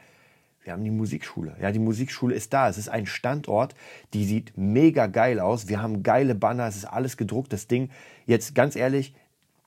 Wir 0.63 0.73
haben 0.73 0.83
die 0.83 0.91
Musikschule. 0.91 1.55
Ja, 1.61 1.71
die 1.71 1.79
Musikschule 1.79 2.33
ist 2.35 2.53
da. 2.53 2.69
Es 2.69 2.77
ist 2.77 2.87
ein 2.87 3.05
Standort, 3.05 3.75
die 4.13 4.23
sieht 4.23 4.53
mega 4.55 5.07
geil 5.07 5.39
aus. 5.39 5.67
Wir 5.67 5.81
haben 5.81 6.03
geile 6.03 6.35
Banner, 6.35 6.67
es 6.67 6.77
ist 6.77 6.85
alles 6.85 7.17
gedruckt. 7.17 7.51
Das 7.51 7.67
Ding, 7.67 7.89
jetzt 8.25 8.55
ganz 8.55 8.75
ehrlich, 8.75 9.13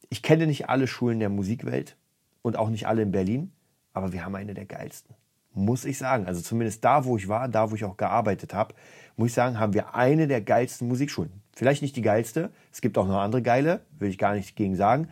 ich 0.08 0.22
kenne 0.22 0.46
nicht 0.46 0.68
alle 0.68 0.86
Schulen 0.86 1.18
der 1.18 1.28
Musikwelt 1.28 1.96
und 2.42 2.56
auch 2.56 2.70
nicht 2.70 2.86
alle 2.86 3.02
in 3.02 3.10
Berlin, 3.10 3.52
aber 3.92 4.12
wir 4.12 4.24
haben 4.24 4.34
eine 4.34 4.54
der 4.54 4.64
geilsten. 4.64 5.14
Muss 5.52 5.84
ich 5.84 5.98
sagen. 5.98 6.26
Also 6.26 6.40
zumindest 6.40 6.84
da, 6.84 7.04
wo 7.04 7.16
ich 7.16 7.28
war, 7.28 7.48
da, 7.48 7.70
wo 7.70 7.74
ich 7.74 7.84
auch 7.84 7.96
gearbeitet 7.96 8.54
habe, 8.54 8.74
muss 9.16 9.28
ich 9.28 9.34
sagen, 9.34 9.58
haben 9.58 9.74
wir 9.74 9.94
eine 9.94 10.26
der 10.28 10.40
geilsten 10.40 10.88
Musikschulen. 10.88 11.42
Vielleicht 11.54 11.82
nicht 11.82 11.96
die 11.96 12.02
geilste. 12.02 12.50
Es 12.72 12.80
gibt 12.80 12.98
auch 12.98 13.06
noch 13.06 13.18
andere 13.18 13.42
geile, 13.42 13.80
will 13.98 14.10
ich 14.10 14.18
gar 14.18 14.34
nicht 14.34 14.56
gegen 14.56 14.76
sagen. 14.76 15.08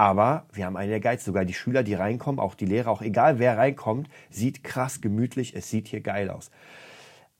Aber 0.00 0.46
wir 0.50 0.64
haben 0.64 0.78
eine 0.78 0.88
der 0.88 1.00
geilsten. 1.00 1.30
Sogar 1.30 1.44
die 1.44 1.52
Schüler, 1.52 1.82
die 1.82 1.92
reinkommen, 1.92 2.40
auch 2.40 2.54
die 2.54 2.64
Lehrer, 2.64 2.90
auch 2.90 3.02
egal 3.02 3.38
wer 3.38 3.58
reinkommt, 3.58 4.08
sieht 4.30 4.64
krass 4.64 5.02
gemütlich, 5.02 5.54
es 5.54 5.68
sieht 5.68 5.88
hier 5.88 6.00
geil 6.00 6.30
aus. 6.30 6.50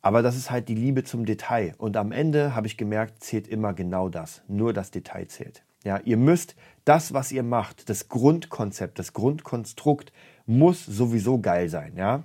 Aber 0.03 0.21
das 0.21 0.37
ist 0.37 0.51
halt 0.51 0.69
die 0.69 0.75
Liebe 0.75 1.03
zum 1.03 1.25
Detail. 1.25 1.73
Und 1.79 1.97
am 1.97 2.13
Ende 2.13 2.55
habe 2.55 2.67
ich 2.67 2.77
gemerkt, 2.77 3.25
zählt 3.25 3.49
immer 3.49 3.73
genau 3.73 4.11
das. 4.11 4.43
Nur 4.47 4.75
das 4.75 4.91
Detail 4.91 5.27
zählt. 5.27 5.63
Ja, 5.85 6.01
ihr 6.05 6.19
müsst 6.19 6.55
das, 6.85 7.15
was 7.15 7.33
ihr 7.33 7.45
macht, 7.45 7.89
das 7.89 8.11
Grundkonzept, 8.11 8.99
das 8.99 9.15
Grundkonstrukt 9.15 10.13
muss 10.45 10.85
sowieso 10.85 11.41
geil 11.41 11.71
sein, 11.71 11.97
ja? 11.97 12.25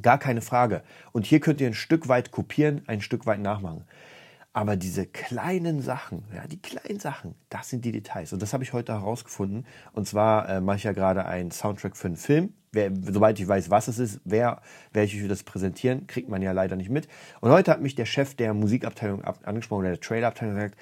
Gar 0.00 0.16
keine 0.16 0.40
Frage. 0.40 0.82
Und 1.12 1.26
hier 1.26 1.40
könnt 1.40 1.60
ihr 1.60 1.66
ein 1.66 1.74
Stück 1.74 2.08
weit 2.08 2.30
kopieren, 2.30 2.80
ein 2.86 3.02
Stück 3.02 3.26
weit 3.26 3.40
nachmachen. 3.40 3.84
Aber 4.52 4.74
diese 4.76 5.06
kleinen 5.06 5.80
Sachen, 5.80 6.24
ja, 6.34 6.46
die 6.48 6.60
kleinen 6.60 6.98
Sachen, 6.98 7.36
das 7.50 7.68
sind 7.68 7.84
die 7.84 7.92
Details. 7.92 8.32
Und 8.32 8.42
das 8.42 8.52
habe 8.52 8.64
ich 8.64 8.72
heute 8.72 8.92
herausgefunden. 8.92 9.64
Und 9.92 10.08
zwar 10.08 10.48
äh, 10.48 10.60
mache 10.60 10.78
ich 10.78 10.84
ja 10.84 10.92
gerade 10.92 11.24
einen 11.24 11.52
Soundtrack 11.52 11.96
für 11.96 12.08
einen 12.08 12.16
Film. 12.16 12.54
Wer, 12.72 12.90
soweit 13.00 13.38
ich 13.38 13.46
weiß, 13.46 13.70
was 13.70 13.86
es 13.86 13.98
ist, 14.00 14.20
wer, 14.24 14.60
wer 14.92 15.04
ich 15.04 15.28
das 15.28 15.44
präsentieren, 15.44 16.08
kriegt 16.08 16.28
man 16.28 16.42
ja 16.42 16.50
leider 16.50 16.74
nicht 16.74 16.90
mit. 16.90 17.06
Und 17.40 17.50
heute 17.50 17.70
hat 17.70 17.80
mich 17.80 17.94
der 17.94 18.06
Chef 18.06 18.34
der 18.34 18.52
Musikabteilung 18.54 19.22
angesprochen, 19.24 19.80
oder 19.80 19.90
der 19.90 20.00
Trailerabteilung 20.00 20.56
gesagt, 20.56 20.78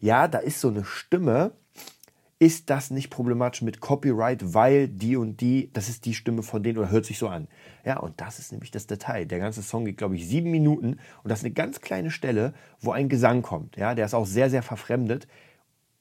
ja, 0.00 0.26
da 0.26 0.38
ist 0.38 0.60
so 0.60 0.68
eine 0.68 0.84
Stimme, 0.84 1.52
ist 2.42 2.70
das 2.70 2.90
nicht 2.90 3.08
problematisch 3.08 3.62
mit 3.62 3.80
Copyright, 3.80 4.52
weil 4.52 4.88
die 4.88 5.16
und 5.16 5.40
die, 5.40 5.70
das 5.74 5.88
ist 5.88 6.04
die 6.06 6.12
Stimme 6.12 6.42
von 6.42 6.64
denen 6.64 6.76
oder 6.76 6.90
hört 6.90 7.04
sich 7.04 7.16
so 7.16 7.28
an. 7.28 7.46
Ja, 7.84 7.98
und 8.00 8.20
das 8.20 8.40
ist 8.40 8.50
nämlich 8.50 8.72
das 8.72 8.88
Detail. 8.88 9.26
Der 9.26 9.38
ganze 9.38 9.62
Song 9.62 9.84
geht, 9.84 9.96
glaube 9.96 10.16
ich, 10.16 10.26
sieben 10.26 10.50
Minuten 10.50 10.98
und 11.22 11.30
das 11.30 11.38
ist 11.38 11.44
eine 11.44 11.54
ganz 11.54 11.80
kleine 11.80 12.10
Stelle, 12.10 12.52
wo 12.80 12.90
ein 12.90 13.08
Gesang 13.08 13.42
kommt. 13.42 13.76
Ja, 13.76 13.94
der 13.94 14.06
ist 14.06 14.14
auch 14.14 14.26
sehr, 14.26 14.50
sehr 14.50 14.64
verfremdet. 14.64 15.28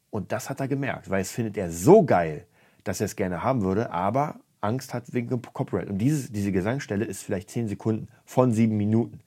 Und 0.09 0.31
das 0.31 0.49
hat 0.49 0.59
er 0.59 0.67
gemerkt, 0.67 1.11
weil 1.11 1.21
es 1.21 1.29
findet 1.29 1.57
er 1.57 1.69
so 1.69 2.03
geil, 2.03 2.47
dass 2.83 3.01
er 3.01 3.05
es 3.05 3.15
gerne 3.15 3.43
haben 3.43 3.61
würde, 3.61 3.91
aber 3.91 4.39
Angst 4.61 4.95
hat 4.95 5.13
wegen 5.13 5.39
Copyright. 5.43 5.91
Und 5.91 5.99
dieses, 5.99 6.31
diese 6.31 6.51
Gesangsstelle 6.51 7.05
ist 7.05 7.21
vielleicht 7.21 7.51
zehn 7.51 7.67
Sekunden 7.67 8.07
von 8.25 8.51
sieben 8.51 8.77
Minuten. 8.77 9.19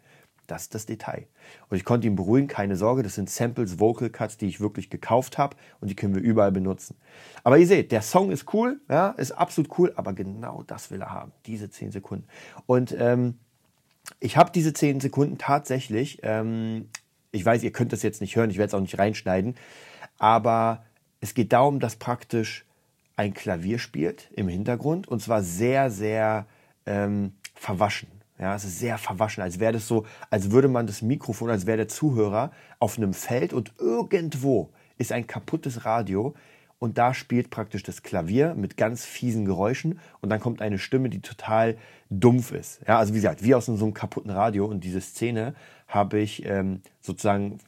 Das 0.47 0.63
ist 0.63 0.75
das 0.75 0.87
Detail. 0.87 1.27
Und 1.69 1.77
ich 1.77 1.85
konnte 1.85 2.07
ihn 2.07 2.17
beruhigen, 2.17 2.49
keine 2.49 2.77
Sorge, 2.77 3.03
das 3.03 3.15
sind 3.15 3.31
Samples, 3.31 3.81
Vocal 3.81 4.11
Cuts, 4.11 4.37
die 4.37 4.47
ich 4.47 4.61
wirklich 4.61 4.91
gekauft 4.91 5.39
habe 5.39 5.57
und 5.81 5.89
die 5.89 5.97
können 5.97 6.15
wir 6.15 6.23
überall 6.23 6.53
benutzen. 6.53 6.97
Aber 7.43 7.59
ihr 7.59 7.67
seht, 7.67 7.93
der 7.93 8.03
Song 8.03 8.31
ist 8.31 8.53
cool, 8.53 8.81
ja, 8.89 9.11
ist 9.11 9.33
absolut 9.33 9.79
cool, 9.79 9.93
aber 9.97 10.13
genau 10.13 10.63
das 10.67 10.91
will 10.91 11.01
er 11.01 11.11
haben, 11.11 11.33
diese 11.47 11.71
10 11.71 11.93
Sekunden. 11.93 12.27
Und 12.67 12.95
ähm, 12.99 13.39
ich 14.21 14.37
habe 14.37 14.51
diese 14.53 14.73
10 14.73 15.01
Sekunden 15.01 15.39
tatsächlich, 15.39 16.21
ähm, 16.23 16.89
ich 17.31 17.45
weiß, 17.45 17.63
ihr 17.63 17.73
könnt 17.73 17.93
das 17.93 18.03
jetzt 18.03 18.21
nicht 18.21 18.37
hören, 18.37 18.51
ich 18.51 18.59
werde 18.59 18.69
es 18.69 18.75
auch 18.75 18.81
nicht 18.81 18.99
reinschneiden, 18.99 19.55
aber 20.19 20.85
es 21.21 21.35
geht 21.35 21.53
darum, 21.53 21.81
dass 21.81 21.97
praktisch 21.97 22.67
ein 23.17 23.33
Klavier 23.33 23.79
spielt 23.79 24.31
im 24.35 24.49
Hintergrund 24.49 25.09
und 25.09 25.21
zwar 25.21 25.43
sehr, 25.43 25.91
sehr 25.91 26.47
ähm, 26.87 27.33
verwaschen. 27.55 28.09
Ja, 28.39 28.55
es 28.55 28.65
ist 28.65 28.81
sehr 28.81 28.99
verwaschen, 28.99 29.43
als 29.43 29.61
wäre 29.61 29.73
das 29.73 29.87
so, 29.87 30.05
als 30.29 30.51
würde 30.51 30.69
man 30.69 30.87
das 30.87 31.03
Mikrofon, 31.03 31.51
als 31.51 31.67
wäre 31.67 31.77
der 31.77 31.89
Zuhörer 31.89 32.51
auf 32.81 32.99
einem 32.99 33.15
Feld 33.15 33.53
und 33.53 33.73
irgendwo 33.79 34.71
ist 34.99 35.13
ein 35.13 35.27
kaputtes 35.27 35.85
Radio 35.85 36.35
und 36.81 36.99
da 36.99 37.15
spielt 37.15 37.51
praktisch 37.51 37.83
das 37.83 38.03
Klavier 38.03 38.55
mit 38.55 38.77
ganz 38.77 39.05
fiesen 39.05 39.45
Geräuschen 39.45 40.01
und 40.21 40.31
dann 40.31 40.41
kommt 40.41 40.61
eine 40.61 40.79
Stimme, 40.79 41.09
die 41.09 41.21
total 41.21 41.77
dumpf 42.11 42.53
ist. 42.53 42.81
Ja, 42.87 42.99
also 42.99 43.15
wie 43.15 43.19
gesagt, 43.19 43.43
wie 43.43 43.55
aus 43.55 43.67
so 43.67 43.73
einem 43.73 43.95
kaputten 43.95 44.31
Radio 44.31 44.67
und 44.67 44.83
diese 44.83 45.01
Szene 45.01 45.55
habe 45.87 46.19
ich 46.19 46.45
ähm, 46.45 46.83
sozusagen 47.01 47.59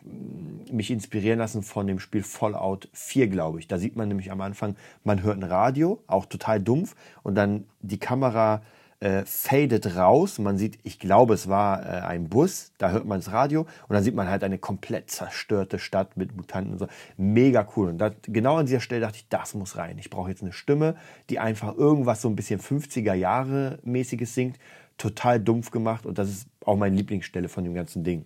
mich 0.70 0.90
inspirieren 0.90 1.38
lassen 1.38 1.62
von 1.62 1.86
dem 1.86 2.00
Spiel 2.00 2.22
Fallout 2.22 2.88
4, 2.92 3.28
glaube 3.28 3.60
ich. 3.60 3.68
Da 3.68 3.78
sieht 3.78 3.94
man 3.94 4.08
nämlich 4.08 4.32
am 4.32 4.40
Anfang, 4.40 4.76
man 5.04 5.22
hört 5.22 5.38
ein 5.38 5.44
Radio, 5.44 6.02
auch 6.08 6.26
total 6.26 6.60
dumpf 6.60 6.96
und 7.22 7.36
dann 7.36 7.64
die 7.80 7.98
Kamera 7.98 8.62
äh, 9.00 9.24
fadet 9.24 9.96
raus. 9.96 10.38
Man 10.38 10.58
sieht, 10.58 10.78
ich 10.82 10.98
glaube, 10.98 11.34
es 11.34 11.48
war 11.48 11.82
äh, 11.82 12.00
ein 12.00 12.28
Bus, 12.28 12.72
da 12.78 12.90
hört 12.90 13.04
man 13.04 13.20
das 13.20 13.32
Radio 13.32 13.62
und 13.62 13.94
dann 13.94 14.02
sieht 14.02 14.14
man 14.14 14.28
halt 14.28 14.42
eine 14.44 14.58
komplett 14.58 15.10
zerstörte 15.10 15.78
Stadt 15.78 16.16
mit 16.16 16.36
Mutanten 16.36 16.72
und 16.72 16.78
so. 16.78 16.88
Mega 17.16 17.66
cool. 17.76 17.88
Und 17.88 17.98
das, 17.98 18.12
genau 18.22 18.56
an 18.56 18.66
dieser 18.66 18.80
Stelle 18.80 19.02
dachte 19.02 19.18
ich, 19.18 19.28
das 19.28 19.54
muss 19.54 19.76
rein. 19.76 19.98
Ich 19.98 20.10
brauche 20.10 20.30
jetzt 20.30 20.42
eine 20.42 20.52
Stimme, 20.52 20.96
die 21.30 21.38
einfach 21.38 21.76
irgendwas 21.76 22.22
so 22.22 22.28
ein 22.28 22.36
bisschen 22.36 22.60
50er 22.60 23.14
Jahre 23.14 23.78
mäßiges 23.84 24.34
singt. 24.34 24.58
Total 24.98 25.38
dumpf 25.38 25.70
gemacht 25.70 26.06
und 26.06 26.18
das 26.18 26.30
ist 26.30 26.48
auch 26.64 26.76
meine 26.76 26.96
Lieblingsstelle 26.96 27.48
von 27.48 27.64
dem 27.64 27.74
ganzen 27.74 28.02
Ding. 28.02 28.24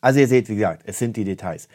Also 0.00 0.20
ihr 0.20 0.28
seht, 0.28 0.48
wie 0.48 0.54
gesagt, 0.54 0.82
es 0.86 0.98
sind 0.98 1.16
die 1.16 1.24
Details. 1.24 1.68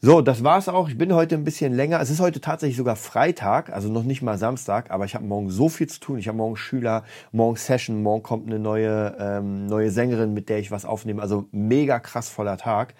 So, 0.00 0.20
das 0.20 0.44
war's 0.44 0.68
auch. 0.68 0.90
Ich 0.90 0.98
bin 0.98 1.14
heute 1.14 1.34
ein 1.34 1.44
bisschen 1.44 1.72
länger. 1.72 1.98
Es 1.98 2.10
ist 2.10 2.20
heute 2.20 2.42
tatsächlich 2.42 2.76
sogar 2.76 2.94
Freitag, 2.94 3.72
also 3.72 3.88
noch 3.88 4.02
nicht 4.02 4.20
mal 4.20 4.36
Samstag, 4.36 4.90
aber 4.90 5.06
ich 5.06 5.14
habe 5.14 5.24
morgen 5.24 5.48
so 5.48 5.70
viel 5.70 5.86
zu 5.86 5.98
tun. 5.98 6.18
Ich 6.18 6.28
habe 6.28 6.36
morgen 6.36 6.58
Schüler, 6.58 7.04
morgen 7.32 7.56
Session, 7.56 8.02
morgen 8.02 8.22
kommt 8.22 8.46
eine 8.46 8.58
neue, 8.58 9.16
ähm, 9.18 9.64
neue 9.64 9.90
Sängerin, 9.90 10.34
mit 10.34 10.50
der 10.50 10.58
ich 10.58 10.70
was 10.70 10.84
aufnehme. 10.84 11.22
Also 11.22 11.46
mega 11.52 12.00
krass 12.00 12.28
voller 12.28 12.58
Tag. 12.58 12.94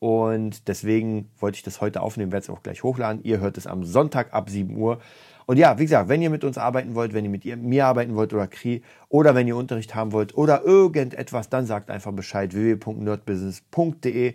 Und 0.00 0.68
deswegen 0.68 1.30
wollte 1.38 1.56
ich 1.56 1.62
das 1.62 1.80
heute 1.80 2.02
aufnehmen, 2.02 2.30
werde 2.30 2.44
es 2.44 2.50
auch 2.50 2.62
gleich 2.62 2.82
hochladen. 2.82 3.24
Ihr 3.24 3.40
hört 3.40 3.56
es 3.56 3.66
am 3.66 3.84
Sonntag 3.84 4.34
ab 4.34 4.50
7 4.50 4.76
Uhr. 4.76 4.98
Und 5.46 5.56
ja, 5.56 5.78
wie 5.78 5.84
gesagt, 5.84 6.10
wenn 6.10 6.20
ihr 6.20 6.30
mit 6.30 6.44
uns 6.44 6.58
arbeiten 6.58 6.94
wollt, 6.94 7.14
wenn 7.14 7.24
ihr 7.24 7.30
mit 7.30 7.46
ihr, 7.46 7.56
mir 7.56 7.86
arbeiten 7.86 8.16
wollt 8.16 8.34
oder 8.34 8.46
Kri 8.46 8.82
oder 9.08 9.34
wenn 9.34 9.48
ihr 9.48 9.56
Unterricht 9.56 9.94
haben 9.94 10.12
wollt 10.12 10.36
oder 10.36 10.62
irgendetwas, 10.62 11.48
dann 11.48 11.64
sagt 11.64 11.90
einfach 11.90 12.12
Bescheid 12.12 12.52
www.nerdbusiness.de 12.52 14.34